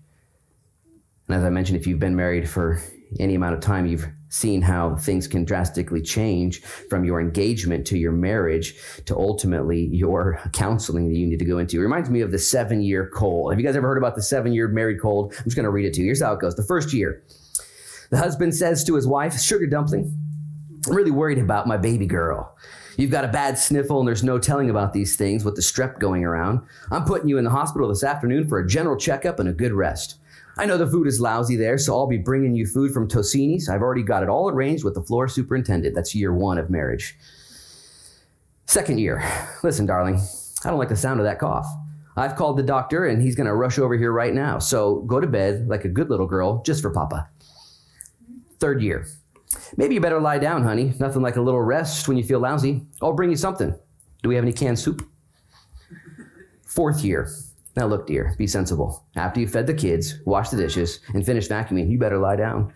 And 1.27 1.37
as 1.37 1.43
I 1.43 1.49
mentioned, 1.49 1.77
if 1.77 1.87
you've 1.87 1.99
been 1.99 2.15
married 2.15 2.47
for 2.47 2.81
any 3.19 3.35
amount 3.35 3.55
of 3.55 3.61
time, 3.61 3.85
you've 3.85 4.07
seen 4.29 4.61
how 4.61 4.95
things 4.97 5.27
can 5.27 5.45
drastically 5.45 6.01
change 6.01 6.61
from 6.61 7.05
your 7.05 7.21
engagement 7.21 7.87
to 7.87 7.97
your 7.97 8.11
marriage 8.11 8.75
to 9.05 9.15
ultimately 9.15 9.87
your 9.87 10.39
counseling 10.51 11.07
that 11.07 11.15
you 11.15 11.25
need 11.25 11.39
to 11.39 11.45
go 11.45 11.57
into. 11.57 11.77
It 11.77 11.83
reminds 11.83 12.09
me 12.09 12.21
of 12.21 12.31
the 12.31 12.39
seven 12.39 12.81
year 12.81 13.09
cold. 13.13 13.51
Have 13.51 13.59
you 13.59 13.65
guys 13.65 13.77
ever 13.77 13.87
heard 13.87 13.97
about 13.97 14.15
the 14.15 14.21
seven 14.21 14.51
year 14.51 14.67
married 14.67 14.99
cold? 14.99 15.33
I'm 15.37 15.43
just 15.45 15.55
going 15.55 15.63
to 15.63 15.69
read 15.69 15.85
it 15.85 15.93
to 15.93 16.01
you. 16.01 16.07
Here's 16.07 16.21
how 16.21 16.33
it 16.33 16.41
goes. 16.41 16.55
The 16.55 16.63
first 16.63 16.91
year, 16.91 17.23
the 18.09 18.17
husband 18.17 18.53
says 18.53 18.83
to 18.85 18.95
his 18.95 19.07
wife, 19.07 19.39
Sugar 19.39 19.67
dumpling, 19.67 20.13
I'm 20.87 20.95
really 20.95 21.11
worried 21.11 21.39
about 21.39 21.65
my 21.67 21.77
baby 21.77 22.05
girl. 22.05 22.55
You've 22.97 23.11
got 23.11 23.25
a 23.25 23.29
bad 23.29 23.57
sniffle 23.57 23.99
and 23.99 24.07
there's 24.07 24.23
no 24.23 24.39
telling 24.39 24.69
about 24.69 24.93
these 24.93 25.15
things 25.15 25.43
with 25.43 25.55
the 25.55 25.61
strep 25.61 25.99
going 25.99 26.23
around. 26.23 26.61
I'm 26.91 27.03
putting 27.03 27.27
you 27.27 27.37
in 27.37 27.43
the 27.43 27.49
hospital 27.49 27.89
this 27.89 28.03
afternoon 28.03 28.47
for 28.47 28.59
a 28.59 28.67
general 28.67 28.97
checkup 28.97 29.39
and 29.39 29.49
a 29.49 29.53
good 29.53 29.73
rest. 29.73 30.19
I 30.57 30.65
know 30.65 30.77
the 30.77 30.87
food 30.87 31.07
is 31.07 31.19
lousy 31.19 31.55
there, 31.55 31.77
so 31.77 31.93
I'll 31.93 32.07
be 32.07 32.17
bringing 32.17 32.55
you 32.55 32.65
food 32.65 32.93
from 32.93 33.09
Tosini's. 33.09 33.67
I've 33.67 33.81
already 33.81 34.03
got 34.03 34.23
it 34.23 34.29
all 34.29 34.49
arranged 34.49 34.83
with 34.83 34.93
the 34.93 35.01
floor 35.03 35.27
superintendent. 35.27 35.95
That's 35.95 36.15
year 36.15 36.33
one 36.33 36.57
of 36.57 36.69
marriage. 36.69 37.17
Second 38.65 38.99
year. 38.99 39.23
Listen, 39.63 39.85
darling, 39.85 40.21
I 40.63 40.69
don't 40.69 40.79
like 40.79 40.89
the 40.89 40.95
sound 40.95 41.19
of 41.19 41.25
that 41.25 41.39
cough. 41.39 41.67
I've 42.17 42.35
called 42.35 42.57
the 42.57 42.63
doctor 42.63 43.05
and 43.05 43.21
he's 43.21 43.35
going 43.35 43.47
to 43.47 43.53
rush 43.53 43.77
over 43.77 43.95
here 43.97 44.11
right 44.11 44.33
now. 44.33 44.59
So 44.59 45.01
go 45.01 45.19
to 45.19 45.27
bed 45.27 45.67
like 45.67 45.83
a 45.83 45.89
good 45.89 46.09
little 46.09 46.25
girl 46.25 46.63
just 46.63 46.81
for 46.81 46.89
Papa. 46.89 47.27
Third 48.59 48.81
year. 48.81 49.05
Maybe 49.75 49.95
you 49.95 50.01
better 50.01 50.21
lie 50.21 50.39
down, 50.39 50.63
honey. 50.63 50.93
Nothing 50.99 51.21
like 51.21 51.35
a 51.35 51.41
little 51.41 51.61
rest 51.61 52.07
when 52.07 52.17
you 52.17 52.23
feel 52.23 52.39
lousy. 52.39 52.85
I'll 53.01 53.13
bring 53.13 53.29
you 53.29 53.35
something. 53.35 53.77
Do 54.23 54.29
we 54.29 54.35
have 54.35 54.43
any 54.43 54.53
canned 54.53 54.79
soup? 54.79 55.05
Fourth 56.65 57.03
year. 57.03 57.29
Now, 57.75 57.87
look, 57.87 58.07
dear, 58.07 58.33
be 58.37 58.47
sensible. 58.47 59.05
After 59.15 59.41
you 59.41 59.47
fed 59.47 59.67
the 59.67 59.73
kids, 59.73 60.15
washed 60.25 60.51
the 60.51 60.57
dishes, 60.57 61.01
and 61.13 61.25
finished 61.25 61.51
vacuuming, 61.51 61.89
you 61.89 61.99
better 61.99 62.17
lie 62.17 62.37
down. 62.37 62.73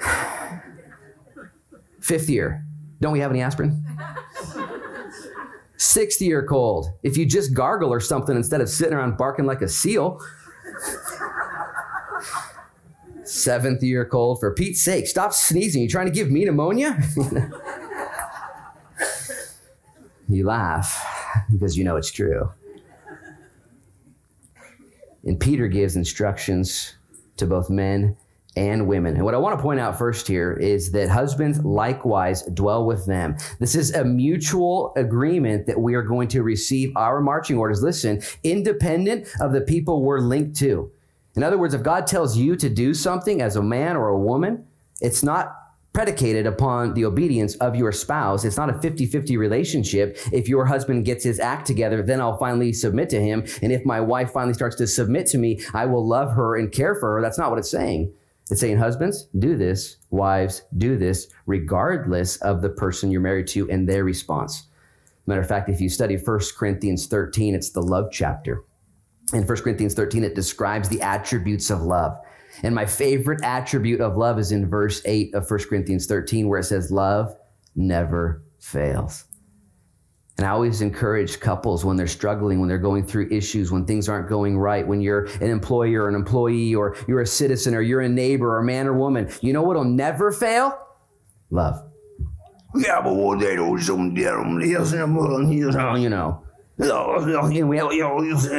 Fifth 2.00 2.30
year, 2.30 2.64
don't 3.00 3.12
we 3.12 3.20
have 3.20 3.30
any 3.30 3.42
aspirin? 3.42 3.84
Sixth 5.76 6.22
year 6.22 6.42
cold, 6.42 6.90
if 7.02 7.18
you 7.18 7.26
just 7.26 7.52
gargle 7.52 7.92
or 7.92 8.00
something 8.00 8.34
instead 8.34 8.62
of 8.62 8.68
sitting 8.70 8.94
around 8.94 9.18
barking 9.18 9.44
like 9.44 9.60
a 9.60 9.68
seal. 9.68 10.18
Seventh 13.24 13.82
year 13.82 14.06
cold, 14.06 14.40
for 14.40 14.54
Pete's 14.54 14.80
sake, 14.80 15.06
stop 15.06 15.34
sneezing. 15.34 15.82
You 15.82 15.88
trying 15.88 16.06
to 16.06 16.12
give 16.12 16.30
me 16.30 16.46
pneumonia? 16.46 16.98
you 20.28 20.46
laugh 20.46 21.04
because 21.52 21.76
you 21.76 21.84
know 21.84 21.96
it's 21.96 22.10
true. 22.10 22.50
And 25.26 25.38
Peter 25.38 25.68
gives 25.68 25.96
instructions 25.96 26.94
to 27.36 27.46
both 27.46 27.68
men 27.68 28.16
and 28.56 28.88
women. 28.88 29.16
And 29.16 29.24
what 29.24 29.34
I 29.34 29.38
want 29.38 29.58
to 29.58 29.62
point 29.62 29.80
out 29.80 29.98
first 29.98 30.26
here 30.26 30.54
is 30.54 30.90
that 30.92 31.10
husbands 31.10 31.62
likewise 31.62 32.42
dwell 32.54 32.86
with 32.86 33.04
them. 33.04 33.36
This 33.60 33.74
is 33.74 33.94
a 33.94 34.04
mutual 34.04 34.94
agreement 34.96 35.66
that 35.66 35.78
we 35.78 35.94
are 35.94 36.02
going 36.02 36.28
to 36.28 36.42
receive 36.42 36.96
our 36.96 37.20
marching 37.20 37.58
orders, 37.58 37.82
listen, 37.82 38.22
independent 38.44 39.28
of 39.40 39.52
the 39.52 39.60
people 39.60 40.02
we're 40.02 40.20
linked 40.20 40.56
to. 40.60 40.90
In 41.34 41.42
other 41.42 41.58
words, 41.58 41.74
if 41.74 41.82
God 41.82 42.06
tells 42.06 42.38
you 42.38 42.56
to 42.56 42.70
do 42.70 42.94
something 42.94 43.42
as 43.42 43.56
a 43.56 43.62
man 43.62 43.94
or 43.94 44.08
a 44.08 44.18
woman, 44.18 44.64
it's 45.02 45.22
not 45.22 45.54
predicated 45.96 46.46
upon 46.46 46.92
the 46.92 47.06
obedience 47.06 47.54
of 47.54 47.74
your 47.74 47.90
spouse. 47.90 48.44
It's 48.44 48.58
not 48.58 48.68
a 48.68 48.78
50 48.82 49.06
50 49.06 49.38
relationship. 49.38 50.18
If 50.30 50.46
your 50.46 50.66
husband 50.66 51.06
gets 51.06 51.24
his 51.24 51.40
act 51.40 51.66
together, 51.66 52.02
then 52.02 52.20
I'll 52.20 52.36
finally 52.36 52.74
submit 52.74 53.08
to 53.10 53.18
him. 53.18 53.46
And 53.62 53.72
if 53.72 53.82
my 53.86 53.98
wife 53.98 54.30
finally 54.30 54.52
starts 54.52 54.76
to 54.76 54.86
submit 54.86 55.26
to 55.28 55.38
me, 55.38 55.62
I 55.72 55.86
will 55.86 56.06
love 56.06 56.32
her 56.32 56.54
and 56.54 56.70
care 56.70 56.96
for 56.96 57.14
her. 57.14 57.22
That's 57.22 57.38
not 57.38 57.48
what 57.48 57.58
it's 57.58 57.70
saying. 57.70 58.12
It's 58.50 58.60
saying, 58.60 58.76
husbands, 58.76 59.28
do 59.38 59.56
this. 59.56 59.96
Wives, 60.10 60.64
do 60.76 60.98
this, 60.98 61.28
regardless 61.46 62.36
of 62.42 62.60
the 62.60 62.68
person 62.68 63.10
you're 63.10 63.22
married 63.22 63.46
to 63.48 63.70
and 63.70 63.88
their 63.88 64.04
response. 64.04 64.64
Matter 65.26 65.40
of 65.40 65.48
fact, 65.48 65.70
if 65.70 65.80
you 65.80 65.88
study 65.88 66.18
1 66.18 66.40
Corinthians 66.58 67.06
13, 67.06 67.54
it's 67.54 67.70
the 67.70 67.80
love 67.80 68.10
chapter. 68.12 68.64
In 69.32 69.46
1 69.46 69.56
Corinthians 69.62 69.94
13, 69.94 70.24
it 70.24 70.34
describes 70.34 70.90
the 70.90 71.00
attributes 71.00 71.70
of 71.70 71.80
love. 71.80 72.18
And 72.62 72.74
my 72.74 72.86
favorite 72.86 73.42
attribute 73.42 74.00
of 74.00 74.16
love 74.16 74.38
is 74.38 74.52
in 74.52 74.68
verse 74.68 75.02
8 75.04 75.34
of 75.34 75.50
1 75.50 75.60
Corinthians 75.68 76.06
13, 76.06 76.48
where 76.48 76.60
it 76.60 76.64
says, 76.64 76.90
Love 76.90 77.36
never 77.74 78.42
fails. 78.58 79.24
And 80.38 80.46
I 80.46 80.50
always 80.50 80.82
encourage 80.82 81.40
couples 81.40 81.84
when 81.84 81.96
they're 81.96 82.06
struggling, 82.06 82.60
when 82.60 82.68
they're 82.68 82.76
going 82.76 83.06
through 83.06 83.28
issues, 83.30 83.72
when 83.72 83.86
things 83.86 84.08
aren't 84.08 84.28
going 84.28 84.58
right, 84.58 84.86
when 84.86 85.00
you're 85.00 85.24
an 85.40 85.50
employer 85.50 86.02
or 86.02 86.08
an 86.08 86.14
employee, 86.14 86.74
or 86.74 86.94
you're 87.08 87.22
a 87.22 87.26
citizen, 87.26 87.74
or 87.74 87.80
you're 87.80 88.02
a 88.02 88.08
neighbor, 88.08 88.48
or 88.48 88.58
a 88.58 88.64
man 88.64 88.86
or 88.86 88.92
woman, 88.92 89.30
you 89.40 89.54
know 89.54 89.62
what'll 89.62 89.84
never 89.84 90.30
fail? 90.30 90.78
Love. 91.50 91.82
Yeah, 92.74 93.00
but 93.00 93.14
what 93.14 93.40
they 93.40 93.56
do, 93.56 93.80
some 93.80 94.14
you 94.14 94.24
know, 94.24 94.60
you 95.94 96.10
know, 96.10 96.42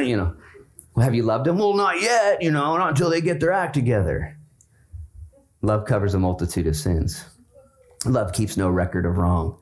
you 0.00 0.16
know. 0.16 0.34
Have 1.00 1.14
you 1.14 1.22
loved 1.22 1.46
them? 1.46 1.58
Well, 1.58 1.74
not 1.74 2.00
yet, 2.00 2.42
you 2.42 2.50
know, 2.50 2.76
not 2.76 2.90
until 2.90 3.10
they 3.10 3.20
get 3.20 3.40
their 3.40 3.52
act 3.52 3.74
together. 3.74 4.36
Love 5.62 5.84
covers 5.84 6.14
a 6.14 6.18
multitude 6.18 6.66
of 6.66 6.76
sins. 6.76 7.24
Love 8.04 8.32
keeps 8.32 8.56
no 8.56 8.68
record 8.68 9.06
of 9.06 9.18
wrong. 9.18 9.58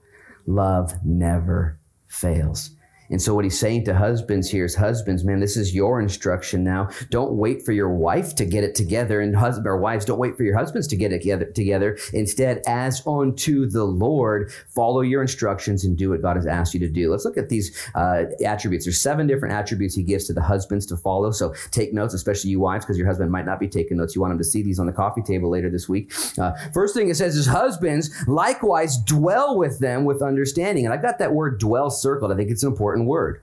Love 0.47 0.95
never 1.05 1.79
fails. 2.07 2.76
And 3.11 3.21
so, 3.21 3.35
what 3.35 3.45
he's 3.45 3.59
saying 3.59 3.85
to 3.85 3.95
husbands 3.95 4.51
here 4.51 4.65
is, 4.65 4.75
husbands, 4.75 5.25
man, 5.25 5.41
this 5.41 5.57
is 5.57 5.75
your 5.75 6.01
instruction 6.01 6.65
now. 6.65 6.89
Don't 7.11 7.35
wait 7.35 7.65
for 7.65 7.73
your 7.73 7.91
wife 7.91 8.35
to 8.37 8.45
get 8.45 8.65
it 8.65 8.75
together, 8.75 9.21
and 9.21 9.35
husband 9.37 9.67
or 9.67 9.79
wives, 9.79 10.05
don't 10.05 10.19
wait 10.19 10.37
for 10.37 10.43
your 10.43 10.57
husbands 10.57 10.87
to 10.89 10.97
get 10.97 11.13
it 11.13 11.23
together. 11.23 11.47
together. 11.47 11.99
Instead, 12.13 12.63
as 12.67 13.03
unto 13.07 13.67
the 13.67 13.85
Lord, 13.85 14.53
follow 14.69 15.01
your 15.01 15.23
instructions 15.23 15.85
and 15.85 15.97
do 15.97 16.11
what 16.11 16.23
God 16.23 16.37
has 16.37 16.47
asked 16.47 16.75
you 16.75 16.81
to 16.81 16.89
do. 16.89 17.11
Let's 17.11 17.25
look 17.25 17.37
at 17.37 17.49
these 17.49 17.77
uh, 17.95 18.25
attributes. 18.45 18.85
There's 18.85 19.01
seven 19.01 19.27
different 19.27 19.55
attributes 19.55 19.95
he 19.95 20.03
gives 20.03 20.27
to 20.27 20.33
the 20.33 20.43
husbands 20.43 20.87
to 20.87 20.97
follow. 20.97 21.31
So 21.31 21.55
take 21.71 21.93
notes, 21.93 22.15
especially 22.15 22.51
you 22.51 22.61
wives, 22.61 22.85
because 22.85 22.99
your 22.99 23.07
husband 23.07 23.31
might 23.31 23.47
not 23.47 23.61
be 23.61 23.69
taking 23.69 23.97
notes. 23.99 24.15
You 24.15 24.21
want 24.21 24.33
him 24.33 24.39
to 24.39 24.45
see 24.45 24.63
these 24.63 24.79
on 24.79 24.87
the 24.87 24.93
coffee 24.93 25.23
table 25.23 25.51
later 25.51 25.71
this 25.71 25.89
week. 25.89 26.13
Uh, 26.39 26.53
first 26.73 26.95
thing 26.95 27.09
it 27.09 27.17
says 27.17 27.37
is, 27.37 27.47
husbands 27.47 28.11
likewise 28.27 28.97
dwell 28.99 29.59
with 29.59 29.79
them 29.79 30.05
with 30.05 30.23
understanding. 30.23 30.85
And 30.85 30.95
I've 30.95 31.03
got 31.03 31.19
that 31.19 31.33
word 31.33 31.59
dwell 31.59 31.91
circled. 31.91 32.33
I 32.33 32.37
think 32.37 32.51
it's 32.51 32.65
important 32.65 32.96
important 32.97 33.09
word. 33.09 33.43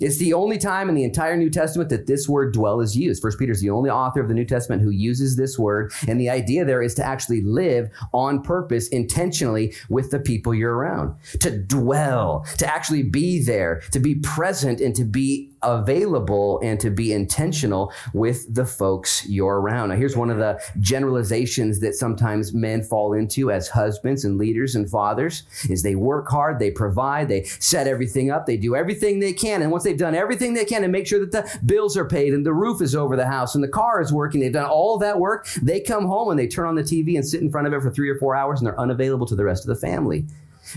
It's 0.00 0.18
the 0.18 0.32
only 0.32 0.58
time 0.58 0.88
in 0.88 0.94
the 0.96 1.04
entire 1.04 1.36
New 1.36 1.50
Testament 1.50 1.90
that 1.90 2.06
this 2.06 2.28
word 2.28 2.52
dwell 2.52 2.80
is 2.80 2.96
used. 2.96 3.22
First 3.22 3.38
Peter 3.38 3.52
is 3.52 3.60
the 3.60 3.70
only 3.70 3.88
author 3.88 4.20
of 4.20 4.26
the 4.26 4.34
New 4.34 4.44
Testament 4.44 4.82
who 4.82 4.90
uses 4.90 5.36
this 5.36 5.58
word. 5.58 5.92
And 6.08 6.20
the 6.20 6.30
idea 6.30 6.64
there 6.64 6.82
is 6.82 6.94
to 6.94 7.04
actually 7.04 7.42
live 7.42 7.88
on 8.12 8.42
purpose 8.42 8.88
intentionally 8.88 9.74
with 9.88 10.10
the 10.10 10.18
people 10.18 10.54
you're 10.54 10.74
around, 10.74 11.14
to 11.40 11.56
dwell, 11.56 12.44
to 12.58 12.66
actually 12.66 13.04
be 13.04 13.44
there, 13.44 13.80
to 13.92 14.00
be 14.00 14.16
present, 14.16 14.80
and 14.80 14.94
to 14.96 15.04
be 15.04 15.51
available 15.62 16.60
and 16.62 16.78
to 16.80 16.90
be 16.90 17.12
intentional 17.12 17.92
with 18.12 18.52
the 18.52 18.64
folks 18.64 19.26
you're 19.28 19.60
around. 19.60 19.90
Now, 19.90 19.96
here's 19.96 20.16
one 20.16 20.30
of 20.30 20.38
the 20.38 20.60
generalizations 20.80 21.80
that 21.80 21.94
sometimes 21.94 22.52
men 22.52 22.82
fall 22.82 23.12
into 23.12 23.50
as 23.50 23.68
husbands 23.68 24.24
and 24.24 24.38
leaders 24.38 24.74
and 24.74 24.88
fathers 24.88 25.44
is 25.68 25.82
they 25.82 25.94
work 25.94 26.28
hard, 26.28 26.58
they 26.58 26.70
provide, 26.70 27.28
they 27.28 27.44
set 27.44 27.86
everything 27.86 28.30
up, 28.30 28.46
they 28.46 28.56
do 28.56 28.76
everything 28.76 29.20
they 29.20 29.32
can. 29.32 29.62
And 29.62 29.70
once 29.70 29.84
they've 29.84 29.96
done 29.96 30.14
everything 30.14 30.54
they 30.54 30.64
can 30.64 30.82
to 30.82 30.88
make 30.88 31.06
sure 31.06 31.20
that 31.20 31.32
the 31.32 31.58
bills 31.64 31.96
are 31.96 32.08
paid 32.08 32.34
and 32.34 32.44
the 32.44 32.52
roof 32.52 32.82
is 32.82 32.94
over 32.94 33.16
the 33.16 33.26
house 33.26 33.54
and 33.54 33.62
the 33.62 33.68
car 33.68 34.00
is 34.00 34.12
working, 34.12 34.40
they've 34.40 34.52
done 34.52 34.68
all 34.68 34.98
that 34.98 35.18
work, 35.18 35.48
they 35.62 35.80
come 35.80 36.06
home 36.06 36.30
and 36.30 36.38
they 36.38 36.46
turn 36.46 36.66
on 36.66 36.74
the 36.74 36.82
TV 36.82 37.16
and 37.16 37.26
sit 37.26 37.40
in 37.40 37.50
front 37.50 37.66
of 37.66 37.72
it 37.72 37.82
for 37.82 37.90
three 37.90 38.08
or 38.08 38.18
four 38.18 38.34
hours 38.34 38.60
and 38.60 38.66
they're 38.66 38.80
unavailable 38.80 39.26
to 39.26 39.36
the 39.36 39.44
rest 39.44 39.64
of 39.64 39.68
the 39.68 39.86
family. 39.86 40.26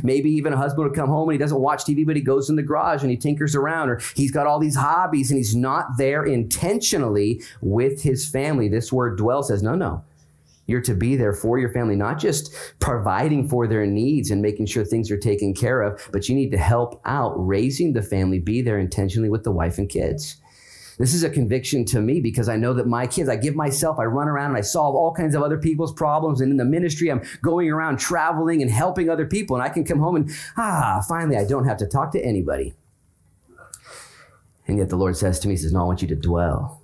Maybe 0.03 0.29
even 0.31 0.53
a 0.53 0.57
husband 0.57 0.87
would 0.87 0.95
come 0.95 1.09
home 1.09 1.29
and 1.29 1.33
he 1.33 1.39
doesn't 1.39 1.59
watch 1.59 1.83
TV, 1.83 2.05
but 2.05 2.15
he 2.15 2.21
goes 2.21 2.49
in 2.49 2.55
the 2.55 2.63
garage 2.63 3.01
and 3.01 3.11
he 3.11 3.17
tinkers 3.17 3.55
around, 3.55 3.89
or 3.89 4.01
he's 4.15 4.31
got 4.31 4.47
all 4.47 4.59
these 4.59 4.75
hobbies 4.75 5.31
and 5.31 5.37
he's 5.37 5.55
not 5.55 5.97
there 5.97 6.23
intentionally 6.23 7.41
with 7.61 8.01
his 8.01 8.27
family. 8.27 8.67
This 8.67 8.91
word 8.91 9.17
dwell 9.17 9.43
says, 9.43 9.61
no, 9.63 9.75
no. 9.75 10.03
You're 10.67 10.81
to 10.81 10.95
be 10.95 11.15
there 11.15 11.33
for 11.33 11.59
your 11.59 11.69
family, 11.69 11.95
not 11.95 12.17
just 12.19 12.51
providing 12.79 13.47
for 13.47 13.67
their 13.67 13.85
needs 13.85 14.31
and 14.31 14.41
making 14.41 14.65
sure 14.65 14.83
things 14.83 15.11
are 15.11 15.17
taken 15.17 15.53
care 15.53 15.83
of, 15.83 16.09
but 16.11 16.27
you 16.27 16.33
need 16.33 16.51
to 16.51 16.57
help 16.57 16.99
out 17.05 17.33
raising 17.37 17.93
the 17.93 18.01
family, 18.01 18.39
be 18.39 18.63
there 18.63 18.79
intentionally 18.79 19.29
with 19.29 19.43
the 19.43 19.51
wife 19.51 19.77
and 19.77 19.89
kids. 19.89 20.37
This 20.97 21.13
is 21.13 21.23
a 21.23 21.29
conviction 21.29 21.83
to 21.85 21.99
me 21.99 22.21
because 22.21 22.47
I 22.47 22.55
know 22.55 22.73
that 22.73 22.87
my 22.87 23.05
kids, 23.05 23.27
I 23.27 23.35
give 23.35 23.55
myself, 23.55 23.99
I 23.99 24.05
run 24.05 24.29
around 24.29 24.51
and 24.51 24.57
I 24.57 24.61
solve 24.61 24.95
all 24.95 25.13
kinds 25.13 25.35
of 25.35 25.43
other 25.43 25.57
people's 25.57 25.91
problems. 25.91 26.39
And 26.39 26.51
in 26.51 26.57
the 26.57 26.65
ministry, 26.65 27.11
I'm 27.11 27.21
going 27.41 27.69
around 27.69 27.97
traveling 27.97 28.61
and 28.61 28.71
helping 28.71 29.09
other 29.09 29.25
people. 29.25 29.57
And 29.57 29.63
I 29.63 29.69
can 29.69 29.83
come 29.83 29.99
home 29.99 30.15
and, 30.15 30.31
ah, 30.55 31.03
finally, 31.07 31.37
I 31.37 31.45
don't 31.45 31.65
have 31.65 31.77
to 31.77 31.85
talk 31.85 32.11
to 32.11 32.23
anybody. 32.23 32.75
And 34.67 34.77
yet 34.77 34.89
the 34.89 34.95
Lord 34.95 35.17
says 35.17 35.39
to 35.39 35.47
me, 35.47 35.53
He 35.53 35.57
says, 35.57 35.73
No, 35.73 35.81
I 35.81 35.83
want 35.83 36.01
you 36.01 36.07
to 36.07 36.15
dwell. 36.15 36.81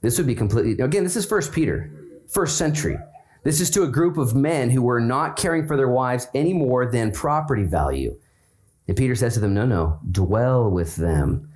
This 0.00 0.16
would 0.18 0.26
be 0.26 0.34
completely, 0.34 0.82
again, 0.84 1.02
this 1.02 1.16
is 1.16 1.26
First 1.26 1.52
Peter, 1.52 1.90
first 2.28 2.58
century. 2.58 2.98
This 3.42 3.60
is 3.60 3.70
to 3.70 3.82
a 3.82 3.88
group 3.88 4.16
of 4.16 4.34
men 4.34 4.70
who 4.70 4.82
were 4.82 5.00
not 5.00 5.36
caring 5.36 5.66
for 5.66 5.76
their 5.76 5.88
wives 5.88 6.28
any 6.34 6.52
more 6.52 6.90
than 6.90 7.10
property 7.10 7.64
value. 7.64 8.18
And 8.86 8.96
Peter 8.96 9.14
says 9.14 9.34
to 9.34 9.40
them, 9.40 9.52
No, 9.52 9.66
no, 9.66 9.98
dwell 10.10 10.70
with 10.70 10.96
them 10.96 11.50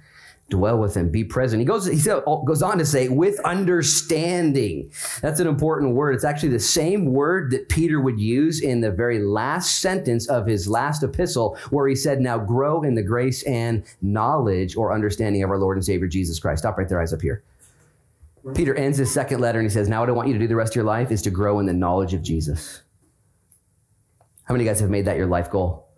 dwell 0.51 0.79
with 0.79 0.97
him, 0.97 1.11
be 1.11 1.25
present. 1.25 1.61
He 1.61 1.67
goes, 1.67 1.87
he 1.87 2.11
oh, 2.11 2.43
goes 2.45 2.63
on 2.63 2.79
to 2.79 2.87
say, 2.87 3.09
with 3.09 3.39
understanding. 3.41 4.91
That's 5.21 5.41
an 5.41 5.47
important 5.47 5.95
word. 5.95 6.15
It's 6.15 6.25
actually 6.25 6.51
the 6.51 6.61
same 6.61 7.13
word 7.13 7.51
that 7.51 7.69
Peter 7.69 8.01
would 8.01 8.19
use 8.19 8.61
in 8.61 8.81
the 8.81 8.91
very 8.91 9.19
last 9.19 9.81
sentence 9.81 10.29
of 10.29 10.47
his 10.47 10.67
last 10.67 11.03
epistle, 11.03 11.59
where 11.71 11.87
he 11.87 11.95
said, 11.95 12.21
Now 12.21 12.39
grow 12.39 12.83
in 12.83 12.95
the 12.95 13.03
grace 13.03 13.43
and 13.43 13.85
knowledge 14.01 14.77
or 14.77 14.93
understanding 14.93 15.43
of 15.43 15.51
our 15.51 15.59
Lord 15.59 15.77
and 15.77 15.85
Savior 15.85 16.09
Jesus 16.09 16.39
Christ. 16.39 16.61
Stop 16.61 16.79
right 16.79 16.89
there, 16.89 17.01
eyes 17.01 17.13
up 17.13 17.23
here. 17.23 17.43
Peter 18.55 18.75
ends 18.75 18.97
his 18.97 19.13
second 19.13 19.41
letter 19.41 19.59
and 19.59 19.67
he 19.67 19.73
says, 19.73 19.89
Now 19.89 20.01
what 20.01 20.09
I 20.09 20.13
want 20.13 20.29
you 20.29 20.35
to 20.35 20.41
do 20.41 20.47
the 20.47 20.57
rest 20.57 20.73
of 20.73 20.77
your 20.77 20.85
life 20.85 21.11
is 21.11 21.21
to 21.23 21.31
grow 21.31 21.61
in 21.61 21.67
the 21.67 21.73
knowledge 21.75 22.15
of 22.15 22.23
Jesus. 22.23 22.83
How 24.45 24.55
many 24.55 24.65
of 24.65 24.67
you 24.67 24.73
guys 24.73 24.81
have 24.81 24.89
made 24.89 25.05
that 25.05 25.19
your 25.19 25.27
life 25.27 25.51
goal? 25.51 25.89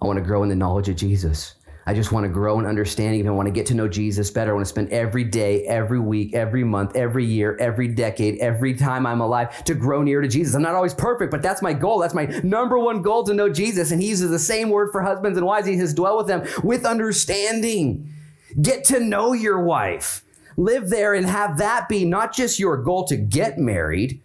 I 0.00 0.06
want 0.06 0.18
to 0.18 0.24
grow 0.24 0.42
in 0.42 0.48
the 0.48 0.56
knowledge 0.56 0.88
of 0.88 0.96
Jesus. 0.96 1.56
I 1.88 1.94
just 1.94 2.10
want 2.10 2.24
to 2.24 2.28
grow 2.28 2.58
in 2.58 2.66
understanding. 2.66 3.28
I 3.28 3.30
want 3.30 3.46
to 3.46 3.52
get 3.52 3.66
to 3.66 3.74
know 3.74 3.86
Jesus 3.86 4.28
better. 4.28 4.50
I 4.50 4.54
want 4.54 4.66
to 4.66 4.68
spend 4.68 4.92
every 4.92 5.22
day, 5.22 5.64
every 5.66 6.00
week, 6.00 6.34
every 6.34 6.64
month, 6.64 6.96
every 6.96 7.24
year, 7.24 7.56
every 7.60 7.86
decade, 7.86 8.40
every 8.40 8.74
time 8.74 9.06
I'm 9.06 9.20
alive 9.20 9.62
to 9.64 9.74
grow 9.74 10.02
near 10.02 10.20
to 10.20 10.26
Jesus. 10.26 10.56
I'm 10.56 10.62
not 10.62 10.74
always 10.74 10.94
perfect, 10.94 11.30
but 11.30 11.42
that's 11.42 11.62
my 11.62 11.72
goal. 11.72 12.00
That's 12.00 12.12
my 12.12 12.26
number 12.42 12.76
one 12.76 13.02
goal 13.02 13.22
to 13.24 13.34
know 13.34 13.48
Jesus. 13.48 13.92
And 13.92 14.02
he 14.02 14.08
uses 14.08 14.30
the 14.30 14.38
same 14.38 14.70
word 14.70 14.90
for 14.90 15.00
husbands 15.00 15.38
and 15.38 15.46
wives. 15.46 15.68
He 15.68 15.78
says, 15.78 15.94
dwell 15.94 16.16
with 16.16 16.26
them 16.26 16.44
with 16.64 16.84
understanding. 16.84 18.12
Get 18.60 18.82
to 18.86 18.98
know 18.98 19.32
your 19.32 19.62
wife. 19.62 20.24
Live 20.56 20.88
there 20.90 21.14
and 21.14 21.26
have 21.26 21.58
that 21.58 21.88
be 21.88 22.04
not 22.04 22.34
just 22.34 22.58
your 22.58 22.78
goal 22.78 23.04
to 23.04 23.16
get 23.16 23.58
married. 23.58 24.20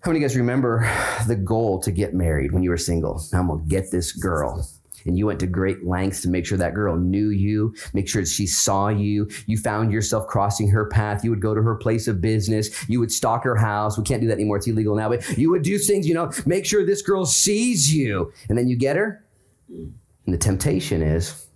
How 0.00 0.10
many 0.10 0.18
of 0.18 0.22
you 0.22 0.28
guys 0.28 0.36
remember 0.36 0.90
the 1.28 1.36
goal 1.36 1.78
to 1.80 1.92
get 1.92 2.14
married 2.14 2.50
when 2.50 2.64
you 2.64 2.70
were 2.70 2.76
single? 2.76 3.22
I'm 3.32 3.46
going 3.46 3.62
to 3.62 3.68
get 3.68 3.92
this 3.92 4.10
girl 4.10 4.68
and 5.08 5.18
you 5.18 5.26
went 5.26 5.40
to 5.40 5.46
great 5.46 5.84
lengths 5.84 6.20
to 6.20 6.28
make 6.28 6.46
sure 6.46 6.58
that 6.58 6.74
girl 6.74 6.96
knew 6.96 7.30
you, 7.30 7.74
make 7.94 8.08
sure 8.08 8.24
she 8.24 8.46
saw 8.46 8.88
you. 8.88 9.28
You 9.46 9.56
found 9.56 9.90
yourself 9.90 10.28
crossing 10.28 10.68
her 10.68 10.84
path. 10.84 11.24
You 11.24 11.30
would 11.30 11.40
go 11.40 11.54
to 11.54 11.62
her 11.62 11.74
place 11.74 12.06
of 12.06 12.20
business. 12.20 12.88
You 12.88 13.00
would 13.00 13.10
stalk 13.10 13.42
her 13.44 13.56
house. 13.56 13.98
We 13.98 14.04
can't 14.04 14.20
do 14.20 14.28
that 14.28 14.34
anymore. 14.34 14.58
It's 14.58 14.68
illegal 14.68 14.94
now, 14.94 15.08
but 15.08 15.26
you 15.36 15.50
would 15.50 15.62
do 15.62 15.78
things, 15.78 16.06
you 16.06 16.14
know, 16.14 16.30
make 16.46 16.66
sure 16.66 16.84
this 16.84 17.02
girl 17.02 17.24
sees 17.24 17.92
you. 17.92 18.32
And 18.48 18.56
then 18.58 18.68
you 18.68 18.76
get 18.76 18.96
her. 18.96 19.24
And 19.68 19.94
the 20.26 20.38
temptation 20.38 21.02
is 21.02 21.47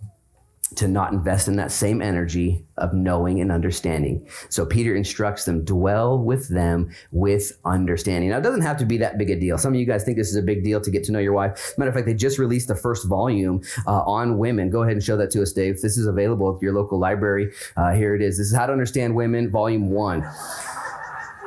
to 0.77 0.87
not 0.87 1.13
invest 1.13 1.47
in 1.47 1.55
that 1.57 1.71
same 1.71 2.01
energy 2.01 2.65
of 2.77 2.93
knowing 2.93 3.39
and 3.41 3.51
understanding. 3.51 4.27
So 4.49 4.65
Peter 4.65 4.95
instructs 4.95 5.45
them, 5.45 5.63
dwell 5.63 6.17
with 6.17 6.49
them 6.49 6.91
with 7.11 7.57
understanding. 7.65 8.29
Now, 8.29 8.37
it 8.37 8.41
doesn't 8.41 8.61
have 8.61 8.77
to 8.77 8.85
be 8.85 8.97
that 8.97 9.17
big 9.17 9.29
a 9.29 9.35
deal. 9.35 9.57
Some 9.57 9.73
of 9.73 9.79
you 9.79 9.85
guys 9.85 10.03
think 10.03 10.17
this 10.17 10.29
is 10.29 10.35
a 10.35 10.41
big 10.41 10.63
deal 10.63 10.81
to 10.81 10.91
get 10.91 11.03
to 11.05 11.11
know 11.11 11.19
your 11.19 11.33
wife. 11.33 11.73
Matter 11.77 11.89
of 11.89 11.95
fact, 11.95 12.07
they 12.07 12.13
just 12.13 12.39
released 12.39 12.67
the 12.67 12.75
first 12.75 13.07
volume 13.07 13.61
uh, 13.87 14.01
on 14.01 14.37
women. 14.37 14.69
Go 14.69 14.83
ahead 14.83 14.93
and 14.93 15.03
show 15.03 15.17
that 15.17 15.31
to 15.31 15.41
us, 15.41 15.51
Dave. 15.51 15.81
This 15.81 15.97
is 15.97 16.07
available 16.07 16.55
at 16.55 16.61
your 16.61 16.73
local 16.73 16.99
library. 16.99 17.51
Uh, 17.77 17.91
here 17.93 18.15
it 18.15 18.21
is. 18.21 18.37
This 18.37 18.47
is 18.47 18.55
How 18.55 18.65
to 18.65 18.71
Understand 18.71 19.15
Women, 19.15 19.51
Volume 19.51 19.89
1. 19.89 20.25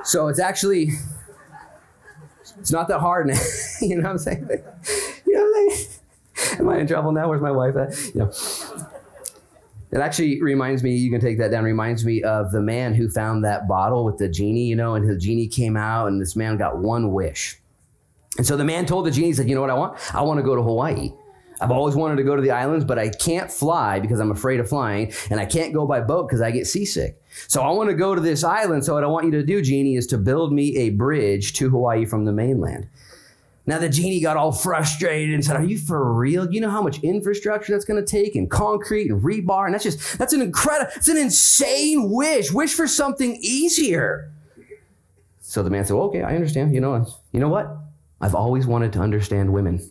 So 0.04 0.28
it's 0.28 0.38
actually, 0.38 0.90
it's 2.58 2.70
not 2.70 2.88
that 2.88 3.00
hard. 3.00 3.28
you 3.80 3.96
know 3.96 4.02
what 4.02 4.10
I'm 4.10 4.18
saying? 4.18 4.48
You 5.26 5.34
know 5.34 5.42
what 5.42 5.72
I'm 5.72 5.76
saying? 5.76 6.60
Am 6.60 6.68
I 6.68 6.78
in 6.78 6.86
trouble 6.86 7.12
now? 7.12 7.28
Where's 7.28 7.42
my 7.42 7.50
wife 7.50 7.76
at? 7.76 8.14
You 8.14 8.20
know. 8.20 8.32
It 9.92 9.98
actually 9.98 10.42
reminds 10.42 10.82
me, 10.82 10.96
you 10.96 11.10
can 11.10 11.20
take 11.20 11.38
that 11.38 11.50
down, 11.50 11.64
reminds 11.64 12.04
me 12.04 12.22
of 12.22 12.50
the 12.50 12.60
man 12.60 12.94
who 12.94 13.08
found 13.08 13.44
that 13.44 13.68
bottle 13.68 14.04
with 14.04 14.18
the 14.18 14.28
genie, 14.28 14.66
you 14.66 14.76
know, 14.76 14.94
and 14.94 15.08
the 15.08 15.16
genie 15.16 15.46
came 15.46 15.76
out 15.76 16.08
and 16.08 16.20
this 16.20 16.34
man 16.34 16.56
got 16.56 16.78
one 16.78 17.12
wish. 17.12 17.60
And 18.36 18.46
so 18.46 18.56
the 18.56 18.64
man 18.64 18.84
told 18.84 19.06
the 19.06 19.10
genie, 19.10 19.28
he 19.28 19.32
said, 19.32 19.48
You 19.48 19.54
know 19.54 19.60
what 19.60 19.70
I 19.70 19.74
want? 19.74 20.14
I 20.14 20.22
want 20.22 20.38
to 20.38 20.42
go 20.42 20.56
to 20.56 20.62
Hawaii. 20.62 21.12
I've 21.60 21.70
always 21.70 21.94
wanted 21.94 22.16
to 22.16 22.22
go 22.22 22.36
to 22.36 22.42
the 22.42 22.50
islands, 22.50 22.84
but 22.84 22.98
I 22.98 23.08
can't 23.08 23.50
fly 23.50 23.98
because 23.98 24.20
I'm 24.20 24.30
afraid 24.30 24.60
of 24.60 24.68
flying, 24.68 25.12
and 25.30 25.40
I 25.40 25.46
can't 25.46 25.72
go 25.72 25.86
by 25.86 26.00
boat 26.00 26.28
because 26.28 26.42
I 26.42 26.50
get 26.50 26.66
seasick. 26.66 27.22
So 27.48 27.62
I 27.62 27.70
want 27.70 27.88
to 27.88 27.96
go 27.96 28.14
to 28.14 28.20
this 28.20 28.44
island. 28.44 28.84
So 28.84 28.94
what 28.94 29.04
I 29.04 29.06
want 29.06 29.24
you 29.24 29.30
to 29.32 29.42
do, 29.42 29.62
Genie, 29.62 29.96
is 29.96 30.06
to 30.08 30.18
build 30.18 30.52
me 30.52 30.76
a 30.76 30.90
bridge 30.90 31.54
to 31.54 31.70
Hawaii 31.70 32.04
from 32.04 32.26
the 32.26 32.32
mainland. 32.32 32.88
Now 33.66 33.78
the 33.78 33.88
genie 33.88 34.20
got 34.20 34.36
all 34.36 34.52
frustrated 34.52 35.34
and 35.34 35.44
said, 35.44 35.56
"Are 35.56 35.64
you 35.64 35.76
for 35.76 36.12
real? 36.12 36.50
You 36.52 36.60
know 36.60 36.70
how 36.70 36.82
much 36.82 37.00
infrastructure 37.00 37.72
that's 37.72 37.84
going 37.84 38.02
to 38.02 38.06
take 38.06 38.36
and 38.36 38.48
concrete 38.48 39.10
and 39.10 39.20
rebar, 39.20 39.64
and 39.66 39.74
that's 39.74 39.82
just 39.82 40.18
that's 40.18 40.32
an 40.32 40.40
incredible, 40.40 40.92
it's 40.94 41.08
an 41.08 41.16
insane 41.16 42.10
wish. 42.10 42.52
Wish 42.52 42.74
for 42.74 42.86
something 42.86 43.36
easier." 43.40 44.30
So 45.40 45.64
the 45.64 45.70
man 45.70 45.84
said, 45.84 45.94
well, 45.94 46.06
"Okay, 46.06 46.22
I 46.22 46.34
understand. 46.36 46.74
You 46.74 46.80
know, 46.80 47.04
you 47.32 47.40
know 47.40 47.48
what? 47.48 47.76
I've 48.20 48.36
always 48.36 48.66
wanted 48.68 48.92
to 48.94 49.00
understand 49.00 49.52
women." 49.52 49.90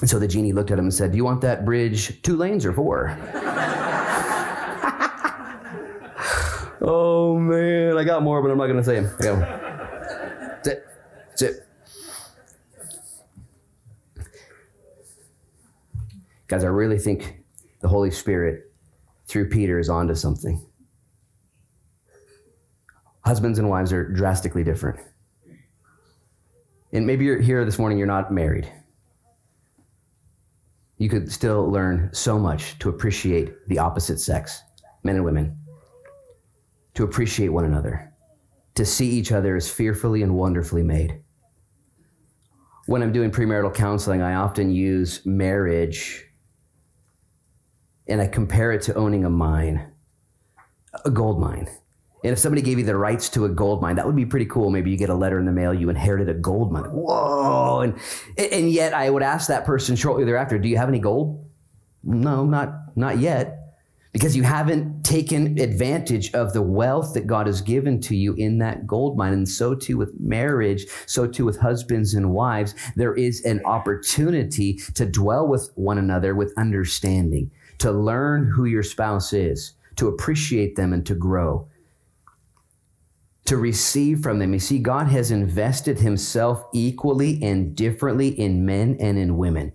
And 0.00 0.08
so 0.08 0.20
the 0.20 0.28
genie 0.28 0.52
looked 0.52 0.70
at 0.70 0.78
him 0.78 0.84
and 0.84 0.94
said, 0.94 1.10
"Do 1.10 1.16
you 1.16 1.24
want 1.24 1.40
that 1.40 1.64
bridge 1.64 2.22
two 2.22 2.36
lanes 2.36 2.64
or 2.64 2.72
four?" 2.72 3.18
oh 6.80 7.36
man, 7.36 7.98
I 7.98 8.04
got 8.04 8.22
more, 8.22 8.40
but 8.42 8.52
I'm 8.52 8.58
not 8.58 8.66
going 8.66 8.78
to 8.78 8.84
say 8.84 9.00
them. 9.00 9.40
That's 10.60 10.68
it. 10.68 10.86
That's 11.30 11.42
it. 11.42 11.64
Guys, 16.54 16.62
I 16.62 16.68
really 16.68 17.00
think 17.00 17.42
the 17.80 17.88
Holy 17.88 18.12
Spirit, 18.12 18.72
through 19.26 19.48
Peter, 19.48 19.80
is 19.80 19.88
onto 19.88 20.14
something. 20.14 20.64
Husbands 23.24 23.58
and 23.58 23.68
wives 23.68 23.92
are 23.92 24.08
drastically 24.08 24.62
different. 24.62 25.00
And 26.92 27.08
maybe 27.08 27.24
you're 27.24 27.40
here 27.40 27.64
this 27.64 27.76
morning, 27.76 27.98
you're 27.98 28.06
not 28.06 28.32
married. 28.32 28.72
You 30.98 31.08
could 31.08 31.32
still 31.32 31.68
learn 31.68 32.10
so 32.12 32.38
much 32.38 32.78
to 32.78 32.88
appreciate 32.88 33.52
the 33.66 33.80
opposite 33.80 34.20
sex, 34.20 34.62
men 35.02 35.16
and 35.16 35.24
women, 35.24 35.58
to 36.94 37.02
appreciate 37.02 37.48
one 37.48 37.64
another, 37.64 38.12
to 38.76 38.84
see 38.84 39.10
each 39.10 39.32
other 39.32 39.56
as 39.56 39.68
fearfully 39.68 40.22
and 40.22 40.36
wonderfully 40.36 40.84
made. 40.84 41.20
When 42.86 43.02
I'm 43.02 43.12
doing 43.12 43.32
premarital 43.32 43.74
counseling, 43.74 44.22
I 44.22 44.34
often 44.34 44.70
use 44.70 45.20
marriage 45.26 46.30
and 48.06 48.20
I 48.20 48.26
compare 48.26 48.72
it 48.72 48.82
to 48.82 48.94
owning 48.94 49.24
a 49.24 49.30
mine, 49.30 49.90
a 51.04 51.10
gold 51.10 51.40
mine. 51.40 51.68
And 52.22 52.32
if 52.32 52.38
somebody 52.38 52.62
gave 52.62 52.78
you 52.78 52.84
the 52.84 52.96
rights 52.96 53.28
to 53.30 53.44
a 53.44 53.48
gold 53.48 53.82
mine, 53.82 53.96
that 53.96 54.06
would 54.06 54.16
be 54.16 54.24
pretty 54.24 54.46
cool. 54.46 54.70
Maybe 54.70 54.90
you 54.90 54.96
get 54.96 55.10
a 55.10 55.14
letter 55.14 55.38
in 55.38 55.44
the 55.44 55.52
mail, 55.52 55.74
you 55.74 55.90
inherited 55.90 56.28
a 56.28 56.34
gold 56.34 56.72
mine. 56.72 56.84
Whoa. 56.84 57.80
And, 57.80 57.98
and 58.38 58.70
yet 58.70 58.94
I 58.94 59.10
would 59.10 59.22
ask 59.22 59.48
that 59.48 59.66
person 59.66 59.94
shortly 59.94 60.24
thereafter, 60.24 60.58
do 60.58 60.68
you 60.68 60.78
have 60.78 60.88
any 60.88 60.98
gold? 60.98 61.44
No, 62.02 62.44
not, 62.44 62.96
not 62.96 63.18
yet 63.18 63.64
because 64.14 64.36
you 64.36 64.44
haven't 64.44 65.04
taken 65.04 65.58
advantage 65.58 66.32
of 66.34 66.52
the 66.52 66.62
wealth 66.62 67.14
that 67.14 67.26
God 67.26 67.48
has 67.48 67.60
given 67.60 68.00
to 68.02 68.14
you 68.14 68.32
in 68.34 68.58
that 68.58 68.86
gold 68.86 69.18
mine. 69.18 69.32
And 69.32 69.48
so 69.48 69.74
too 69.74 69.98
with 69.98 70.18
marriage, 70.20 70.86
so 71.06 71.26
too 71.26 71.44
with 71.44 71.58
husbands 71.58 72.14
and 72.14 72.30
wives, 72.30 72.76
there 72.94 73.12
is 73.12 73.44
an 73.44 73.60
opportunity 73.64 74.74
to 74.94 75.04
dwell 75.04 75.48
with 75.48 75.68
one 75.74 75.98
another 75.98 76.36
with 76.36 76.54
understanding, 76.56 77.50
to 77.78 77.90
learn 77.90 78.50
who 78.50 78.64
your 78.64 78.82
spouse 78.82 79.32
is, 79.32 79.72
to 79.96 80.08
appreciate 80.08 80.76
them 80.76 80.92
and 80.92 81.04
to 81.06 81.14
grow. 81.14 81.68
To 83.46 83.56
receive 83.56 84.20
from 84.20 84.38
them. 84.38 84.54
You 84.54 84.58
see, 84.58 84.78
God 84.78 85.06
has 85.08 85.30
invested 85.30 85.98
himself 85.98 86.64
equally 86.72 87.42
and 87.42 87.76
differently 87.76 88.28
in 88.28 88.64
men 88.64 88.96
and 89.00 89.18
in 89.18 89.36
women. 89.36 89.72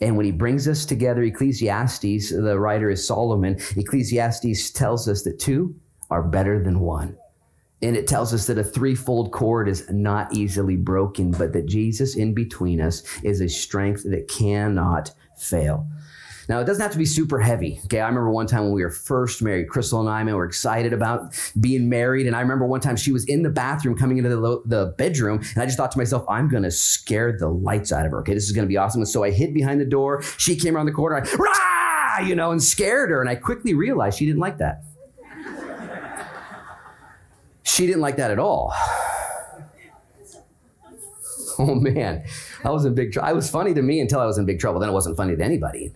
And 0.00 0.16
when 0.16 0.26
he 0.26 0.32
brings 0.32 0.66
us 0.66 0.84
together, 0.84 1.22
Ecclesiastes, 1.22 2.30
the 2.30 2.58
writer 2.58 2.90
is 2.90 3.06
Solomon, 3.06 3.60
Ecclesiastes 3.76 4.70
tells 4.70 5.08
us 5.08 5.22
that 5.22 5.38
two 5.38 5.76
are 6.10 6.22
better 6.22 6.62
than 6.62 6.80
one. 6.80 7.16
And 7.82 7.96
it 7.96 8.06
tells 8.06 8.32
us 8.32 8.46
that 8.46 8.58
a 8.58 8.64
threefold 8.64 9.32
cord 9.32 9.68
is 9.68 9.88
not 9.90 10.32
easily 10.32 10.76
broken, 10.76 11.32
but 11.32 11.52
that 11.52 11.66
Jesus 11.66 12.16
in 12.16 12.32
between 12.32 12.80
us 12.80 13.02
is 13.22 13.40
a 13.40 13.48
strength 13.48 14.04
that 14.04 14.28
cannot 14.28 15.12
fail. 15.36 15.86
Now, 16.48 16.60
it 16.60 16.64
doesn't 16.64 16.82
have 16.82 16.92
to 16.92 16.98
be 16.98 17.04
super 17.04 17.38
heavy. 17.38 17.80
Okay. 17.84 18.00
I 18.00 18.06
remember 18.06 18.30
one 18.30 18.46
time 18.46 18.64
when 18.64 18.72
we 18.72 18.82
were 18.82 18.90
first 18.90 19.42
married, 19.42 19.68
Crystal 19.68 20.00
and 20.00 20.08
I, 20.08 20.22
man, 20.24 20.34
were 20.34 20.44
excited 20.44 20.92
about 20.92 21.34
being 21.60 21.88
married. 21.88 22.26
And 22.26 22.34
I 22.34 22.40
remember 22.40 22.66
one 22.66 22.80
time 22.80 22.96
she 22.96 23.12
was 23.12 23.24
in 23.26 23.42
the 23.42 23.50
bathroom 23.50 23.96
coming 23.96 24.18
into 24.18 24.30
the, 24.30 24.62
the 24.66 24.94
bedroom. 24.98 25.38
And 25.54 25.62
I 25.62 25.66
just 25.66 25.76
thought 25.76 25.92
to 25.92 25.98
myself, 25.98 26.24
I'm 26.28 26.48
going 26.48 26.64
to 26.64 26.70
scare 26.70 27.36
the 27.38 27.48
lights 27.48 27.92
out 27.92 28.06
of 28.06 28.12
her. 28.12 28.20
Okay. 28.20 28.34
This 28.34 28.44
is 28.44 28.52
going 28.52 28.66
to 28.66 28.68
be 28.68 28.76
awesome. 28.76 29.00
And 29.00 29.08
so 29.08 29.22
I 29.24 29.30
hid 29.30 29.54
behind 29.54 29.80
the 29.80 29.86
door. 29.86 30.22
She 30.38 30.56
came 30.56 30.76
around 30.76 30.86
the 30.86 30.92
corner. 30.92 31.16
I, 31.16 31.36
Rah! 31.36 32.26
you 32.26 32.34
know, 32.34 32.50
and 32.50 32.62
scared 32.62 33.10
her. 33.10 33.20
And 33.20 33.30
I 33.30 33.34
quickly 33.34 33.74
realized 33.74 34.18
she 34.18 34.26
didn't 34.26 34.40
like 34.40 34.58
that. 34.58 34.82
she 37.62 37.86
didn't 37.86 38.02
like 38.02 38.16
that 38.16 38.30
at 38.30 38.38
all. 38.38 38.74
Oh 41.58 41.74
man, 41.74 42.24
I 42.64 42.70
was 42.70 42.86
in 42.86 42.94
big 42.94 43.12
trouble. 43.12 43.28
I 43.28 43.32
was 43.32 43.50
funny 43.50 43.74
to 43.74 43.82
me 43.82 44.00
until 44.00 44.20
I 44.20 44.24
was 44.24 44.38
in 44.38 44.46
big 44.46 44.58
trouble. 44.58 44.80
Then 44.80 44.88
it 44.88 44.92
wasn't 44.92 45.18
funny 45.18 45.36
to 45.36 45.44
anybody. 45.44 45.92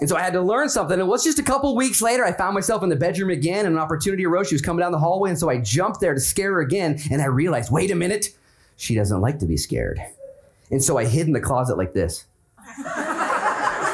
And 0.00 0.08
so 0.08 0.16
I 0.16 0.20
had 0.20 0.32
to 0.34 0.40
learn 0.40 0.68
something. 0.68 0.98
It 0.98 1.06
was 1.06 1.24
just 1.24 1.38
a 1.38 1.42
couple 1.42 1.74
weeks 1.74 2.00
later, 2.00 2.24
I 2.24 2.32
found 2.32 2.54
myself 2.54 2.82
in 2.82 2.88
the 2.88 2.96
bedroom 2.96 3.30
again, 3.30 3.66
and 3.66 3.74
an 3.74 3.80
opportunity 3.80 4.24
arose. 4.26 4.48
She 4.48 4.54
was 4.54 4.62
coming 4.62 4.80
down 4.80 4.92
the 4.92 4.98
hallway, 4.98 5.30
and 5.30 5.38
so 5.38 5.50
I 5.50 5.58
jumped 5.58 6.00
there 6.00 6.14
to 6.14 6.20
scare 6.20 6.52
her 6.52 6.60
again. 6.60 7.00
And 7.10 7.20
I 7.20 7.26
realized, 7.26 7.72
wait 7.72 7.90
a 7.90 7.96
minute, 7.96 8.28
she 8.76 8.94
doesn't 8.94 9.20
like 9.20 9.40
to 9.40 9.46
be 9.46 9.56
scared. 9.56 10.00
And 10.70 10.82
so 10.82 10.98
I 10.98 11.04
hid 11.04 11.26
in 11.26 11.32
the 11.32 11.40
closet 11.40 11.76
like 11.76 11.94
this. 11.94 12.26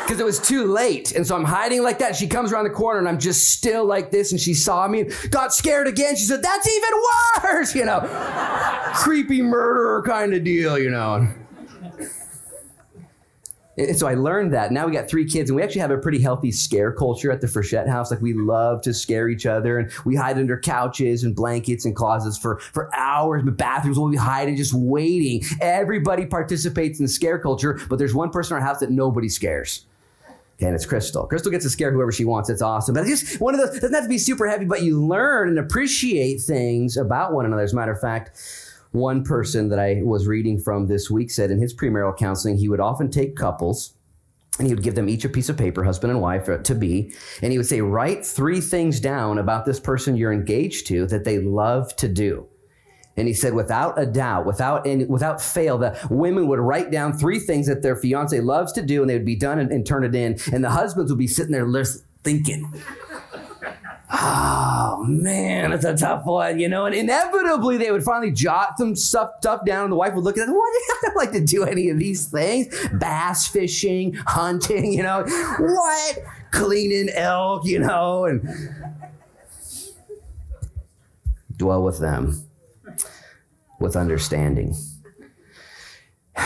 Because 0.04 0.20
it 0.20 0.24
was 0.24 0.38
too 0.38 0.66
late. 0.66 1.12
And 1.12 1.26
so 1.26 1.34
I'm 1.34 1.44
hiding 1.44 1.82
like 1.82 1.98
that. 2.00 2.14
She 2.14 2.26
comes 2.26 2.52
around 2.52 2.64
the 2.64 2.70
corner 2.70 2.98
and 2.98 3.08
I'm 3.08 3.18
just 3.18 3.52
still 3.52 3.86
like 3.86 4.10
this. 4.10 4.32
And 4.32 4.40
she 4.40 4.52
saw 4.52 4.86
me, 4.86 5.04
got 5.30 5.54
scared 5.54 5.86
again. 5.86 6.14
She 6.14 6.24
said, 6.24 6.42
That's 6.42 6.68
even 6.68 6.90
worse, 7.42 7.74
you 7.74 7.86
know. 7.86 8.00
Creepy 8.96 9.40
murderer 9.40 10.02
kind 10.02 10.34
of 10.34 10.44
deal, 10.44 10.78
you 10.78 10.90
know. 10.90 11.26
And 13.76 13.96
so 13.96 14.06
I 14.06 14.14
learned 14.14 14.52
that. 14.52 14.72
Now 14.72 14.86
we 14.86 14.92
got 14.92 15.08
three 15.08 15.26
kids, 15.26 15.50
and 15.50 15.56
we 15.56 15.62
actually 15.62 15.80
have 15.80 15.90
a 15.90 15.98
pretty 15.98 16.20
healthy 16.20 16.52
scare 16.52 16.92
culture 16.92 17.32
at 17.32 17.40
the 17.40 17.46
Frechette 17.46 17.88
house. 17.88 18.10
Like 18.10 18.20
we 18.20 18.32
love 18.32 18.82
to 18.82 18.94
scare 18.94 19.28
each 19.28 19.46
other, 19.46 19.78
and 19.78 19.90
we 20.04 20.14
hide 20.14 20.38
under 20.38 20.58
couches 20.58 21.24
and 21.24 21.34
blankets 21.34 21.84
and 21.84 21.94
closets 21.94 22.38
for, 22.38 22.58
for 22.58 22.94
hours. 22.94 23.44
The 23.44 23.52
bathrooms 23.52 23.98
will 23.98 24.10
be 24.10 24.16
hiding, 24.16 24.56
just 24.56 24.74
waiting. 24.74 25.42
Everybody 25.60 26.26
participates 26.26 27.00
in 27.00 27.06
the 27.06 27.10
scare 27.10 27.38
culture, 27.38 27.80
but 27.88 27.98
there's 27.98 28.14
one 28.14 28.30
person 28.30 28.56
in 28.56 28.62
our 28.62 28.68
house 28.68 28.80
that 28.80 28.90
nobody 28.90 29.28
scares. 29.28 29.86
Okay, 30.56 30.66
and 30.66 30.74
it's 30.76 30.86
Crystal. 30.86 31.26
Crystal 31.26 31.50
gets 31.50 31.64
to 31.64 31.70
scare 31.70 31.92
whoever 31.92 32.12
she 32.12 32.24
wants. 32.24 32.48
It's 32.48 32.62
awesome. 32.62 32.94
But 32.94 33.08
it's 33.08 33.22
just 33.22 33.40
one 33.40 33.54
of 33.54 33.60
those 33.60 33.80
doesn't 33.80 33.92
have 33.92 34.04
to 34.04 34.08
be 34.08 34.18
super 34.18 34.46
heavy, 34.46 34.66
but 34.66 34.82
you 34.82 35.04
learn 35.04 35.48
and 35.48 35.58
appreciate 35.58 36.40
things 36.40 36.96
about 36.96 37.32
one 37.32 37.44
another. 37.44 37.62
As 37.62 37.72
a 37.72 37.76
matter 37.76 37.90
of 37.90 38.00
fact, 38.00 38.40
one 38.94 39.24
person 39.24 39.68
that 39.70 39.80
I 39.80 40.00
was 40.02 40.28
reading 40.28 40.58
from 40.58 40.86
this 40.86 41.10
week 41.10 41.30
said 41.30 41.50
in 41.50 41.58
his 41.58 41.74
premarital 41.74 42.16
counseling, 42.16 42.56
he 42.56 42.68
would 42.68 42.78
often 42.78 43.10
take 43.10 43.34
couples 43.34 43.94
and 44.58 44.68
he 44.68 44.74
would 44.74 44.84
give 44.84 44.94
them 44.94 45.08
each 45.08 45.24
a 45.24 45.28
piece 45.28 45.48
of 45.48 45.56
paper, 45.56 45.82
husband 45.82 46.12
and 46.12 46.20
wife 46.20 46.48
uh, 46.48 46.58
to 46.58 46.76
be, 46.76 47.12
and 47.42 47.50
he 47.50 47.58
would 47.58 47.66
say, 47.66 47.80
write 47.80 48.24
three 48.24 48.60
things 48.60 49.00
down 49.00 49.38
about 49.38 49.64
this 49.64 49.80
person 49.80 50.16
you're 50.16 50.32
engaged 50.32 50.86
to 50.86 51.06
that 51.06 51.24
they 51.24 51.40
love 51.40 51.94
to 51.96 52.08
do. 52.08 52.46
And 53.16 53.26
he 53.26 53.34
said, 53.34 53.52
without 53.52 53.98
a 53.98 54.06
doubt, 54.06 54.46
without 54.46 54.86
any, 54.86 55.06
without 55.06 55.42
fail, 55.42 55.76
the 55.76 55.98
women 56.08 56.46
would 56.46 56.60
write 56.60 56.92
down 56.92 57.18
three 57.18 57.40
things 57.40 57.66
that 57.66 57.82
their 57.82 57.96
fiance 57.96 58.38
loves 58.40 58.72
to 58.74 58.82
do, 58.82 59.00
and 59.00 59.10
they 59.10 59.14
would 59.14 59.24
be 59.24 59.36
done 59.36 59.58
and, 59.58 59.72
and 59.72 59.84
turn 59.84 60.04
it 60.04 60.14
in. 60.14 60.38
And 60.52 60.62
the 60.62 60.70
husbands 60.70 61.10
would 61.10 61.18
be 61.18 61.26
sitting 61.26 61.52
there 61.52 61.84
thinking, 62.22 62.72
oh 64.16 65.04
man, 65.06 65.70
that's 65.70 65.84
a 65.84 65.96
tough 65.96 66.24
one, 66.24 66.58
you 66.58 66.68
know. 66.68 66.86
And 66.86 66.94
inevitably, 66.94 67.76
they 67.76 67.90
would 67.90 68.04
finally 68.04 68.30
jot 68.30 68.78
some 68.78 68.94
stuff, 68.94 69.32
stuff 69.38 69.64
down, 69.64 69.84
and 69.84 69.92
the 69.92 69.96
wife 69.96 70.14
would 70.14 70.24
look 70.24 70.38
at 70.38 70.46
them. 70.46 70.54
What? 70.54 70.68
I 70.68 70.98
don't 71.02 71.16
like 71.16 71.32
to 71.32 71.44
do 71.44 71.64
any 71.64 71.90
of 71.90 71.98
these 71.98 72.26
things. 72.26 72.74
Bass 72.94 73.48
fishing, 73.48 74.14
hunting, 74.26 74.92
you 74.92 75.02
know. 75.02 75.24
What? 75.58 76.18
Cleaning 76.52 77.10
elk, 77.14 77.66
you 77.66 77.80
know, 77.80 78.24
and 78.24 78.48
dwell 81.56 81.82
with 81.82 81.98
them 81.98 82.44
with 83.80 83.96
understanding. 83.96 84.74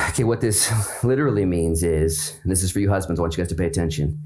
Okay, 0.09 0.25
what 0.25 0.41
this 0.41 0.71
literally 1.03 1.47
means 1.47 1.83
is, 1.83 2.39
and 2.43 2.53
this 2.53 2.63
is 2.63 2.71
for 2.71 2.81
you 2.81 2.91
husbands, 2.91 3.19
I 3.19 3.23
want 3.23 3.37
you 3.37 3.43
guys 3.43 3.49
to 3.49 3.55
pay 3.55 3.67
attention 3.67 4.23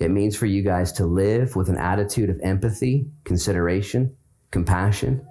it 0.00 0.10
means 0.10 0.34
for 0.34 0.46
you 0.46 0.62
guys 0.62 0.92
to 0.92 1.04
live 1.04 1.54
with 1.54 1.68
an 1.68 1.76
attitude 1.76 2.30
of 2.30 2.40
empathy, 2.42 3.06
consideration, 3.24 4.16
compassion, 4.50 5.24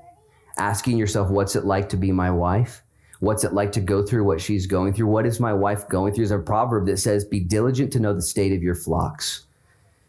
asking 0.57 0.97
yourself, 0.97 1.29
what's 1.29 1.55
it 1.55 1.65
like 1.65 1.89
to 1.89 1.97
be 1.97 2.11
my 2.11 2.29
wife? 2.29 2.83
What's 3.19 3.43
it 3.43 3.53
like 3.53 3.71
to 3.73 3.81
go 3.81 4.05
through 4.05 4.23
what 4.23 4.39
she's 4.39 4.67
going 4.67 4.93
through? 4.93 5.07
What 5.07 5.25
is 5.25 5.39
my 5.39 5.53
wife 5.53 5.89
going 5.89 6.13
through? 6.13 6.27
There's 6.27 6.39
a 6.39 6.43
proverb 6.43 6.85
that 6.85 6.97
says, 6.97 7.25
Be 7.25 7.39
diligent 7.39 7.91
to 7.93 7.99
know 7.99 8.13
the 8.13 8.21
state 8.21 8.53
of 8.53 8.63
your 8.63 8.75
flocks. 8.75 9.47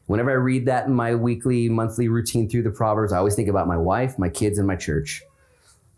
Whenever 0.07 0.31
I 0.31 0.35
read 0.35 0.67
that 0.67 0.87
in 0.87 0.95
my 0.95 1.15
weekly, 1.15 1.69
monthly 1.69 2.09
routine 2.09 2.49
through 2.49 2.65
the 2.65 2.71
Proverbs, 2.71 3.13
I 3.13 3.19
always 3.19 3.35
think 3.35 3.49
about 3.49 3.67
my 3.67 3.77
wife, 3.77 4.19
my 4.19 4.29
kids, 4.29 4.59
and 4.59 4.67
my 4.67 4.77
church. 4.77 5.23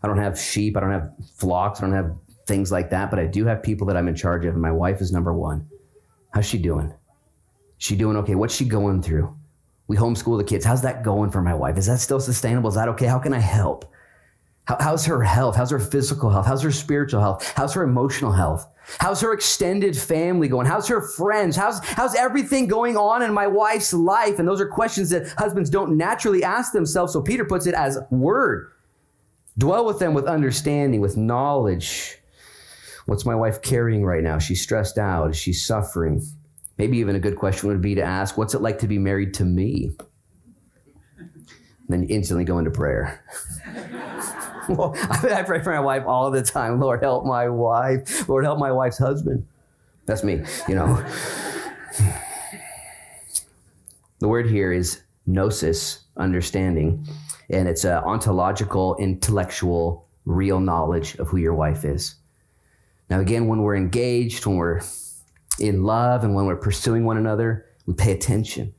I 0.01 0.07
don't 0.07 0.17
have 0.17 0.39
sheep, 0.39 0.77
I 0.77 0.79
don't 0.79 0.91
have 0.91 1.11
flocks, 1.35 1.79
I 1.79 1.83
don't 1.83 1.95
have 1.95 2.15
things 2.45 2.71
like 2.71 2.89
that, 2.91 3.09
but 3.09 3.19
I 3.19 3.25
do 3.25 3.45
have 3.45 3.61
people 3.61 3.87
that 3.87 3.97
I'm 3.97 4.07
in 4.07 4.15
charge 4.15 4.45
of, 4.45 4.53
and 4.53 4.61
my 4.61 4.71
wife 4.71 5.01
is 5.01 5.11
number 5.11 5.33
one. 5.33 5.67
How's 6.31 6.45
she 6.45 6.57
doing? 6.57 6.93
She 7.77 7.95
doing 7.95 8.17
okay? 8.17 8.35
What's 8.35 8.55
she 8.55 8.65
going 8.65 9.01
through? 9.01 9.35
We 9.87 9.97
homeschool 9.97 10.37
the 10.37 10.43
kids. 10.43 10.65
How's 10.65 10.81
that 10.83 11.03
going 11.03 11.31
for 11.31 11.41
my 11.41 11.53
wife? 11.53 11.77
Is 11.77 11.87
that 11.87 11.99
still 11.99 12.19
sustainable? 12.19 12.69
Is 12.69 12.75
that 12.75 12.87
okay? 12.89 13.05
How 13.05 13.19
can 13.19 13.33
I 13.33 13.39
help? 13.39 13.85
How, 14.65 14.77
how's 14.79 15.05
her 15.05 15.21
health? 15.21 15.55
How's 15.55 15.71
her 15.71 15.79
physical 15.79 16.29
health? 16.29 16.45
How's 16.45 16.61
her 16.61 16.71
spiritual 16.71 17.19
health? 17.19 17.51
How's 17.55 17.73
her 17.73 17.83
emotional 17.83 18.31
health? 18.31 18.65
How's 18.99 19.21
her 19.21 19.33
extended 19.33 19.97
family 19.97 20.47
going? 20.47 20.65
How's 20.65 20.87
her 20.87 21.01
friends? 21.01 21.55
How's, 21.55 21.79
how's 21.83 22.15
everything 22.15 22.67
going 22.67 22.97
on 22.97 23.21
in 23.21 23.33
my 23.33 23.47
wife's 23.47 23.93
life? 23.93 24.39
And 24.39 24.47
those 24.47 24.61
are 24.61 24.67
questions 24.67 25.09
that 25.09 25.27
husbands 25.37 25.69
don't 25.69 25.97
naturally 25.97 26.43
ask 26.43 26.73
themselves. 26.73 27.13
So 27.13 27.21
Peter 27.21 27.45
puts 27.45 27.65
it 27.67 27.75
as 27.75 27.97
word. 28.09 28.71
Dwell 29.57 29.85
with 29.85 29.99
them 29.99 30.13
with 30.13 30.25
understanding, 30.25 31.01
with 31.01 31.15
knowledge. 31.15 32.17
What's 33.05 33.25
my 33.25 33.35
wife 33.35 33.61
carrying 33.61 34.03
right 34.03 34.23
now? 34.23 34.39
She's 34.39 34.61
stressed 34.61 34.97
out. 34.97 35.31
Is 35.31 35.37
she 35.37 35.53
suffering? 35.53 36.25
Maybe 36.77 36.97
even 36.97 37.15
a 37.15 37.19
good 37.19 37.37
question 37.37 37.69
would 37.69 37.81
be 37.81 37.95
to 37.95 38.01
ask, 38.01 38.37
What's 38.37 38.53
it 38.53 38.61
like 38.61 38.79
to 38.79 38.87
be 38.87 38.97
married 38.97 39.33
to 39.35 39.45
me? 39.45 39.91
And 41.17 41.89
then 41.89 42.03
instantly 42.05 42.45
go 42.45 42.57
into 42.57 42.71
prayer. 42.71 43.23
well, 44.69 44.95
I 44.97 45.43
pray 45.45 45.61
for 45.61 45.71
my 45.71 45.79
wife 45.79 46.03
all 46.07 46.31
the 46.31 46.41
time. 46.41 46.79
Lord, 46.79 47.03
help 47.03 47.25
my 47.25 47.49
wife. 47.49 48.27
Lord, 48.27 48.45
help 48.45 48.59
my 48.59 48.71
wife's 48.71 48.97
husband. 48.97 49.45
That's 50.05 50.23
me, 50.23 50.43
you 50.67 50.75
know. 50.75 51.05
the 54.19 54.27
word 54.27 54.49
here 54.49 54.71
is 54.71 55.01
gnosis, 55.25 56.01
understanding, 56.17 57.05
and 57.49 57.67
it's 57.67 57.83
an 57.83 58.03
ontological, 58.03 58.95
intellectual, 58.97 60.07
real 60.25 60.59
knowledge 60.59 61.15
of 61.15 61.29
who 61.29 61.37
your 61.37 61.53
wife 61.53 61.85
is. 61.85 62.15
Now, 63.09 63.19
again, 63.19 63.47
when 63.47 63.61
we're 63.61 63.75
engaged, 63.75 64.45
when 64.45 64.55
we're 64.55 64.81
in 65.59 65.83
love 65.83 66.23
and 66.23 66.35
when 66.35 66.45
we're 66.45 66.55
pursuing 66.55 67.05
one 67.05 67.17
another, 67.17 67.65
we 67.85 67.93
pay 67.93 68.11
attention. 68.11 68.73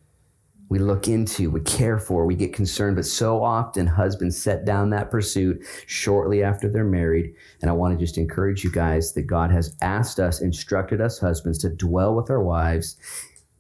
We 0.71 0.79
look 0.79 1.09
into, 1.09 1.51
we 1.51 1.61
care 1.61 1.99
for, 1.99 2.25
we 2.25 2.35
get 2.35 2.55
concerned. 2.55 2.97
But 2.97 3.05
so 3.05 3.45
often, 3.45 3.87
husbands 3.87 4.43
set 4.43 4.65
down 4.65 4.91
that 4.91 5.11
pursuit 5.11 5.65
shortly 5.87 6.43
after 6.43 6.69
they're 6.69 6.85
married. 6.85 7.35
And 7.61 7.71
I 7.71 7.75
want 7.75 7.97
to 7.97 8.03
just 8.03 8.19
encourage 8.19 8.65
you 8.65 8.73
guys 8.73 9.13
that 9.13 9.23
God 9.23 9.51
has 9.51 9.77
asked 9.83 10.19
us, 10.19 10.41
instructed 10.41 11.01
us 11.01 11.19
husbands 11.19 11.59
to 11.59 11.69
dwell 11.69 12.15
with 12.15 12.31
our 12.31 12.43
wives 12.43 12.97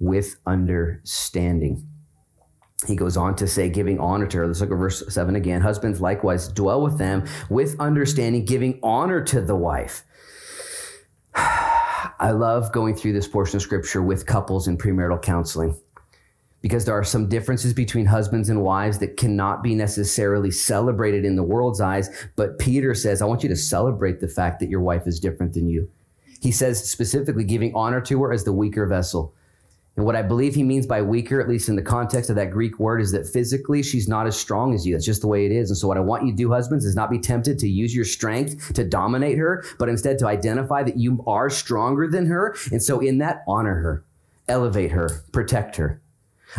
with 0.00 0.36
understanding. 0.46 1.86
He 2.86 2.96
goes 2.96 3.16
on 3.16 3.36
to 3.36 3.46
say, 3.46 3.68
giving 3.68 4.00
honor 4.00 4.26
to 4.26 4.38
her. 4.38 4.46
Let's 4.46 4.60
look 4.60 4.70
at 4.70 4.76
verse 4.76 5.02
7 5.08 5.36
again. 5.36 5.60
Husbands 5.60 6.00
likewise 6.00 6.48
dwell 6.48 6.82
with 6.82 6.98
them 6.98 7.24
with 7.48 7.78
understanding, 7.78 8.44
giving 8.44 8.80
honor 8.82 9.22
to 9.24 9.40
the 9.40 9.56
wife 9.56 10.04
I 12.18 12.30
love 12.30 12.72
going 12.72 12.94
through 12.94 13.12
this 13.12 13.28
portion 13.28 13.56
of 13.56 13.62
scripture 13.62 14.02
with 14.02 14.26
couples 14.26 14.68
in 14.68 14.78
premarital 14.78 15.22
counseling 15.22 15.76
because 16.64 16.86
there 16.86 16.94
are 16.94 17.04
some 17.04 17.28
differences 17.28 17.74
between 17.74 18.06
husbands 18.06 18.48
and 18.48 18.62
wives 18.62 18.98
that 18.98 19.18
cannot 19.18 19.62
be 19.62 19.74
necessarily 19.74 20.50
celebrated 20.50 21.24
in 21.24 21.36
the 21.36 21.42
world's 21.42 21.80
eyes. 21.80 22.08
But 22.36 22.58
Peter 22.58 22.94
says, 22.94 23.20
I 23.20 23.26
want 23.26 23.42
you 23.42 23.50
to 23.50 23.56
celebrate 23.56 24.20
the 24.20 24.28
fact 24.28 24.60
that 24.60 24.70
your 24.70 24.80
wife 24.80 25.06
is 25.06 25.20
different 25.20 25.52
than 25.52 25.68
you. 25.68 25.90
He 26.40 26.50
says 26.50 26.90
specifically 26.90 27.44
giving 27.44 27.74
honor 27.74 28.00
to 28.02 28.22
her 28.22 28.32
as 28.32 28.44
the 28.44 28.52
weaker 28.52 28.86
vessel. 28.86 29.34
And 29.96 30.04
what 30.04 30.16
I 30.16 30.22
believe 30.22 30.56
he 30.56 30.64
means 30.64 30.86
by 30.86 31.02
weaker, 31.02 31.40
at 31.40 31.48
least 31.48 31.68
in 31.68 31.76
the 31.76 31.82
context 31.82 32.28
of 32.28 32.36
that 32.36 32.50
Greek 32.50 32.80
word, 32.80 33.00
is 33.00 33.12
that 33.12 33.28
physically 33.28 33.82
she's 33.82 34.08
not 34.08 34.26
as 34.26 34.36
strong 34.36 34.74
as 34.74 34.84
you. 34.84 34.94
That's 34.94 35.06
just 35.06 35.20
the 35.20 35.28
way 35.28 35.46
it 35.46 35.52
is. 35.52 35.70
And 35.70 35.76
so, 35.76 35.86
what 35.86 35.96
I 35.96 36.00
want 36.00 36.24
you 36.24 36.32
to 36.32 36.36
do, 36.36 36.50
husbands, 36.50 36.84
is 36.84 36.96
not 36.96 37.10
be 37.10 37.18
tempted 37.18 37.60
to 37.60 37.68
use 37.68 37.94
your 37.94 38.04
strength 38.04 38.74
to 38.74 38.84
dominate 38.84 39.38
her, 39.38 39.64
but 39.78 39.88
instead 39.88 40.18
to 40.18 40.26
identify 40.26 40.82
that 40.82 40.96
you 40.96 41.22
are 41.28 41.48
stronger 41.48 42.08
than 42.08 42.26
her. 42.26 42.56
And 42.72 42.82
so, 42.82 42.98
in 42.98 43.18
that, 43.18 43.44
honor 43.46 43.74
her, 43.74 44.04
elevate 44.48 44.90
her, 44.90 45.22
protect 45.30 45.76
her. 45.76 46.00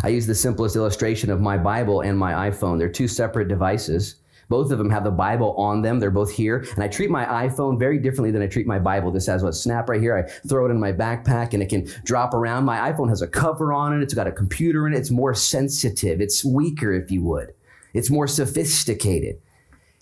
I 0.03 0.09
use 0.09 0.27
the 0.27 0.35
simplest 0.35 0.75
illustration 0.75 1.29
of 1.29 1.41
my 1.41 1.57
Bible 1.57 2.01
and 2.01 2.17
my 2.17 2.49
iPhone. 2.49 2.79
They're 2.79 2.89
two 2.89 3.07
separate 3.07 3.47
devices. 3.47 4.15
Both 4.49 4.71
of 4.71 4.77
them 4.77 4.89
have 4.89 5.03
the 5.03 5.11
Bible 5.11 5.55
on 5.57 5.81
them. 5.81 5.99
They're 5.99 6.11
both 6.11 6.31
here. 6.31 6.65
And 6.75 6.83
I 6.83 6.87
treat 6.87 7.09
my 7.09 7.25
iPhone 7.25 7.79
very 7.79 7.99
differently 7.99 8.31
than 8.31 8.41
I 8.41 8.47
treat 8.47 8.67
my 8.67 8.79
Bible. 8.79 9.11
This 9.11 9.27
has 9.27 9.43
a 9.43 9.51
snap 9.51 9.89
right 9.89 10.01
here. 10.01 10.17
I 10.17 10.29
throw 10.47 10.65
it 10.65 10.71
in 10.71 10.79
my 10.79 10.91
backpack 10.91 11.53
and 11.53 11.63
it 11.63 11.69
can 11.69 11.89
drop 12.03 12.33
around. 12.33 12.65
My 12.65 12.91
iPhone 12.91 13.09
has 13.09 13.21
a 13.21 13.27
cover 13.27 13.73
on 13.73 13.97
it. 13.97 14.03
It's 14.03 14.13
got 14.13 14.27
a 14.27 14.31
computer 14.31 14.87
in 14.87 14.93
it. 14.93 14.97
It's 14.97 15.11
more 15.11 15.33
sensitive. 15.33 16.21
It's 16.21 16.45
weaker, 16.45 16.93
if 16.93 17.11
you 17.11 17.23
would. 17.23 17.53
It's 17.93 18.09
more 18.09 18.27
sophisticated. 18.27 19.41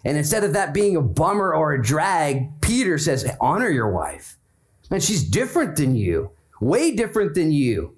And 0.05 0.17
instead 0.17 0.43
of 0.43 0.53
that 0.53 0.73
being 0.73 0.97
a 0.97 1.01
bummer 1.01 1.53
or 1.53 1.73
a 1.73 1.81
drag, 1.81 2.59
Peter 2.61 2.97
says, 2.97 3.25
honor 3.39 3.69
your 3.69 3.89
wife. 3.91 4.37
Man, 4.91 4.99
she's 4.99 5.23
different 5.23 5.77
than 5.77 5.95
you, 5.95 6.31
way 6.59 6.93
different 6.93 7.35
than 7.35 7.51
you. 7.51 7.95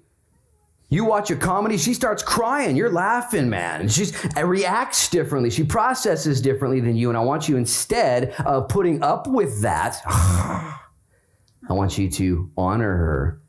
You 0.88 1.04
watch 1.04 1.32
a 1.32 1.36
comedy, 1.36 1.78
she 1.78 1.94
starts 1.94 2.22
crying. 2.22 2.76
You're 2.76 2.92
laughing, 2.92 3.50
man. 3.50 3.88
She 3.88 4.06
reacts 4.40 5.08
differently. 5.08 5.50
She 5.50 5.64
processes 5.64 6.40
differently 6.40 6.80
than 6.80 6.94
you. 6.94 7.08
And 7.08 7.18
I 7.18 7.22
want 7.22 7.48
you, 7.48 7.56
instead 7.56 8.30
of 8.44 8.68
putting 8.68 9.02
up 9.02 9.26
with 9.26 9.62
that, 9.62 10.00
I 10.06 11.72
want 11.72 11.98
you 11.98 12.08
to 12.12 12.50
honor 12.56 12.96
her 12.96 13.40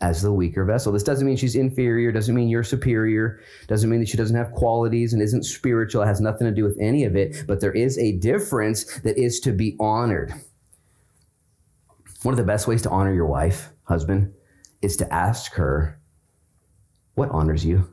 as 0.00 0.22
the 0.22 0.32
weaker 0.32 0.64
vessel. 0.64 0.92
This 0.92 1.02
doesn't 1.02 1.26
mean 1.26 1.36
she's 1.36 1.56
inferior, 1.56 2.12
doesn't 2.12 2.34
mean 2.34 2.48
you're 2.48 2.62
superior, 2.62 3.40
doesn't 3.66 3.90
mean 3.90 4.00
that 4.00 4.08
she 4.08 4.16
doesn't 4.16 4.36
have 4.36 4.52
qualities 4.52 5.12
and 5.14 5.22
isn't 5.22 5.44
spiritual. 5.44 6.02
It 6.02 6.06
has 6.06 6.20
nothing 6.20 6.46
to 6.46 6.52
do 6.52 6.62
with 6.62 6.78
any 6.80 7.04
of 7.04 7.16
it, 7.16 7.44
but 7.48 7.60
there 7.60 7.72
is 7.72 7.98
a 7.98 8.12
difference 8.12 8.84
that 9.00 9.18
is 9.18 9.40
to 9.40 9.52
be 9.52 9.76
honored. 9.80 10.32
One 12.22 12.32
of 12.32 12.38
the 12.38 12.44
best 12.44 12.68
ways 12.68 12.82
to 12.82 12.90
honor 12.90 13.12
your 13.12 13.26
wife, 13.26 13.70
husband, 13.84 14.32
is 14.80 14.96
to 14.98 15.12
ask 15.12 15.54
her 15.54 15.98
what 17.14 17.30
honors 17.30 17.64
you? 17.64 17.88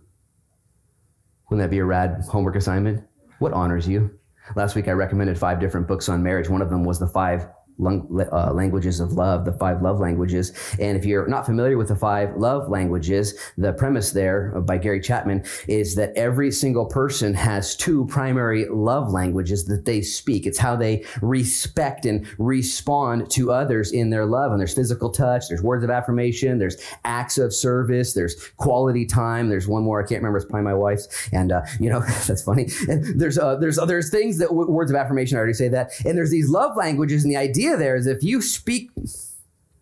Wouldn't 1.49 1.63
that 1.63 1.71
be 1.71 1.79
a 1.79 1.85
rad 1.85 2.23
homework 2.29 2.55
assignment? 2.55 3.03
What 3.39 3.53
honors 3.53 3.87
you? 3.87 4.17
Last 4.55 4.75
week 4.75 4.87
I 4.87 4.91
recommended 4.91 5.37
five 5.37 5.59
different 5.59 5.87
books 5.87 6.09
on 6.09 6.23
marriage. 6.23 6.49
One 6.49 6.61
of 6.61 6.69
them 6.69 6.83
was 6.83 6.99
the 6.99 7.07
five 7.07 7.47
uh, 7.81 8.51
languages 8.53 8.99
of 8.99 9.13
love, 9.13 9.45
the 9.45 9.53
five 9.53 9.81
love 9.81 9.99
languages. 9.99 10.53
And 10.79 10.97
if 10.97 11.05
you're 11.05 11.27
not 11.27 11.45
familiar 11.45 11.77
with 11.77 11.89
the 11.89 11.95
five 11.95 12.35
love 12.37 12.69
languages, 12.69 13.37
the 13.57 13.73
premise 13.73 14.11
there 14.11 14.59
by 14.61 14.77
Gary 14.77 15.01
Chapman 15.01 15.43
is 15.67 15.95
that 15.95 16.15
every 16.15 16.51
single 16.51 16.85
person 16.85 17.33
has 17.33 17.75
two 17.75 18.05
primary 18.07 18.65
love 18.69 19.11
languages 19.11 19.65
that 19.65 19.85
they 19.85 20.01
speak. 20.01 20.45
It's 20.45 20.57
how 20.57 20.75
they 20.75 21.05
respect 21.21 22.05
and 22.05 22.27
respond 22.37 23.29
to 23.31 23.51
others 23.51 23.91
in 23.91 24.09
their 24.09 24.25
love. 24.25 24.51
And 24.51 24.59
there's 24.59 24.73
physical 24.73 25.09
touch, 25.09 25.47
there's 25.49 25.61
words 25.61 25.83
of 25.83 25.89
affirmation, 25.89 26.57
there's 26.57 26.77
acts 27.05 27.37
of 27.37 27.53
service, 27.53 28.13
there's 28.13 28.49
quality 28.57 29.05
time. 29.05 29.49
There's 29.49 29.67
one 29.67 29.83
more 29.83 30.03
I 30.03 30.07
can't 30.07 30.21
remember. 30.21 30.37
It's 30.37 30.45
probably 30.45 30.65
my 30.65 30.73
wife's, 30.73 31.29
and 31.31 31.51
uh, 31.51 31.61
you 31.79 31.89
know 31.89 31.99
that's 32.27 32.43
funny. 32.43 32.69
And 32.87 33.19
there's 33.19 33.37
uh, 33.37 33.55
there's 33.55 33.77
uh, 33.77 33.85
there's 33.85 34.09
things 34.09 34.37
that 34.39 34.53
words 34.53 34.91
of 34.91 34.97
affirmation. 34.97 35.37
I 35.37 35.39
already 35.39 35.53
say 35.53 35.69
that. 35.69 35.91
And 36.05 36.17
there's 36.17 36.31
these 36.31 36.49
love 36.49 36.75
languages, 36.75 37.23
and 37.23 37.31
the 37.31 37.37
idea 37.37 37.70
idea 37.71 37.85
there 37.85 37.95
is 37.95 38.07
if 38.07 38.23
you 38.23 38.41
speak 38.41 38.91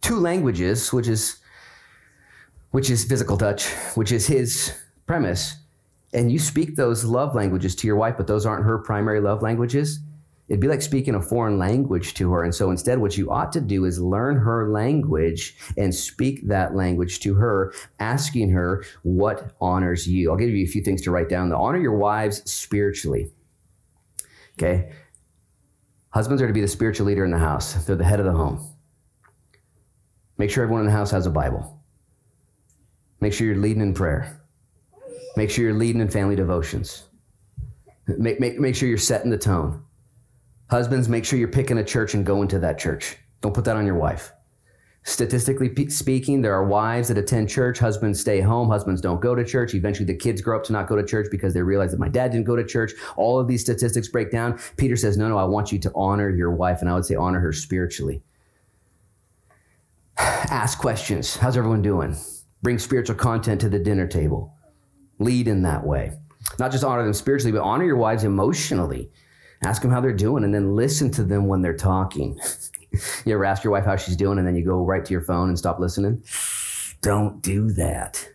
two 0.01 0.19
languages, 0.19 0.93
which 0.93 1.07
is 1.07 1.37
which 2.71 2.89
is 2.89 3.03
physical 3.03 3.37
touch, 3.37 3.67
which 3.95 4.11
is 4.11 4.27
his 4.27 4.73
premise, 5.07 5.55
and 6.13 6.31
you 6.31 6.37
speak 6.37 6.75
those 6.75 7.03
love 7.03 7.33
languages 7.33 7.75
to 7.75 7.87
your 7.87 7.95
wife, 7.95 8.15
but 8.15 8.27
those 8.27 8.45
aren't 8.45 8.63
her 8.63 8.77
primary 8.77 9.19
love 9.19 9.41
languages, 9.41 9.99
it'd 10.47 10.59
be 10.59 10.67
like 10.67 10.83
speaking 10.83 11.15
a 11.15 11.21
foreign 11.21 11.57
language 11.57 12.13
to 12.13 12.31
her. 12.31 12.43
And 12.43 12.53
so 12.53 12.69
instead, 12.69 12.99
what 12.99 13.17
you 13.17 13.31
ought 13.31 13.51
to 13.53 13.61
do 13.61 13.85
is 13.85 13.99
learn 13.99 14.37
her 14.37 14.69
language 14.69 15.55
and 15.77 15.93
speak 15.93 16.47
that 16.47 16.75
language 16.75 17.21
to 17.21 17.33
her, 17.35 17.73
asking 17.99 18.51
her 18.51 18.83
what 19.01 19.55
honors 19.59 20.07
you. 20.07 20.29
I'll 20.29 20.37
give 20.37 20.51
you 20.51 20.63
a 20.63 20.67
few 20.67 20.83
things 20.83 21.01
to 21.03 21.11
write 21.11 21.29
down. 21.29 21.49
To 21.49 21.57
honor 21.57 21.79
your 21.79 21.97
wives 21.97 22.43
spiritually. 22.49 23.31
Okay. 24.59 24.91
Husbands 26.11 26.41
are 26.41 26.47
to 26.47 26.53
be 26.53 26.61
the 26.61 26.67
spiritual 26.67 27.07
leader 27.07 27.23
in 27.23 27.31
the 27.31 27.37
house, 27.37 27.73
they're 27.85 27.95
the 27.95 28.03
head 28.03 28.19
of 28.19 28.25
the 28.25 28.31
home. 28.31 28.73
Make 30.37 30.49
sure 30.49 30.63
everyone 30.63 30.81
in 30.81 30.87
the 30.87 30.93
house 30.93 31.11
has 31.11 31.25
a 31.25 31.29
Bible. 31.29 31.83
Make 33.21 33.33
sure 33.33 33.45
you're 33.45 33.57
leading 33.57 33.81
in 33.81 33.93
prayer. 33.93 34.41
Make 35.35 35.49
sure 35.49 35.65
you're 35.65 35.73
leading 35.73 36.01
in 36.01 36.07
family 36.07 36.35
devotions. 36.35 37.03
Make, 38.07 38.39
make, 38.39 38.59
make 38.59 38.75
sure 38.75 38.89
you're 38.89 38.97
setting 38.97 39.29
the 39.29 39.37
tone. 39.37 39.83
Husbands, 40.69 41.09
make 41.09 41.25
sure 41.25 41.37
you're 41.37 41.47
picking 41.47 41.77
a 41.77 41.83
church 41.83 42.13
and 42.13 42.25
going 42.25 42.47
to 42.49 42.59
that 42.59 42.79
church. 42.79 43.17
Don't 43.41 43.53
put 43.53 43.65
that 43.65 43.75
on 43.75 43.85
your 43.85 43.95
wife. 43.95 44.31
Statistically 45.03 45.89
speaking, 45.89 46.41
there 46.41 46.53
are 46.53 46.65
wives 46.65 47.07
that 47.07 47.17
attend 47.17 47.49
church, 47.49 47.79
husbands 47.79 48.19
stay 48.19 48.41
home, 48.41 48.69
husbands 48.69 49.01
don't 49.01 49.21
go 49.21 49.33
to 49.33 49.45
church. 49.45 49.73
Eventually, 49.73 50.05
the 50.05 50.15
kids 50.15 50.41
grow 50.41 50.57
up 50.57 50.63
to 50.65 50.73
not 50.73 50.87
go 50.87 50.95
to 50.95 51.05
church 51.05 51.27
because 51.31 51.53
they 51.53 51.61
realize 51.61 51.91
that 51.91 51.99
my 51.99 52.09
dad 52.09 52.31
didn't 52.31 52.45
go 52.45 52.55
to 52.55 52.65
church. 52.65 52.91
All 53.15 53.39
of 53.39 53.47
these 53.47 53.61
statistics 53.61 54.09
break 54.09 54.29
down. 54.29 54.59
Peter 54.77 54.95
says, 54.95 55.17
No, 55.17 55.29
no, 55.29 55.37
I 55.37 55.45
want 55.45 55.71
you 55.71 55.79
to 55.79 55.91
honor 55.95 56.29
your 56.29 56.51
wife, 56.51 56.81
and 56.81 56.89
I 56.89 56.95
would 56.95 57.05
say 57.05 57.15
honor 57.15 57.39
her 57.39 57.53
spiritually. 57.53 58.21
Ask 60.17 60.79
questions. 60.79 61.37
How's 61.37 61.57
everyone 61.57 61.81
doing? 61.81 62.15
Bring 62.61 62.77
spiritual 62.77 63.15
content 63.15 63.61
to 63.61 63.69
the 63.69 63.79
dinner 63.79 64.05
table. 64.05 64.53
Lead 65.17 65.47
in 65.47 65.61
that 65.63 65.85
way. 65.85 66.11
Not 66.59 66.71
just 66.71 66.83
honor 66.83 67.03
them 67.03 67.13
spiritually, 67.13 67.53
but 67.53 67.63
honor 67.63 67.85
your 67.85 67.97
wives 67.97 68.25
emotionally. 68.25 69.09
Ask 69.63 69.81
them 69.81 69.91
how 69.91 70.01
they're 70.01 70.13
doing 70.13 70.43
and 70.43 70.53
then 70.53 70.75
listen 70.75 71.09
to 71.11 71.23
them 71.23 71.47
when 71.47 71.61
they're 71.61 71.75
talking. 71.75 72.39
you 73.25 73.33
ever 73.33 73.45
ask 73.45 73.63
your 73.63 73.71
wife 73.71 73.85
how 73.85 73.95
she's 73.95 74.15
doing 74.15 74.37
and 74.37 74.47
then 74.47 74.55
you 74.55 74.65
go 74.65 74.83
right 74.83 75.03
to 75.05 75.11
your 75.11 75.21
phone 75.21 75.49
and 75.49 75.57
stop 75.57 75.79
listening? 75.79 76.23
Don't 77.01 77.41
do 77.41 77.71
that. 77.71 78.27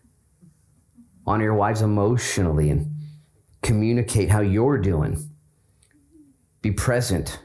Honor 1.26 1.44
your 1.44 1.54
wives 1.54 1.82
emotionally 1.82 2.70
and 2.70 2.94
communicate 3.62 4.30
how 4.30 4.40
you're 4.40 4.78
doing. 4.78 5.30
Be 6.62 6.70
present 6.70 7.40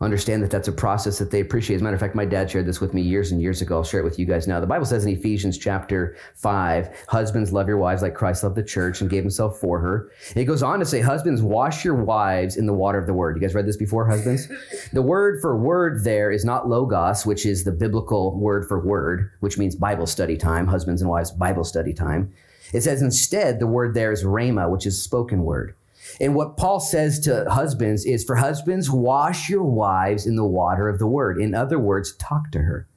understand 0.00 0.42
that 0.42 0.50
that's 0.50 0.68
a 0.68 0.72
process 0.72 1.18
that 1.18 1.30
they 1.30 1.40
appreciate. 1.40 1.76
As 1.76 1.80
a 1.80 1.84
matter 1.84 1.94
of 1.94 2.00
fact, 2.00 2.14
my 2.14 2.26
dad 2.26 2.50
shared 2.50 2.66
this 2.66 2.80
with 2.82 2.92
me 2.92 3.00
years 3.00 3.32
and 3.32 3.40
years 3.40 3.62
ago. 3.62 3.76
I'll 3.76 3.84
share 3.84 4.00
it 4.00 4.04
with 4.04 4.18
you 4.18 4.26
guys 4.26 4.46
now. 4.46 4.60
The 4.60 4.66
Bible 4.66 4.84
says 4.84 5.06
in 5.06 5.12
Ephesians 5.12 5.56
chapter 5.56 6.16
5, 6.34 7.06
husbands 7.08 7.52
love 7.52 7.66
your 7.66 7.78
wives 7.78 8.02
like 8.02 8.14
Christ 8.14 8.42
loved 8.42 8.56
the 8.56 8.62
church 8.62 9.00
and 9.00 9.08
gave 9.08 9.22
himself 9.22 9.58
for 9.58 9.78
her. 9.78 10.10
And 10.30 10.38
it 10.38 10.44
goes 10.44 10.62
on 10.62 10.80
to 10.80 10.84
say, 10.84 11.00
husbands, 11.00 11.40
wash 11.40 11.82
your 11.82 11.94
wives 11.94 12.58
in 12.58 12.66
the 12.66 12.74
water 12.74 12.98
of 12.98 13.06
the 13.06 13.14
word. 13.14 13.36
You 13.36 13.40
guys 13.40 13.54
read 13.54 13.66
this 13.66 13.78
before, 13.78 14.06
husbands? 14.06 14.48
the 14.92 15.02
word 15.02 15.40
for 15.40 15.56
word 15.56 16.04
there 16.04 16.30
is 16.30 16.44
not 16.44 16.68
logos, 16.68 17.24
which 17.24 17.46
is 17.46 17.64
the 17.64 17.72
biblical 17.72 18.38
word 18.38 18.68
for 18.68 18.78
word, 18.78 19.30
which 19.40 19.56
means 19.56 19.74
Bible 19.74 20.06
study 20.06 20.36
time, 20.36 20.66
husbands 20.66 21.00
and 21.00 21.10
wives, 21.10 21.30
Bible 21.30 21.64
study 21.64 21.94
time. 21.94 22.32
It 22.74 22.82
says 22.82 23.00
instead 23.00 23.60
the 23.60 23.66
word 23.66 23.94
there 23.94 24.12
is 24.12 24.24
rhema, 24.24 24.70
which 24.70 24.84
is 24.84 25.00
spoken 25.00 25.44
word. 25.44 25.74
And 26.20 26.34
what 26.34 26.56
Paul 26.56 26.80
says 26.80 27.20
to 27.20 27.46
husbands 27.50 28.04
is 28.04 28.24
for 28.24 28.36
husbands, 28.36 28.90
wash 28.90 29.48
your 29.48 29.64
wives 29.64 30.26
in 30.26 30.36
the 30.36 30.44
water 30.44 30.88
of 30.88 30.98
the 30.98 31.06
word. 31.06 31.40
In 31.40 31.54
other 31.54 31.78
words, 31.78 32.16
talk 32.16 32.50
to 32.52 32.60
her. 32.60 32.88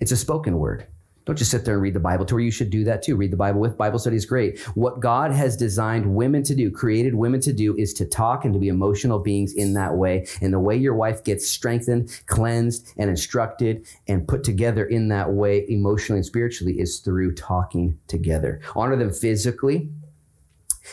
It's 0.00 0.12
a 0.12 0.16
spoken 0.16 0.58
word. 0.58 0.86
Don't 1.26 1.36
just 1.36 1.50
sit 1.50 1.64
there 1.64 1.74
and 1.74 1.82
read 1.82 1.94
the 1.94 2.00
Bible 2.00 2.24
to 2.24 2.34
her. 2.34 2.40
You 2.40 2.50
should 2.50 2.70
do 2.70 2.82
that 2.84 3.02
too. 3.02 3.14
Read 3.14 3.30
the 3.30 3.36
Bible 3.36 3.60
with 3.60 3.76
Bible 3.76 3.98
study 3.98 4.16
is 4.16 4.24
great. 4.24 4.58
What 4.74 5.00
God 5.00 5.30
has 5.32 5.56
designed 5.56 6.14
women 6.14 6.42
to 6.44 6.54
do, 6.54 6.70
created 6.70 7.14
women 7.14 7.40
to 7.42 7.52
do, 7.52 7.76
is 7.76 7.92
to 7.94 8.06
talk 8.06 8.44
and 8.44 8.54
to 8.54 8.58
be 8.58 8.68
emotional 8.68 9.18
beings 9.18 9.52
in 9.52 9.74
that 9.74 9.94
way. 9.94 10.26
And 10.40 10.52
the 10.52 10.58
way 10.58 10.76
your 10.76 10.94
wife 10.94 11.22
gets 11.22 11.46
strengthened, 11.46 12.20
cleansed, 12.26 12.94
and 12.96 13.10
instructed 13.10 13.86
and 14.08 14.26
put 14.26 14.42
together 14.42 14.84
in 14.84 15.08
that 15.08 15.30
way, 15.30 15.66
emotionally 15.68 16.18
and 16.18 16.26
spiritually, 16.26 16.80
is 16.80 16.98
through 16.98 17.34
talking 17.34 17.98
together. 18.08 18.60
Honor 18.74 18.96
them 18.96 19.12
physically 19.12 19.90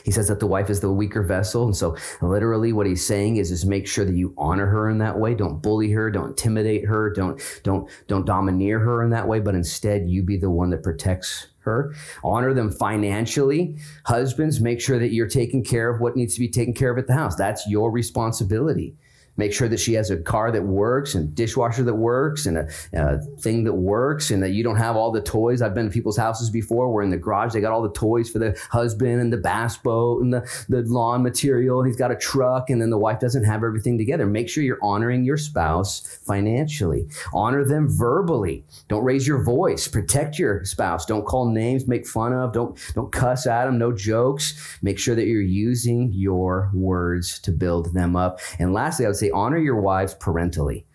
he 0.03 0.11
says 0.11 0.27
that 0.27 0.39
the 0.39 0.47
wife 0.47 0.69
is 0.69 0.79
the 0.79 0.91
weaker 0.91 1.21
vessel. 1.21 1.65
And 1.65 1.75
so 1.75 1.95
literally 2.21 2.73
what 2.73 2.87
he's 2.87 3.05
saying 3.05 3.37
is, 3.37 3.51
is 3.51 3.65
make 3.65 3.87
sure 3.87 4.05
that 4.05 4.15
you 4.15 4.33
honor 4.37 4.65
her 4.67 4.89
in 4.89 4.97
that 4.99 5.17
way. 5.17 5.35
Don't 5.35 5.61
bully 5.61 5.91
her. 5.91 6.09
Don't 6.11 6.29
intimidate 6.29 6.85
her. 6.85 7.11
Don't, 7.11 7.41
don't, 7.63 7.89
don't 8.07 8.25
domineer 8.25 8.79
her 8.79 9.03
in 9.03 9.09
that 9.11 9.27
way, 9.27 9.39
but 9.39 9.55
instead 9.55 10.09
you 10.09 10.23
be 10.23 10.37
the 10.37 10.49
one 10.49 10.69
that 10.71 10.83
protects 10.83 11.47
her. 11.59 11.93
Honor 12.23 12.53
them 12.53 12.71
financially. 12.71 13.77
Husbands, 14.05 14.59
make 14.59 14.81
sure 14.81 14.99
that 14.99 15.13
you're 15.13 15.27
taking 15.27 15.63
care 15.63 15.89
of 15.89 16.01
what 16.01 16.15
needs 16.15 16.33
to 16.35 16.39
be 16.39 16.49
taken 16.49 16.73
care 16.73 16.91
of 16.91 16.97
at 16.97 17.07
the 17.07 17.13
house. 17.13 17.35
That's 17.35 17.67
your 17.67 17.91
responsibility. 17.91 18.95
Make 19.37 19.53
sure 19.53 19.67
that 19.67 19.79
she 19.79 19.93
has 19.93 20.09
a 20.09 20.17
car 20.17 20.51
that 20.51 20.63
works 20.63 21.15
and 21.15 21.33
dishwasher 21.33 21.83
that 21.83 21.93
works 21.93 22.45
and 22.45 22.57
a, 22.57 22.67
a, 22.93 23.19
thing 23.39 23.63
that 23.65 23.73
works 23.73 24.31
and 24.31 24.41
that 24.41 24.49
you 24.49 24.63
don't 24.63 24.77
have 24.77 24.95
all 24.95 25.11
the 25.11 25.21
toys. 25.21 25.61
I've 25.61 25.75
been 25.75 25.85
to 25.85 25.91
people's 25.91 26.17
houses 26.17 26.49
before 26.49 26.91
where 26.91 27.03
in 27.03 27.11
the 27.11 27.17
garage 27.17 27.53
they 27.53 27.61
got 27.61 27.71
all 27.71 27.83
the 27.83 27.91
toys 27.91 28.29
for 28.29 28.39
the 28.39 28.59
husband 28.71 29.21
and 29.21 29.31
the 29.31 29.37
bass 29.37 29.77
boat 29.77 30.23
and 30.23 30.33
the, 30.33 30.65
the 30.69 30.81
lawn 30.81 31.21
material. 31.21 31.79
And 31.79 31.87
he's 31.87 31.97
got 31.97 32.11
a 32.11 32.15
truck 32.15 32.69
and 32.69 32.81
then 32.81 32.89
the 32.89 32.97
wife 32.97 33.19
doesn't 33.19 33.43
have 33.43 33.63
everything 33.63 33.97
together. 33.97 34.25
Make 34.25 34.49
sure 34.49 34.63
you're 34.63 34.83
honoring 34.83 35.23
your 35.23 35.37
spouse 35.37 36.19
financially. 36.25 37.07
Honor 37.33 37.63
them 37.63 37.87
verbally. 37.87 38.65
Don't 38.87 39.03
raise 39.03 39.27
your 39.27 39.43
voice. 39.43 39.87
Protect 39.87 40.39
your 40.39 40.65
spouse. 40.65 41.05
Don't 41.05 41.25
call 41.25 41.49
names, 41.51 41.87
make 41.87 42.07
fun 42.07 42.33
of, 42.33 42.53
don't, 42.53 42.77
don't 42.95 43.11
cuss 43.11 43.45
at 43.45 43.65
them, 43.65 43.77
no 43.77 43.91
jokes. 43.91 44.77
Make 44.81 44.97
sure 44.99 45.15
that 45.15 45.27
you're 45.27 45.41
using 45.41 46.11
your 46.13 46.71
words 46.73 47.39
to 47.39 47.51
build 47.51 47.93
them 47.93 48.15
up. 48.15 48.39
And 48.59 48.73
lastly, 48.73 49.05
I 49.05 49.09
would 49.09 49.17
say 49.17 49.26
honor 49.31 49.57
your 49.57 49.79
wives 49.79 50.13
parentally. 50.15 50.85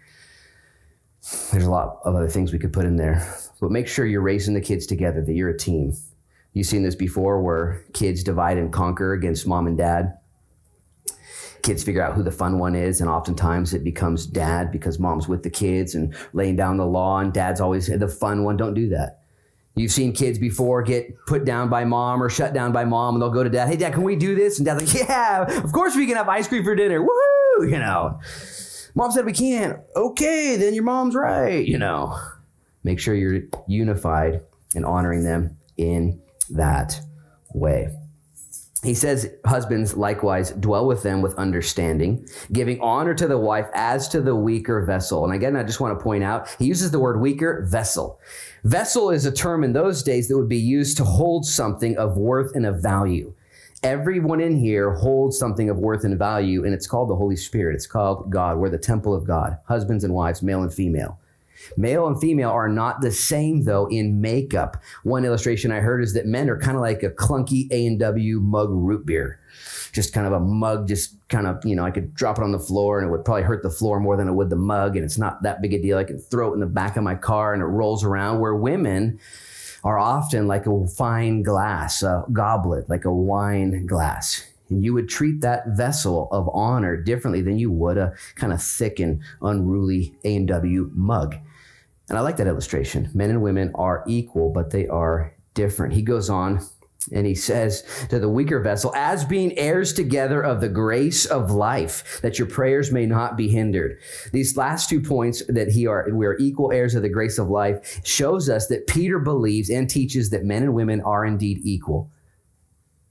There's 1.52 1.64
a 1.64 1.70
lot 1.70 2.00
of 2.04 2.16
other 2.16 2.28
things 2.28 2.52
we 2.52 2.58
could 2.58 2.72
put 2.72 2.84
in 2.84 2.96
there, 2.96 3.26
but 3.60 3.70
make 3.70 3.86
sure 3.86 4.04
you're 4.04 4.20
raising 4.20 4.54
the 4.54 4.60
kids 4.60 4.86
together, 4.86 5.22
that 5.22 5.32
you're 5.32 5.50
a 5.50 5.58
team. 5.58 5.94
You've 6.52 6.66
seen 6.66 6.82
this 6.82 6.96
before 6.96 7.40
where 7.40 7.84
kids 7.92 8.22
divide 8.22 8.58
and 8.58 8.72
conquer 8.72 9.12
against 9.12 9.46
mom 9.46 9.66
and 9.66 9.78
dad. 9.78 10.18
Kids 11.62 11.84
figure 11.84 12.02
out 12.02 12.14
who 12.14 12.24
the 12.24 12.32
fun 12.32 12.58
one 12.58 12.74
is, 12.74 13.00
and 13.00 13.08
oftentimes 13.08 13.72
it 13.72 13.84
becomes 13.84 14.26
dad 14.26 14.72
because 14.72 14.98
mom's 14.98 15.28
with 15.28 15.44
the 15.44 15.50
kids 15.50 15.94
and 15.94 16.14
laying 16.32 16.56
down 16.56 16.76
the 16.76 16.84
law, 16.84 17.20
and 17.20 17.32
dad's 17.32 17.60
always 17.60 17.86
the 17.86 18.08
fun 18.08 18.42
one. 18.42 18.56
Don't 18.56 18.74
do 18.74 18.88
that. 18.88 19.20
You've 19.74 19.92
seen 19.92 20.12
kids 20.12 20.38
before 20.38 20.82
get 20.82 21.16
put 21.26 21.44
down 21.44 21.70
by 21.70 21.84
mom 21.84 22.22
or 22.22 22.28
shut 22.28 22.52
down 22.52 22.72
by 22.72 22.84
mom, 22.84 23.14
and 23.14 23.22
they'll 23.22 23.30
go 23.30 23.44
to 23.44 23.48
dad, 23.48 23.68
Hey, 23.68 23.76
dad, 23.76 23.94
can 23.94 24.02
we 24.02 24.16
do 24.16 24.34
this? 24.34 24.58
And 24.58 24.66
dad's 24.66 24.94
like, 24.94 25.08
Yeah, 25.08 25.44
of 25.44 25.72
course 25.72 25.96
we 25.96 26.06
can 26.06 26.16
have 26.16 26.28
ice 26.28 26.48
cream 26.48 26.64
for 26.64 26.74
dinner. 26.74 27.00
Woohoo! 27.00 27.31
You 27.64 27.78
know. 27.78 28.20
Mom 28.94 29.10
said 29.10 29.24
we 29.24 29.32
can't. 29.32 29.80
Okay, 29.96 30.56
then 30.56 30.74
your 30.74 30.84
mom's 30.84 31.14
right, 31.14 31.64
you 31.64 31.78
know. 31.78 32.18
Make 32.84 32.98
sure 32.98 33.14
you're 33.14 33.42
unified 33.66 34.40
and 34.74 34.84
honoring 34.84 35.24
them 35.24 35.56
in 35.76 36.20
that 36.50 37.00
way. 37.54 37.88
He 38.82 38.94
says, 38.94 39.30
Husbands, 39.46 39.96
likewise, 39.96 40.50
dwell 40.50 40.86
with 40.86 41.04
them 41.04 41.22
with 41.22 41.36
understanding, 41.36 42.26
giving 42.50 42.80
honor 42.80 43.14
to 43.14 43.28
the 43.28 43.38
wife 43.38 43.68
as 43.74 44.08
to 44.08 44.20
the 44.20 44.34
weaker 44.34 44.84
vessel. 44.84 45.24
And 45.24 45.32
again, 45.32 45.54
I 45.56 45.62
just 45.62 45.78
want 45.78 45.96
to 45.96 46.02
point 46.02 46.24
out, 46.24 46.48
he 46.58 46.66
uses 46.66 46.90
the 46.90 46.98
word 46.98 47.20
weaker 47.20 47.64
vessel. 47.70 48.18
Vessel 48.64 49.10
is 49.10 49.24
a 49.24 49.32
term 49.32 49.62
in 49.62 49.72
those 49.72 50.02
days 50.02 50.26
that 50.28 50.36
would 50.36 50.48
be 50.48 50.58
used 50.58 50.96
to 50.96 51.04
hold 51.04 51.46
something 51.46 51.96
of 51.96 52.16
worth 52.16 52.56
and 52.56 52.66
of 52.66 52.82
value 52.82 53.32
everyone 53.82 54.40
in 54.40 54.56
here 54.56 54.92
holds 54.94 55.38
something 55.38 55.68
of 55.68 55.78
worth 55.78 56.04
and 56.04 56.18
value, 56.18 56.64
and 56.64 56.74
it's 56.74 56.86
called 56.86 57.10
the 57.10 57.16
Holy 57.16 57.36
Spirit. 57.36 57.74
It's 57.74 57.86
called 57.86 58.30
God. 58.30 58.58
We're 58.58 58.70
the 58.70 58.78
temple 58.78 59.14
of 59.14 59.26
God, 59.26 59.58
husbands 59.66 60.04
and 60.04 60.14
wives, 60.14 60.42
male 60.42 60.62
and 60.62 60.72
female. 60.72 61.18
Male 61.76 62.06
and 62.08 62.20
female 62.20 62.50
are 62.50 62.68
not 62.68 63.00
the 63.00 63.12
same 63.12 63.64
though 63.64 63.86
in 63.86 64.20
makeup. 64.20 64.76
One 65.04 65.24
illustration 65.24 65.70
I 65.70 65.80
heard 65.80 66.02
is 66.02 66.12
that 66.14 66.26
men 66.26 66.50
are 66.50 66.58
kind 66.58 66.76
of 66.76 66.82
like 66.82 67.02
a 67.02 67.10
clunky 67.10 67.70
A&W 67.70 68.40
mug 68.40 68.68
root 68.70 69.06
beer. 69.06 69.38
Just 69.92 70.12
kind 70.12 70.26
of 70.26 70.32
a 70.32 70.40
mug, 70.40 70.88
just 70.88 71.16
kind 71.28 71.46
of, 71.46 71.64
you 71.64 71.76
know, 71.76 71.84
I 71.84 71.90
could 71.90 72.14
drop 72.14 72.38
it 72.38 72.44
on 72.44 72.52
the 72.52 72.58
floor 72.58 72.98
and 72.98 73.06
it 73.06 73.10
would 73.10 73.24
probably 73.24 73.42
hurt 73.42 73.62
the 73.62 73.70
floor 73.70 74.00
more 74.00 74.16
than 74.16 74.26
it 74.26 74.32
would 74.32 74.50
the 74.50 74.56
mug. 74.56 74.96
And 74.96 75.04
it's 75.04 75.18
not 75.18 75.42
that 75.42 75.60
big 75.60 75.74
a 75.74 75.80
deal. 75.80 75.98
I 75.98 76.04
can 76.04 76.18
throw 76.18 76.50
it 76.50 76.54
in 76.54 76.60
the 76.60 76.66
back 76.66 76.96
of 76.96 77.04
my 77.04 77.14
car 77.14 77.52
and 77.52 77.62
it 77.62 77.66
rolls 77.66 78.02
around. 78.02 78.40
Where 78.40 78.54
women, 78.54 79.20
are 79.84 79.98
often 79.98 80.46
like 80.46 80.66
a 80.66 80.86
fine 80.86 81.42
glass, 81.42 82.02
a 82.02 82.24
goblet, 82.32 82.88
like 82.88 83.04
a 83.04 83.12
wine 83.12 83.86
glass. 83.86 84.46
And 84.68 84.84
you 84.84 84.94
would 84.94 85.08
treat 85.08 85.40
that 85.40 85.68
vessel 85.68 86.28
of 86.30 86.48
honor 86.52 86.96
differently 86.96 87.42
than 87.42 87.58
you 87.58 87.70
would 87.70 87.98
a 87.98 88.14
kind 88.36 88.52
of 88.52 88.62
thick 88.62 89.00
and 89.00 89.20
unruly 89.42 90.16
A&W 90.24 90.90
mug. 90.94 91.36
And 92.08 92.16
I 92.16 92.20
like 92.20 92.36
that 92.36 92.46
illustration. 92.46 93.10
Men 93.12 93.30
and 93.30 93.42
women 93.42 93.72
are 93.74 94.04
equal, 94.06 94.50
but 94.50 94.70
they 94.70 94.86
are 94.88 95.34
different. 95.54 95.94
He 95.94 96.02
goes 96.02 96.30
on 96.30 96.60
and 97.10 97.26
he 97.26 97.34
says 97.34 97.82
to 98.10 98.18
the 98.18 98.28
weaker 98.28 98.60
vessel, 98.60 98.92
as 98.94 99.24
being 99.24 99.58
heirs 99.58 99.92
together 99.92 100.40
of 100.42 100.60
the 100.60 100.68
grace 100.68 101.26
of 101.26 101.50
life, 101.50 102.20
that 102.22 102.38
your 102.38 102.46
prayers 102.46 102.92
may 102.92 103.06
not 103.06 103.36
be 103.36 103.48
hindered. 103.48 103.98
These 104.32 104.56
last 104.56 104.88
two 104.88 105.00
points 105.00 105.42
that 105.48 105.68
he 105.68 105.86
are, 105.86 106.08
we 106.12 106.26
are 106.26 106.38
equal 106.38 106.70
heirs 106.70 106.94
of 106.94 107.02
the 107.02 107.08
grace 107.08 107.38
of 107.38 107.48
life 107.48 108.00
shows 108.04 108.48
us 108.48 108.68
that 108.68 108.86
Peter 108.86 109.18
believes 109.18 109.68
and 109.70 109.90
teaches 109.90 110.30
that 110.30 110.44
men 110.44 110.62
and 110.62 110.74
women 110.74 111.00
are 111.00 111.24
indeed 111.24 111.60
equal 111.64 112.10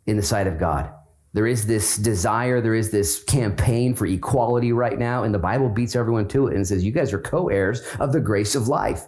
in 0.06 0.16
the 0.16 0.24
sight 0.24 0.48
of 0.48 0.60
God. 0.60 0.92
There 1.34 1.48
is 1.48 1.66
this 1.66 1.96
desire, 1.98 2.60
there 2.60 2.76
is 2.76 2.92
this 2.92 3.24
campaign 3.24 3.96
for 3.96 4.06
equality 4.06 4.74
right 4.74 5.00
now, 5.00 5.24
and 5.24 5.34
the 5.34 5.40
Bible 5.40 5.70
beats 5.70 5.96
everyone 5.96 6.28
to 6.30 6.48
it 6.48 6.56
and 6.56 6.68
says, 6.68 6.84
You 6.84 6.92
guys 6.92 7.14
are 7.14 7.20
co 7.20 7.48
heirs 7.48 7.82
of 8.00 8.12
the 8.12 8.20
grace 8.20 8.54
of 8.54 8.68
life. 8.68 9.08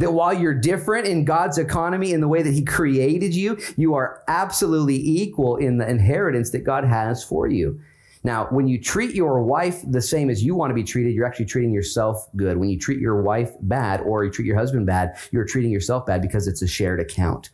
That 0.00 0.14
while 0.14 0.32
you're 0.32 0.54
different 0.54 1.06
in 1.06 1.26
God's 1.26 1.58
economy 1.58 2.12
in 2.12 2.22
the 2.22 2.28
way 2.28 2.40
that 2.40 2.54
He 2.54 2.64
created 2.64 3.34
you, 3.34 3.58
you 3.76 3.94
are 3.94 4.22
absolutely 4.28 4.96
equal 4.96 5.56
in 5.56 5.76
the 5.76 5.86
inheritance 5.86 6.50
that 6.50 6.64
God 6.64 6.84
has 6.84 7.22
for 7.22 7.46
you. 7.46 7.78
Now, 8.24 8.46
when 8.46 8.66
you 8.66 8.80
treat 8.80 9.14
your 9.14 9.42
wife 9.42 9.82
the 9.86 10.00
same 10.00 10.30
as 10.30 10.42
you 10.42 10.54
want 10.54 10.70
to 10.70 10.74
be 10.74 10.84
treated, 10.84 11.14
you're 11.14 11.26
actually 11.26 11.44
treating 11.44 11.70
yourself 11.70 12.28
good. 12.34 12.56
When 12.56 12.70
you 12.70 12.78
treat 12.78 12.98
your 12.98 13.20
wife 13.20 13.52
bad 13.60 14.00
or 14.00 14.24
you 14.24 14.30
treat 14.30 14.46
your 14.46 14.56
husband 14.56 14.86
bad, 14.86 15.18
you're 15.32 15.44
treating 15.44 15.70
yourself 15.70 16.06
bad 16.06 16.22
because 16.22 16.48
it's 16.48 16.62
a 16.62 16.66
shared 16.66 16.98
account. 17.00 17.50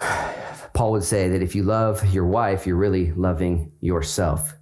Paul 0.72 0.92
would 0.92 1.04
say 1.04 1.28
that 1.28 1.42
if 1.42 1.54
you 1.54 1.62
love 1.62 2.10
your 2.14 2.26
wife, 2.26 2.66
you're 2.66 2.76
really 2.76 3.12
loving 3.12 3.70
yourself. 3.82 4.54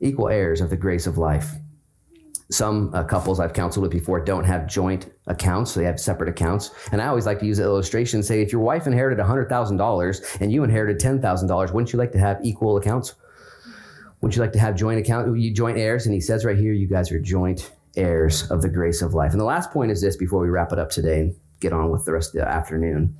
Equal 0.00 0.30
heirs 0.30 0.62
of 0.62 0.70
the 0.70 0.76
grace 0.78 1.06
of 1.06 1.18
life. 1.18 1.52
Some 2.50 2.94
uh, 2.94 3.04
couples 3.04 3.40
I've 3.40 3.52
counseled 3.52 3.82
with 3.82 3.92
before 3.92 4.20
don't 4.20 4.44
have 4.44 4.66
joint 4.66 5.10
accounts, 5.26 5.72
so 5.72 5.80
they 5.80 5.86
have 5.86 5.98
separate 5.98 6.28
accounts. 6.28 6.70
And 6.92 7.00
I 7.00 7.06
always 7.06 7.26
like 7.26 7.40
to 7.40 7.46
use 7.46 7.58
an 7.58 7.64
illustration 7.64 8.22
say, 8.22 8.42
if 8.42 8.52
your 8.52 8.60
wife 8.60 8.86
inherited 8.86 9.18
$100,000 9.24 10.40
and 10.40 10.52
you 10.52 10.64
inherited 10.64 11.00
$10,000, 11.00 11.72
wouldn't 11.72 11.92
you 11.92 11.98
like 11.98 12.12
to 12.12 12.18
have 12.18 12.38
equal 12.42 12.76
accounts? 12.76 13.14
Wouldn't 14.20 14.36
you 14.36 14.42
like 14.42 14.52
to 14.52 14.58
have 14.58 14.76
joint 14.76 15.00
account, 15.00 15.36
you 15.38 15.52
joint 15.52 15.78
heirs? 15.78 16.06
And 16.06 16.14
he 16.14 16.20
says 16.20 16.44
right 16.44 16.58
here, 16.58 16.72
you 16.72 16.86
guys 16.86 17.10
are 17.10 17.18
joint 17.18 17.72
heirs 17.96 18.50
of 18.50 18.62
the 18.62 18.68
grace 18.68 19.02
of 19.02 19.14
life. 19.14 19.32
And 19.32 19.40
the 19.40 19.44
last 19.44 19.70
point 19.70 19.90
is 19.90 20.00
this 20.00 20.16
before 20.16 20.40
we 20.40 20.48
wrap 20.48 20.72
it 20.72 20.78
up 20.78 20.90
today 20.90 21.20
and 21.20 21.36
get 21.60 21.72
on 21.72 21.90
with 21.90 22.04
the 22.04 22.12
rest 22.12 22.34
of 22.34 22.40
the 22.40 22.48
afternoon. 22.48 23.16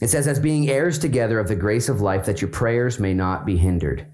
It 0.00 0.08
says, 0.08 0.26
as 0.26 0.40
being 0.40 0.68
heirs 0.68 0.98
together 0.98 1.38
of 1.38 1.48
the 1.48 1.56
grace 1.56 1.88
of 1.88 2.00
life, 2.00 2.24
that 2.24 2.40
your 2.40 2.50
prayers 2.50 2.98
may 2.98 3.12
not 3.12 3.44
be 3.44 3.56
hindered. 3.56 4.06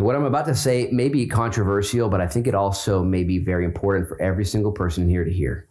What 0.00 0.16
I'm 0.16 0.24
about 0.24 0.46
to 0.46 0.54
say 0.54 0.88
may 0.90 1.10
be 1.10 1.26
controversial, 1.26 2.08
but 2.08 2.22
I 2.22 2.26
think 2.26 2.46
it 2.46 2.54
also 2.54 3.04
may 3.04 3.22
be 3.22 3.38
very 3.38 3.66
important 3.66 4.08
for 4.08 4.20
every 4.20 4.46
single 4.46 4.72
person 4.72 5.08
here 5.08 5.24
to 5.24 5.32
hear. 5.32 5.68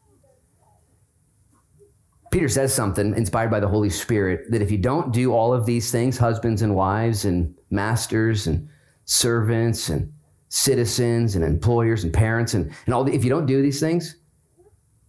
Peter 2.32 2.47
says 2.47 2.71
something 2.71 3.15
inspired 3.15 3.49
by 3.49 3.59
the 3.59 3.67
Holy 3.67 3.89
Spirit 3.89 4.51
that 4.51 4.61
if 4.61 4.69
you 4.69 4.77
don't 4.77 5.11
do 5.11 5.34
all 5.34 5.51
of 5.51 5.65
these 5.65 5.91
things, 5.91 6.15
husbands 6.15 6.61
and 6.61 6.75
wives 6.75 7.25
and 7.25 7.55
masters 7.71 8.45
and 8.45 8.69
servants 9.05 9.89
and 9.89 10.13
citizens 10.49 11.36
and 11.36 11.43
employers 11.43 12.03
and 12.03 12.13
parents 12.13 12.53
and, 12.53 12.71
and 12.86 12.93
all 12.93 13.03
the, 13.03 13.13
if 13.13 13.23
you 13.23 13.32
don't 13.32 13.47
do 13.47 13.63
these 13.63 13.80
things, 13.80 14.17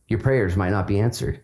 your 0.08 0.18
prayers 0.18 0.56
might 0.56 0.70
not 0.70 0.86
be 0.86 0.98
answered. 0.98 1.42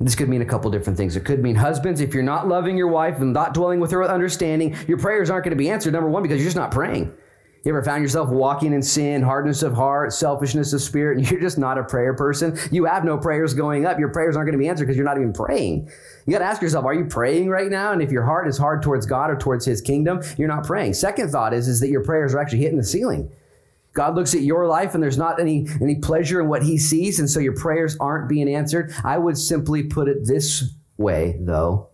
This 0.00 0.14
could 0.14 0.30
mean 0.30 0.40
a 0.40 0.46
couple 0.46 0.70
different 0.70 0.96
things. 0.96 1.14
It 1.14 1.26
could 1.26 1.42
mean 1.42 1.56
husbands, 1.56 2.00
if 2.00 2.14
you're 2.14 2.22
not 2.22 2.48
loving 2.48 2.76
your 2.76 2.88
wife 2.88 3.18
and 3.18 3.34
not 3.34 3.52
dwelling 3.52 3.80
with 3.80 3.90
her 3.90 4.00
with 4.00 4.10
understanding, 4.10 4.74
your 4.88 4.96
prayers 4.96 5.28
aren't 5.28 5.44
going 5.44 5.50
to 5.50 5.56
be 5.56 5.68
answered. 5.68 5.92
Number 5.92 6.08
one, 6.08 6.22
because 6.22 6.38
you're 6.38 6.46
just 6.46 6.56
not 6.56 6.70
praying. 6.70 7.12
You 7.62 7.72
ever 7.72 7.82
found 7.82 8.02
yourself 8.02 8.30
walking 8.30 8.72
in 8.72 8.80
sin, 8.82 9.20
hardness 9.20 9.62
of 9.62 9.74
heart, 9.74 10.14
selfishness 10.14 10.72
of 10.72 10.80
spirit, 10.80 11.18
and 11.18 11.30
you're 11.30 11.40
just 11.40 11.58
not 11.58 11.76
a 11.76 11.84
prayer 11.84 12.14
person? 12.14 12.58
You 12.70 12.86
have 12.86 13.04
no 13.04 13.18
prayers 13.18 13.52
going 13.52 13.84
up. 13.84 13.98
Your 13.98 14.08
prayers 14.08 14.34
aren't 14.34 14.46
going 14.46 14.58
to 14.58 14.62
be 14.62 14.68
answered 14.68 14.86
because 14.86 14.96
you're 14.96 15.04
not 15.04 15.18
even 15.18 15.34
praying. 15.34 15.90
You 16.26 16.32
got 16.32 16.38
to 16.38 16.46
ask 16.46 16.62
yourself, 16.62 16.86
are 16.86 16.94
you 16.94 17.04
praying 17.04 17.50
right 17.50 17.70
now? 17.70 17.92
And 17.92 18.00
if 18.00 18.10
your 18.10 18.24
heart 18.24 18.48
is 18.48 18.56
hard 18.56 18.80
towards 18.80 19.04
God 19.04 19.30
or 19.30 19.36
towards 19.36 19.66
His 19.66 19.82
kingdom, 19.82 20.22
you're 20.38 20.48
not 20.48 20.64
praying. 20.64 20.94
Second 20.94 21.30
thought 21.30 21.52
is, 21.52 21.68
is 21.68 21.80
that 21.80 21.90
your 21.90 22.02
prayers 22.02 22.34
are 22.34 22.40
actually 22.40 22.60
hitting 22.60 22.78
the 22.78 22.84
ceiling. 22.84 23.30
God 23.92 24.14
looks 24.14 24.34
at 24.34 24.42
your 24.42 24.66
life 24.66 24.94
and 24.94 25.02
there's 25.02 25.18
not 25.18 25.40
any, 25.40 25.66
any 25.80 25.96
pleasure 25.96 26.40
in 26.40 26.48
what 26.48 26.62
he 26.62 26.78
sees, 26.78 27.18
and 27.18 27.28
so 27.28 27.40
your 27.40 27.56
prayers 27.56 27.96
aren't 27.98 28.28
being 28.28 28.48
answered. 28.48 28.92
I 29.04 29.18
would 29.18 29.36
simply 29.36 29.82
put 29.82 30.08
it 30.08 30.26
this 30.26 30.74
way, 30.96 31.38
though, 31.40 31.90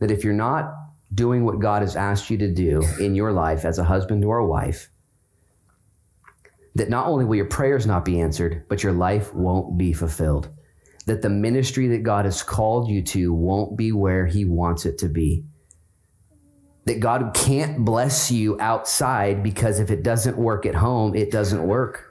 that 0.00 0.10
if 0.10 0.22
you're 0.22 0.34
not 0.34 0.74
doing 1.14 1.44
what 1.44 1.60
God 1.60 1.82
has 1.82 1.96
asked 1.96 2.28
you 2.28 2.36
to 2.38 2.52
do 2.52 2.82
in 3.00 3.14
your 3.14 3.32
life 3.32 3.64
as 3.64 3.78
a 3.78 3.84
husband 3.84 4.24
or 4.24 4.38
a 4.38 4.46
wife, 4.46 4.90
that 6.74 6.90
not 6.90 7.06
only 7.06 7.24
will 7.24 7.36
your 7.36 7.44
prayers 7.46 7.86
not 7.86 8.04
be 8.04 8.20
answered, 8.20 8.64
but 8.68 8.82
your 8.82 8.92
life 8.92 9.32
won't 9.32 9.78
be 9.78 9.92
fulfilled. 9.92 10.50
That 11.06 11.22
the 11.22 11.30
ministry 11.30 11.86
that 11.88 12.02
God 12.02 12.24
has 12.24 12.42
called 12.42 12.88
you 12.88 13.02
to 13.02 13.32
won't 13.32 13.76
be 13.76 13.92
where 13.92 14.26
he 14.26 14.44
wants 14.44 14.84
it 14.84 14.98
to 14.98 15.08
be 15.08 15.44
that 16.86 17.00
God 17.00 17.32
can't 17.34 17.84
bless 17.84 18.30
you 18.30 18.60
outside 18.60 19.42
because 19.42 19.80
if 19.80 19.90
it 19.90 20.02
doesn't 20.02 20.36
work 20.36 20.66
at 20.66 20.74
home, 20.74 21.14
it 21.14 21.30
doesn't 21.30 21.66
work. 21.66 22.10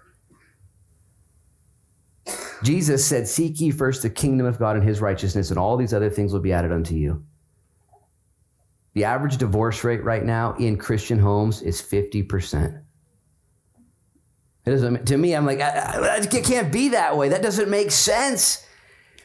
Jesus 2.63 3.05
said, 3.05 3.27
Seek 3.27 3.59
ye 3.59 3.71
first 3.71 4.01
the 4.01 4.09
kingdom 4.09 4.47
of 4.47 4.57
God 4.57 4.75
and 4.75 4.85
his 4.85 5.01
righteousness, 5.01 5.49
and 5.49 5.59
all 5.59 5.77
these 5.77 5.93
other 5.93 6.09
things 6.09 6.33
will 6.33 6.39
be 6.39 6.53
added 6.53 6.71
unto 6.71 6.95
you. 6.95 7.23
The 8.93 9.03
average 9.03 9.37
divorce 9.37 9.83
rate 9.83 10.03
right 10.03 10.23
now 10.23 10.53
in 10.53 10.77
Christian 10.77 11.19
homes 11.19 11.61
is 11.61 11.81
50%. 11.81 12.81
It 14.65 14.69
doesn't, 14.69 15.07
to 15.07 15.17
me, 15.17 15.35
I'm 15.35 15.45
like, 15.45 15.59
it 15.59 16.45
can't 16.45 16.71
be 16.71 16.89
that 16.89 17.17
way. 17.17 17.29
That 17.29 17.41
doesn't 17.41 17.69
make 17.69 17.91
sense. 17.91 18.62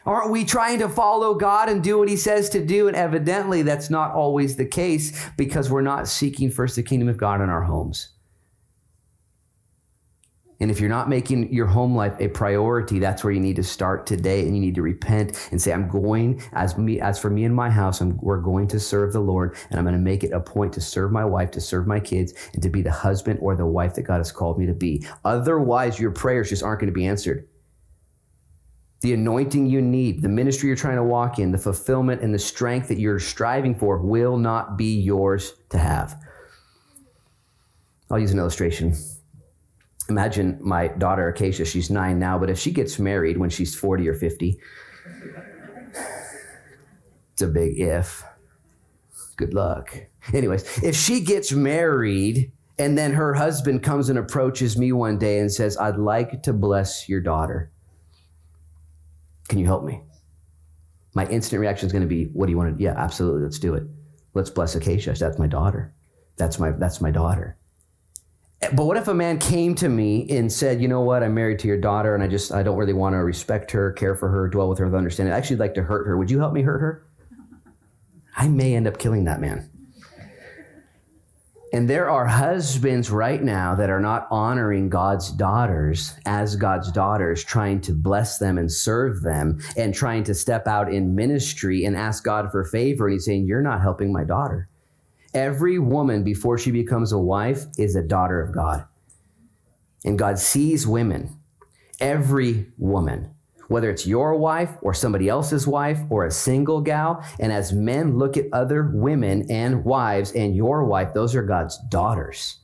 Aren't 0.09 0.31
we 0.31 0.47
trying 0.47 0.79
to 0.79 0.89
follow 0.89 1.35
God 1.35 1.69
and 1.69 1.85
do 1.85 1.99
what 1.99 2.09
He 2.09 2.17
says 2.17 2.49
to 2.51 2.65
do? 2.65 2.89
And 2.89 2.97
evidently, 2.97 3.61
that's 3.61 3.91
not 3.91 4.15
always 4.15 4.57
the 4.57 4.65
case 4.65 5.29
because 5.37 5.69
we're 5.69 5.83
not 5.83 6.09
seeking 6.09 6.51
first 6.51 6.77
the 6.77 6.83
kingdom 6.83 7.11
of 7.11 7.19
God 7.19 7.43
in 7.43 7.51
our 7.51 7.65
homes. 7.65 8.09
And 10.61 10.71
if 10.71 10.81
you're 10.81 10.89
not 10.89 11.11
making 11.11 11.53
your 11.53 11.67
home 11.67 11.95
life 11.95 12.17
a 12.21 12.29
priority, 12.29 12.99
that's 12.99 13.23
where 13.23 13.35
you 13.35 13.39
need 13.39 13.57
to 13.57 13.63
start 13.63 14.07
today 14.07 14.47
and 14.47 14.57
you 14.57 14.63
need 14.63 14.77
to 14.77 14.83
repent 14.83 15.51
and 15.51 15.61
say, 15.61 15.75
I'm 15.75 15.91
going, 15.91 16.43
as 16.55 16.79
me, 16.79 17.03
as 17.03 17.19
for 17.19 17.29
me 17.29 17.45
and 17.45 17.55
my 17.55 17.69
house, 17.69 18.01
I'm, 18.01 18.17
we're 18.23 18.41
going 18.41 18.67
to 18.69 18.81
serve 18.81 19.13
the 19.13 19.21
Lord 19.21 19.59
and 19.69 19.79
I'm 19.79 19.85
going 19.85 19.95
to 19.95 20.01
make 20.01 20.25
it 20.25 20.33
a 20.33 20.41
point 20.41 20.73
to 20.73 20.81
serve 20.81 21.13
my 21.13 21.27
wife, 21.27 21.51
to 21.51 21.61
serve 21.61 21.87
my 21.87 22.01
kids, 22.01 22.33
and 22.55 22.63
to 22.63 22.71
be 22.71 22.81
the 22.81 22.91
husband 22.91 23.41
or 23.43 23.55
the 23.57 23.67
wife 23.67 23.93
that 23.97 24.03
God 24.05 24.17
has 24.17 24.33
called 24.33 24.59
me 24.59 24.65
to 24.65 24.75
be. 24.75 25.05
Otherwise, 25.27 26.01
your 26.01 26.13
prayers 26.13 26.49
just 26.49 26.63
aren't 26.63 26.81
going 26.81 26.91
to 26.91 26.99
be 26.99 27.07
answered. 27.07 27.47
The 29.01 29.13
anointing 29.15 29.67
you 29.67 29.81
need, 29.81 30.23
the 30.23 30.29
ministry 30.29 30.67
you're 30.67 30.77
trying 30.77 30.97
to 30.97 31.05
walk 31.05 31.39
in, 31.39 31.53
the 31.53 31.59
fulfillment 31.59 32.21
and 32.21 32.35
the 32.35 32.39
strength 32.39 32.89
that 32.89 32.99
you're 32.99 33.21
striving 33.21 33.75
for 33.75 33.99
will 33.99 34.37
not 34.37 34.77
be 34.77 35.01
yours 35.01 35.55
to 35.71 35.79
have. 35.79 36.21
I'll 38.11 38.19
use 38.19 38.33
an 38.33 38.39
illustration 38.39 38.95
imagine 40.09 40.59
my 40.61 40.89
daughter 40.89 41.29
Acacia, 41.29 41.65
she's 41.65 41.91
nine 41.91 42.19
now, 42.19 42.39
but 42.39 42.51
if 42.51 42.59
she 42.59 42.71
gets 42.71 42.99
married 42.99 43.39
when 43.39 43.51
she's 43.51 43.75
40 43.75 44.09
or 44.09 44.15
50, 44.15 44.59
it's 47.33 47.43
a 47.43 47.47
big 47.47 47.79
if. 47.79 48.25
Good 49.37 49.55
luck. 49.55 49.97
Anyways, 50.33 50.83
if 50.83 50.97
she 50.97 51.21
gets 51.21 51.53
married 51.53 52.51
and 52.79 52.97
then 52.97 53.13
her 53.13 53.35
husband 53.35 53.83
comes 53.83 54.09
and 54.09 54.19
approaches 54.19 54.77
me 54.77 54.93
one 54.93 55.19
day 55.19 55.39
and 55.39 55.53
says, 55.53 55.77
I'd 55.77 55.97
like 55.97 56.43
to 56.45 56.53
bless 56.53 57.09
your 57.09 57.21
daughter. 57.21 57.71
Can 59.49 59.59
you 59.59 59.67
help 59.67 59.85
me? 59.85 60.03
My 61.15 61.27
instant 61.27 61.61
reaction 61.61 61.87
is 61.87 61.93
going 61.93 62.03
to 62.03 62.09
be, 62.09 62.27
What 62.27 62.47
do 62.47 62.53
you 62.53 62.59
want 62.59 62.77
to? 62.77 62.83
Yeah, 62.83 62.95
absolutely. 62.97 63.43
Let's 63.43 63.59
do 63.59 63.75
it. 63.75 63.85
Let's 64.35 64.51
bless 64.51 64.75
Acacia. 64.75 65.15
That's 65.15 65.39
my 65.39 65.47
daughter. 65.47 65.95
That's 66.37 66.59
my 66.59 66.71
that's 66.71 67.01
my 67.01 67.11
daughter. 67.11 67.57
Eh, 68.63 68.71
but 68.73 68.85
what 68.85 68.97
if 68.97 69.09
a 69.09 69.15
man 69.15 69.39
came 69.39 69.75
to 69.77 69.89
me 69.89 70.29
and 70.31 70.53
said, 70.53 70.81
"You 70.81 70.87
know 70.87 71.01
what? 71.01 71.23
I'm 71.23 71.35
married 71.35 71.59
to 71.61 71.69
your 71.69 71.81
daughter, 71.81 72.15
and 72.15 72.23
I 72.23 72.29
just 72.29 72.53
I 72.53 72.63
don't 72.63 72.77
really 72.77 72.93
want 72.93 73.15
to 73.15 73.19
respect 73.19 73.73
her, 73.73 73.91
care 73.93 74.15
for 74.15 74.29
her, 74.29 74.49
dwell 74.49 74.69
with 74.69 74.79
her 74.79 74.85
with 74.85 74.95
understanding. 74.95 75.33
I 75.33 75.37
actually 75.37 75.57
like 75.57 75.75
to 75.75 75.83
hurt 75.83 76.07
her. 76.07 76.17
Would 76.17 76.31
you 76.31 76.39
help 76.39 76.53
me 76.53 76.63
hurt 76.63 76.81
her?" 76.81 77.05
I 78.37 78.47
may 78.47 78.77
end 78.77 78.87
up 78.87 78.99
killing 78.99 79.25
that 79.25 79.41
man. 79.41 79.69
And 81.73 81.89
there 81.89 82.09
are 82.09 82.27
husbands 82.27 83.11
right 83.11 83.43
now 83.43 83.75
that 83.75 83.91
are 83.91 84.01
not 84.01 84.27
honoring 84.31 84.89
God's 84.89 85.31
daughters 85.31 86.15
as 86.25 86.57
God's 86.57 86.91
daughters, 86.91 87.45
trying 87.45 87.83
to 87.83 87.93
bless 87.93 88.39
them 88.39 88.57
and 88.57 88.73
serve 88.73 89.23
them 89.23 89.61
and 89.77 89.93
trying 89.93 90.25
to 90.25 90.35
step 90.35 90.67
out 90.67 90.91
in 90.93 91.15
ministry 91.15 91.85
and 91.85 91.95
ask 91.95 92.25
God 92.25 92.51
for 92.51 92.65
favor. 92.65 93.07
And 93.07 93.15
he's 93.15 93.27
saying, 93.27 93.47
You're 93.47 93.61
not 93.61 93.83
helping 93.83 94.13
my 94.13 94.25
daughter. 94.25 94.69
Every 95.35 95.79
woman 95.79 96.25
before 96.25 96.57
she 96.57 96.71
becomes 96.71 97.13
a 97.13 97.19
wife 97.19 97.67
is 97.77 97.95
a 97.95 98.03
daughter 98.03 98.41
of 98.41 98.55
God. 98.55 98.87
And 100.05 100.19
God 100.19 100.39
sees 100.39 100.87
women, 100.87 101.39
every 102.01 102.73
woman, 102.79 103.35
whether 103.69 103.91
it's 103.91 104.07
your 104.07 104.35
wife 104.35 104.71
or 104.83 104.93
somebody 104.93 105.29
else's 105.29 105.67
wife 105.67 106.01
or 106.11 106.27
a 106.27 106.31
single 106.31 106.81
gal. 106.81 107.25
And 107.39 107.53
as 107.53 107.73
men 107.73 108.19
look 108.19 108.37
at 108.37 108.47
other 108.53 108.91
women 108.93 109.51
and 109.51 109.85
wives 109.85 110.33
and 110.33 110.57
your 110.57 110.85
wife, 110.85 111.15
those 111.15 111.35
are 111.35 111.43
God's 111.43 111.79
daughters. 111.89 112.59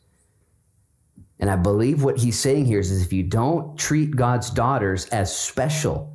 And 1.38 1.50
I 1.50 1.56
believe 1.56 2.02
what 2.02 2.18
he's 2.18 2.38
saying 2.38 2.64
here 2.66 2.78
is, 2.78 2.90
is 2.90 3.04
if 3.04 3.12
you 3.12 3.22
don't 3.22 3.78
treat 3.78 4.16
God's 4.16 4.50
daughters 4.50 5.06
as 5.08 5.36
special, 5.36 6.14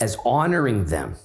as 0.00 0.16
honoring 0.24 0.86
them, 0.86 1.16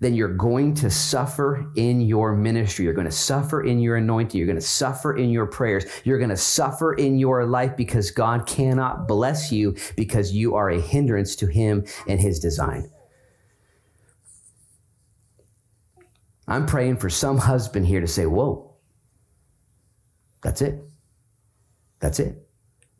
then 0.00 0.14
you're 0.14 0.34
going 0.34 0.74
to 0.74 0.90
suffer 0.90 1.70
in 1.76 2.00
your 2.00 2.34
ministry. 2.34 2.84
You're 2.84 2.94
going 2.94 3.06
to 3.06 3.12
suffer 3.12 3.62
in 3.62 3.80
your 3.80 3.96
anointing. 3.96 4.38
You're 4.38 4.46
going 4.46 4.58
to 4.58 4.62
suffer 4.62 5.16
in 5.16 5.30
your 5.30 5.46
prayers. 5.46 5.84
You're 6.04 6.18
going 6.18 6.30
to 6.30 6.36
suffer 6.36 6.94
in 6.94 7.18
your 7.18 7.44
life 7.46 7.76
because 7.76 8.10
God 8.10 8.46
cannot 8.46 9.08
bless 9.08 9.50
you 9.50 9.76
because 9.96 10.32
you 10.32 10.54
are 10.54 10.70
a 10.70 10.80
hindrance 10.80 11.36
to 11.36 11.46
Him 11.46 11.84
and 12.06 12.20
His 12.20 12.38
design. 12.38 12.90
I'm 16.48 16.66
praying 16.66 16.98
for 16.98 17.10
some 17.10 17.38
husband 17.38 17.86
here 17.86 18.00
to 18.00 18.06
say, 18.06 18.26
Whoa, 18.26 18.74
that's 20.42 20.62
it. 20.62 20.82
That's 22.00 22.20
it. 22.20 22.46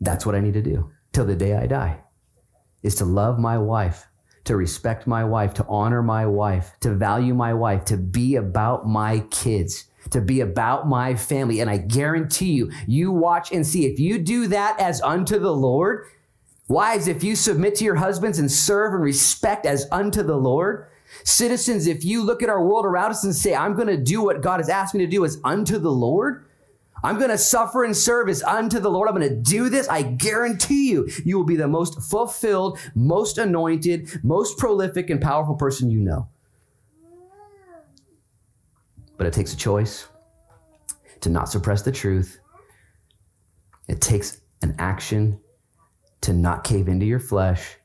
That's 0.01 0.25
what 0.25 0.35
I 0.35 0.39
need 0.39 0.53
to 0.55 0.61
do 0.61 0.91
till 1.13 1.25
the 1.25 1.35
day 1.35 1.55
I 1.55 1.65
die 1.65 2.01
is 2.83 2.95
to 2.95 3.05
love 3.05 3.39
my 3.39 3.57
wife 3.57 4.05
to 4.47 4.55
respect 4.55 5.07
my 5.07 5.23
wife, 5.23 5.53
to 5.55 5.65
honor 5.67 6.01
my 6.01 6.25
wife, 6.25 6.71
to 6.79 6.93
value 6.93 7.33
my 7.33 7.53
wife, 7.53 7.83
to 7.85 7.97
be 7.97 8.35
about 8.35 8.87
my 8.87 9.19
kids, 9.29 9.85
to 10.09 10.21
be 10.21 10.39
about 10.39 10.87
my 10.87 11.15
family. 11.15 11.59
And 11.59 11.69
I 11.69 11.77
guarantee 11.77 12.53
you, 12.53 12.71
you 12.87 13.11
watch 13.11 13.51
and 13.51 13.67
see 13.67 13.85
if 13.85 13.99
you 13.99 14.17
do 14.17 14.47
that 14.47 14.79
as 14.79 15.01
unto 15.01 15.37
the 15.37 15.53
Lord, 15.53 16.05
wives, 16.69 17.09
if 17.09 17.23
you 17.23 17.35
submit 17.35 17.75
to 17.75 17.85
your 17.85 17.95
husbands 17.95 18.39
and 18.39 18.49
serve 18.51 18.93
and 18.93 19.03
respect 19.03 19.65
as 19.65 19.85
unto 19.91 20.23
the 20.23 20.37
Lord, 20.37 20.87
citizens, 21.25 21.85
if 21.85 22.05
you 22.05 22.23
look 22.23 22.41
at 22.41 22.49
our 22.49 22.63
world 22.63 22.85
around 22.85 23.11
us 23.11 23.25
and 23.25 23.35
say, 23.35 23.53
I'm 23.53 23.75
going 23.75 23.87
to 23.87 23.97
do 23.97 24.21
what 24.21 24.41
God 24.41 24.61
has 24.61 24.69
asked 24.69 24.93
me 24.93 25.05
to 25.05 25.11
do 25.11 25.25
as 25.25 25.39
unto 25.43 25.77
the 25.77 25.91
Lord, 25.91 26.45
I'm 27.03 27.17
going 27.17 27.29
to 27.29 27.37
suffer 27.37 27.83
and 27.83 27.95
service 27.95 28.43
unto 28.43 28.79
the 28.79 28.89
Lord. 28.89 29.07
I'm 29.07 29.15
going 29.15 29.29
to 29.29 29.35
do 29.35 29.69
this. 29.69 29.87
I 29.87 30.01
guarantee 30.01 30.89
you, 30.89 31.07
you 31.23 31.37
will 31.37 31.45
be 31.45 31.55
the 31.55 31.67
most 31.67 32.01
fulfilled, 32.01 32.79
most 32.95 33.37
anointed, 33.37 34.23
most 34.23 34.57
prolific, 34.57 35.09
and 35.09 35.21
powerful 35.21 35.55
person 35.55 35.89
you 35.91 35.99
know. 35.99 36.27
But 39.17 39.27
it 39.27 39.33
takes 39.33 39.53
a 39.53 39.57
choice 39.57 40.07
to 41.21 41.29
not 41.29 41.49
suppress 41.49 41.81
the 41.81 41.91
truth. 41.91 42.39
It 43.87 44.01
takes 44.01 44.41
an 44.61 44.75
action 44.77 45.39
to 46.21 46.33
not 46.33 46.63
cave 46.63 46.87
into 46.87 47.05
your 47.05 47.19
flesh 47.19 47.76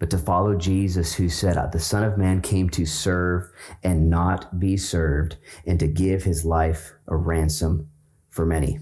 but 0.00 0.10
to 0.10 0.18
follow 0.18 0.56
Jesus, 0.56 1.14
who 1.14 1.28
said, 1.28 1.58
ah, 1.58 1.66
The 1.66 1.78
Son 1.78 2.02
of 2.02 2.16
Man 2.16 2.40
came 2.40 2.70
to 2.70 2.86
serve 2.86 3.48
and 3.84 4.08
not 4.08 4.58
be 4.58 4.78
served, 4.78 5.36
and 5.66 5.78
to 5.78 5.86
give 5.86 6.24
his 6.24 6.44
life 6.44 6.94
a 7.06 7.14
ransom 7.14 7.90
for 8.30 8.46
many. 8.46 8.80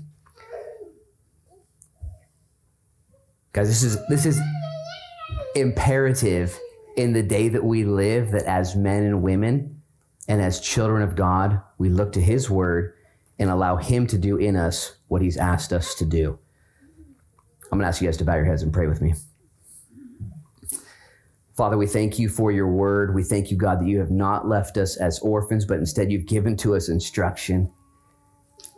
Guys, 3.53 3.67
this 3.67 3.83
is 3.83 3.99
this 4.09 4.25
is 4.25 4.41
imperative 5.57 6.57
in 6.97 7.13
the 7.13 7.23
day 7.23 7.49
that 7.49 7.65
we 7.65 7.85
live 7.85 8.31
that 8.31 8.45
as 8.45 8.77
men 8.77 9.03
and 9.03 9.21
women 9.21 9.83
and 10.29 10.41
as 10.41 10.61
children 10.61 11.03
of 11.03 11.17
God, 11.17 11.61
we 11.79 11.89
look 11.89 12.13
to 12.13 12.21
his 12.21 12.49
word 12.49 12.95
and 13.41 13.51
allow 13.51 13.75
him 13.75 14.07
to 14.07 14.19
do 14.19 14.37
in 14.37 14.55
us 14.55 14.97
what 15.09 15.23
he's 15.23 15.37
asked 15.37 15.73
us 15.73 15.97
to 15.97 16.05
do. 16.05 16.39
I'm 17.73 17.79
going 17.79 17.83
to 17.83 17.89
ask 17.89 18.01
you 18.01 18.07
guys 18.07 18.17
to 18.19 18.25
bow 18.25 18.37
your 18.37 18.45
heads 18.45 18.63
and 18.63 18.73
pray 18.73 18.87
with 18.87 19.01
me. 19.01 19.15
Father, 21.59 21.77
we 21.77 21.89
thank 21.89 22.21
you 22.21 22.29
for 22.29 22.53
your 22.53 22.69
word. 22.69 23.17
We 23.17 23.25
thank 23.25 23.51
you, 23.51 23.57
God, 23.57 23.81
that 23.81 23.89
you 23.89 23.99
have 23.99 24.13
not 24.13 24.47
left 24.47 24.77
us 24.77 24.97
as 24.97 25.19
orphans, 25.19 25.65
but 25.65 25.79
instead 25.79 26.13
you've 26.13 26.25
given 26.25 26.57
to 26.59 26.77
us 26.77 26.89
instruction. 26.89 27.69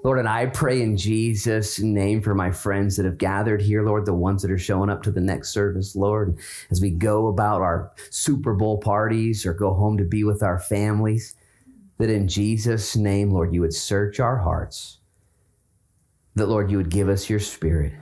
Lord, 0.02 0.18
and 0.18 0.26
I 0.26 0.46
pray 0.46 0.80
in 0.80 0.96
Jesus' 0.96 1.78
name 1.78 2.22
for 2.22 2.34
my 2.34 2.50
friends 2.50 2.96
that 2.96 3.04
have 3.04 3.18
gathered 3.18 3.60
here, 3.60 3.84
Lord, 3.84 4.06
the 4.06 4.14
ones 4.14 4.40
that 4.40 4.50
are 4.50 4.56
showing 4.56 4.88
up 4.88 5.02
to 5.02 5.10
the 5.10 5.20
next 5.20 5.52
service, 5.52 5.94
Lord, 5.94 6.38
as 6.70 6.80
we 6.80 6.88
go 6.88 7.26
about 7.26 7.60
our 7.60 7.92
Super 8.08 8.54
Bowl 8.54 8.78
parties 8.78 9.44
or 9.44 9.52
go 9.52 9.74
home 9.74 9.98
to 9.98 10.04
be 10.04 10.24
with 10.24 10.42
our 10.42 10.58
families, 10.58 11.36
that 11.98 12.08
in 12.08 12.28
Jesus' 12.28 12.96
name, 12.96 13.30
Lord, 13.30 13.52
you 13.52 13.60
would 13.60 13.74
search 13.74 14.20
our 14.20 14.38
hearts, 14.38 15.00
that, 16.34 16.46
Lord, 16.46 16.70
you 16.70 16.78
would 16.78 16.88
give 16.88 17.10
us 17.10 17.28
your 17.28 17.40
spirit. 17.40 17.92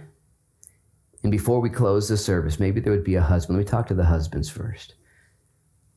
And 1.29 1.31
before 1.31 1.61
we 1.61 1.69
close 1.69 2.09
the 2.09 2.17
service, 2.17 2.59
maybe 2.59 2.81
there 2.81 2.91
would 2.91 3.05
be 3.05 3.17
a 3.17 3.21
husband. 3.21 3.59
Let 3.59 3.67
me 3.67 3.71
talk 3.71 3.87
to 3.89 3.95
the 3.95 4.07
husbands 4.07 4.49
first. 4.49 4.95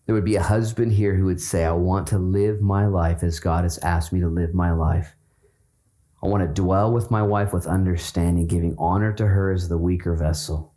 There 0.06 0.14
would 0.14 0.26
be 0.26 0.36
a 0.36 0.44
husband 0.44 0.92
here 0.92 1.16
who 1.16 1.24
would 1.24 1.40
say, 1.40 1.64
I 1.64 1.72
want 1.72 2.06
to 2.08 2.18
live 2.18 2.60
my 2.60 2.86
life 2.86 3.24
as 3.24 3.40
God 3.40 3.64
has 3.64 3.78
asked 3.78 4.12
me 4.12 4.20
to 4.20 4.28
live 4.28 4.54
my 4.54 4.74
life. 4.74 5.16
I 6.22 6.28
want 6.28 6.44
to 6.44 6.62
dwell 6.62 6.92
with 6.92 7.12
my 7.12 7.22
wife 7.22 7.54
with 7.54 7.66
understanding, 7.66 8.46
giving 8.46 8.76
honor 8.78 9.14
to 9.14 9.26
her 9.26 9.54
as 9.54 9.70
the 9.70 9.78
weaker 9.78 10.18
vessel. 10.18 10.74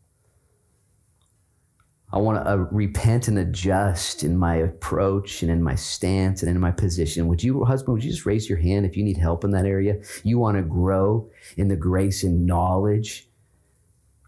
I 2.13 2.19
want 2.19 2.45
to 2.45 2.49
uh, 2.49 2.57
repent 2.71 3.27
and 3.27 3.41
adjust 3.41 4.23
in 4.23 4.39
my 4.39 4.55
approach 4.55 5.43
and 5.43 5.51
in 5.51 5.65
my 5.65 5.75
stance 5.75 6.43
and 6.43 6.49
in 6.49 6.61
my 6.61 6.71
position. 6.71 7.27
Would 7.27 7.43
you, 7.43 7.65
husband, 7.65 7.95
would 7.95 8.05
you 8.05 8.13
just 8.13 8.25
raise 8.25 8.49
your 8.49 8.59
hand 8.59 8.87
if 8.87 8.97
you 8.97 9.03
need 9.03 9.17
help 9.17 9.43
in 9.43 9.51
that 9.51 9.67
area? 9.67 9.97
You 10.23 10.39
want 10.39 10.59
to 10.59 10.63
grow 10.63 11.29
in 11.57 11.67
the 11.67 11.75
grace 11.75 12.23
and 12.23 12.47
knowledge 12.47 13.29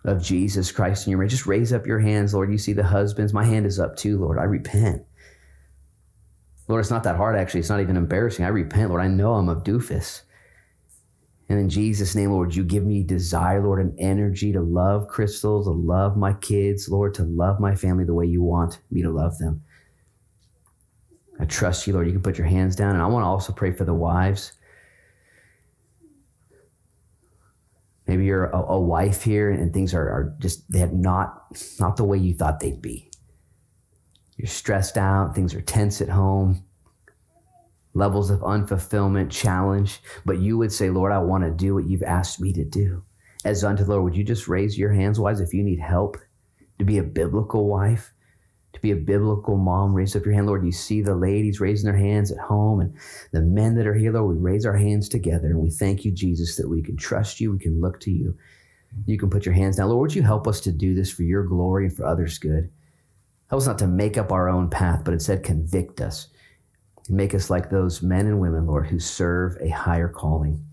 of 0.07 0.23
Jesus 0.23 0.71
Christ 0.73 1.07
in 1.07 1.11
your 1.11 1.19
marriage. 1.19 1.33
Just 1.33 1.47
raise 1.47 1.73
up 1.73 1.87
your 1.87 1.99
hands, 1.99 2.33
Lord. 2.33 2.51
You 2.51 2.59
see 2.59 2.73
the 2.73 2.85
husbands. 2.85 3.35
My 3.35 3.45
hand 3.45 3.67
is 3.67 3.81
up 3.81 3.97
too, 3.97 4.19
Lord. 4.19 4.39
I 4.39 4.45
repent. 4.45 5.03
Lord, 6.69 6.81
it's 6.81 6.91
not 6.91 7.03
that 7.05 7.17
hard, 7.17 7.37
actually. 7.37 7.61
It's 7.61 7.69
not 7.69 7.81
even 7.81 7.97
embarrassing. 7.97 8.45
I 8.45 8.49
repent, 8.49 8.91
Lord. 8.91 9.03
I 9.03 9.09
know 9.09 9.35
I'm 9.35 9.49
a 9.49 9.57
doofus. 9.57 10.23
And 11.49 11.61
in 11.61 11.69
Jesus' 11.69 12.15
name, 12.15 12.33
Lord, 12.33 12.55
you 12.55 12.65
give 12.65 12.85
me 12.85 13.03
desire, 13.03 13.63
Lord, 13.63 13.81
and 13.81 13.99
energy 14.01 14.53
to 14.53 14.61
love 14.61 15.09
Crystal, 15.09 15.63
to 15.63 15.71
love 15.71 16.17
my 16.17 16.33
kids, 16.35 16.89
Lord, 16.89 17.15
to 17.15 17.25
love 17.25 17.61
my 17.61 17.75
family 17.75 18.05
the 18.05 18.15
way 18.15 18.27
you 18.27 18.43
want 18.43 18.81
me 18.91 19.03
to 19.03 19.11
love 19.11 19.39
them. 19.39 19.63
I 21.39 21.45
trust 21.45 21.87
you, 21.87 21.93
Lord. 21.93 22.07
You 22.07 22.13
can 22.13 22.23
put 22.23 22.39
your 22.39 22.47
hands 22.47 22.75
down. 22.75 22.95
And 22.95 23.03
I 23.03 23.07
want 23.07 23.23
to 23.23 23.29
also 23.29 23.53
pray 23.53 23.73
for 23.73 23.85
the 23.85 23.95
wives. 23.95 24.53
Maybe 28.07 28.25
you're 28.25 28.47
a, 28.47 28.59
a 28.59 28.81
wife 28.81 29.23
here 29.23 29.51
and 29.51 29.73
things 29.73 29.93
are, 29.95 30.09
are 30.09 30.37
just, 30.39 30.71
they 30.71 30.79
have 30.79 30.93
not, 30.93 31.47
not 31.81 31.97
the 31.97 32.05
way 32.05 32.19
you 32.19 32.35
thought 32.35 32.61
they'd 32.61 32.81
be. 32.81 33.11
You're 34.37 34.47
stressed 34.47 34.97
out, 34.97 35.35
things 35.35 35.55
are 35.55 35.63
tense 35.63 36.01
at 36.01 36.09
home, 36.09 36.63
levels 37.95 38.31
of 38.31 38.41
unfulfillment, 38.41 39.31
challenge. 39.31 40.01
But 40.25 40.39
you 40.39 40.59
would 40.59 40.73
say, 40.73 40.91
Lord, 40.91 41.13
I 41.13 41.19
want 41.19 41.45
to 41.45 41.51
do 41.51 41.75
what 41.75 41.87
you've 41.87 42.03
asked 42.03 42.41
me 42.41 42.53
to 42.53 42.65
do. 42.65 43.03
As 43.45 43.65
unto 43.65 43.85
the 43.85 43.91
Lord, 43.91 44.05
would 44.05 44.17
you 44.17 44.25
just 44.25 44.49
raise 44.49 44.79
your 44.79 44.93
hands, 44.93 45.19
wives, 45.19 45.41
if 45.41 45.55
you 45.55 45.63
need 45.63 45.81
help 45.81 46.17
to 46.79 46.85
be 46.85 46.99
a 46.99 47.03
biblical 47.03 47.67
wife? 47.67 48.13
To 48.77 48.83
be 48.83 48.93
a 48.93 48.97
biblical 48.97 49.57
mom. 49.57 49.95
Raise 49.95 50.15
up 50.15 50.25
your 50.25 50.35
hand, 50.35 50.47
Lord. 50.47 50.65
You 50.65 50.73
see 50.73 51.01
the 51.01 51.15
ladies 51.15 51.61
raising 51.61 51.91
their 51.91 51.99
hands 51.99 52.31
at 52.31 52.39
home 52.39 52.81
and 52.81 52.95
the 53.33 53.41
men 53.41 53.75
that 53.77 53.87
are 53.87 53.95
here, 53.95 54.13
Lord. 54.13 54.37
We 54.37 54.43
raise 54.43 54.65
our 54.65 54.77
hands 54.77 55.09
together 55.09 55.49
and 55.49 55.59
we 55.59 55.71
thank 55.71 56.05
you, 56.05 56.13
Jesus, 56.13 56.57
that 56.57 56.69
we 56.69 56.83
can 56.83 56.97
trust 56.97 57.41
you. 57.41 57.53
We 57.53 57.59
can 57.59 57.81
look 57.81 57.99
to 58.01 58.11
you. 58.11 58.37
You 59.07 59.19
can 59.19 59.31
put 59.31 59.45
your 59.45 59.55
hands 59.55 59.77
down. 59.77 59.89
Lord, 59.89 60.01
would 60.01 60.15
you 60.15 60.23
help 60.23 60.47
us 60.47 60.61
to 60.61 60.73
do 60.73 60.95
this 60.95 61.11
for 61.11 61.23
your 61.23 61.45
glory 61.45 61.87
and 61.87 61.97
for 61.97 62.07
others' 62.07 62.39
good? 62.39 62.71
Help 63.51 63.61
us 63.61 63.67
not 63.67 63.79
to 63.79 63.87
make 63.87 64.17
up 64.17 64.33
our 64.33 64.49
own 64.49 64.69
path, 64.69 65.03
but 65.05 65.15
instead 65.15 65.43
convict 65.43 66.01
us 66.01 66.29
and 67.09 67.17
make 67.17 67.35
us 67.35 67.51
like 67.51 67.71
those 67.71 68.03
men 68.03 68.27
and 68.27 68.41
women, 68.41 68.67
Lord, 68.67 68.87
who 68.87 68.99
serve 68.99 69.57
a 69.61 69.69
higher 69.69 70.09
calling. 70.09 70.65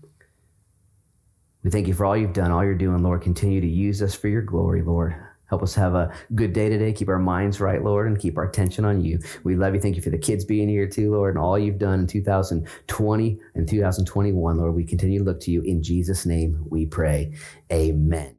We 1.62 1.70
thank 1.70 1.86
you 1.86 1.94
for 1.94 2.04
all 2.04 2.16
you've 2.16 2.34
done, 2.34 2.50
all 2.50 2.64
you're 2.64 2.74
doing, 2.74 3.02
Lord. 3.02 3.22
Continue 3.22 3.60
to 3.60 3.66
use 3.66 4.02
us 4.02 4.14
for 4.14 4.28
your 4.28 4.42
glory, 4.42 4.82
Lord. 4.82 5.14
Help 5.48 5.62
us 5.62 5.74
have 5.74 5.94
a 5.94 6.12
good 6.34 6.52
day 6.52 6.68
today. 6.68 6.92
Keep 6.92 7.08
our 7.08 7.18
minds 7.18 7.60
right, 7.60 7.82
Lord, 7.82 8.06
and 8.06 8.18
keep 8.18 8.38
our 8.38 8.44
attention 8.44 8.84
on 8.84 9.04
you. 9.04 9.18
We 9.44 9.56
love 9.56 9.74
you. 9.74 9.80
Thank 9.80 9.96
you 9.96 10.02
for 10.02 10.10
the 10.10 10.18
kids 10.18 10.44
being 10.44 10.68
here 10.68 10.88
too, 10.88 11.12
Lord, 11.12 11.34
and 11.34 11.42
all 11.42 11.58
you've 11.58 11.78
done 11.78 12.00
in 12.00 12.06
2020 12.06 13.40
and 13.54 13.68
2021, 13.68 14.56
Lord. 14.56 14.74
We 14.74 14.84
continue 14.84 15.18
to 15.20 15.24
look 15.24 15.40
to 15.40 15.50
you. 15.50 15.62
In 15.62 15.82
Jesus' 15.82 16.26
name 16.26 16.64
we 16.68 16.86
pray. 16.86 17.34
Amen. 17.72 18.36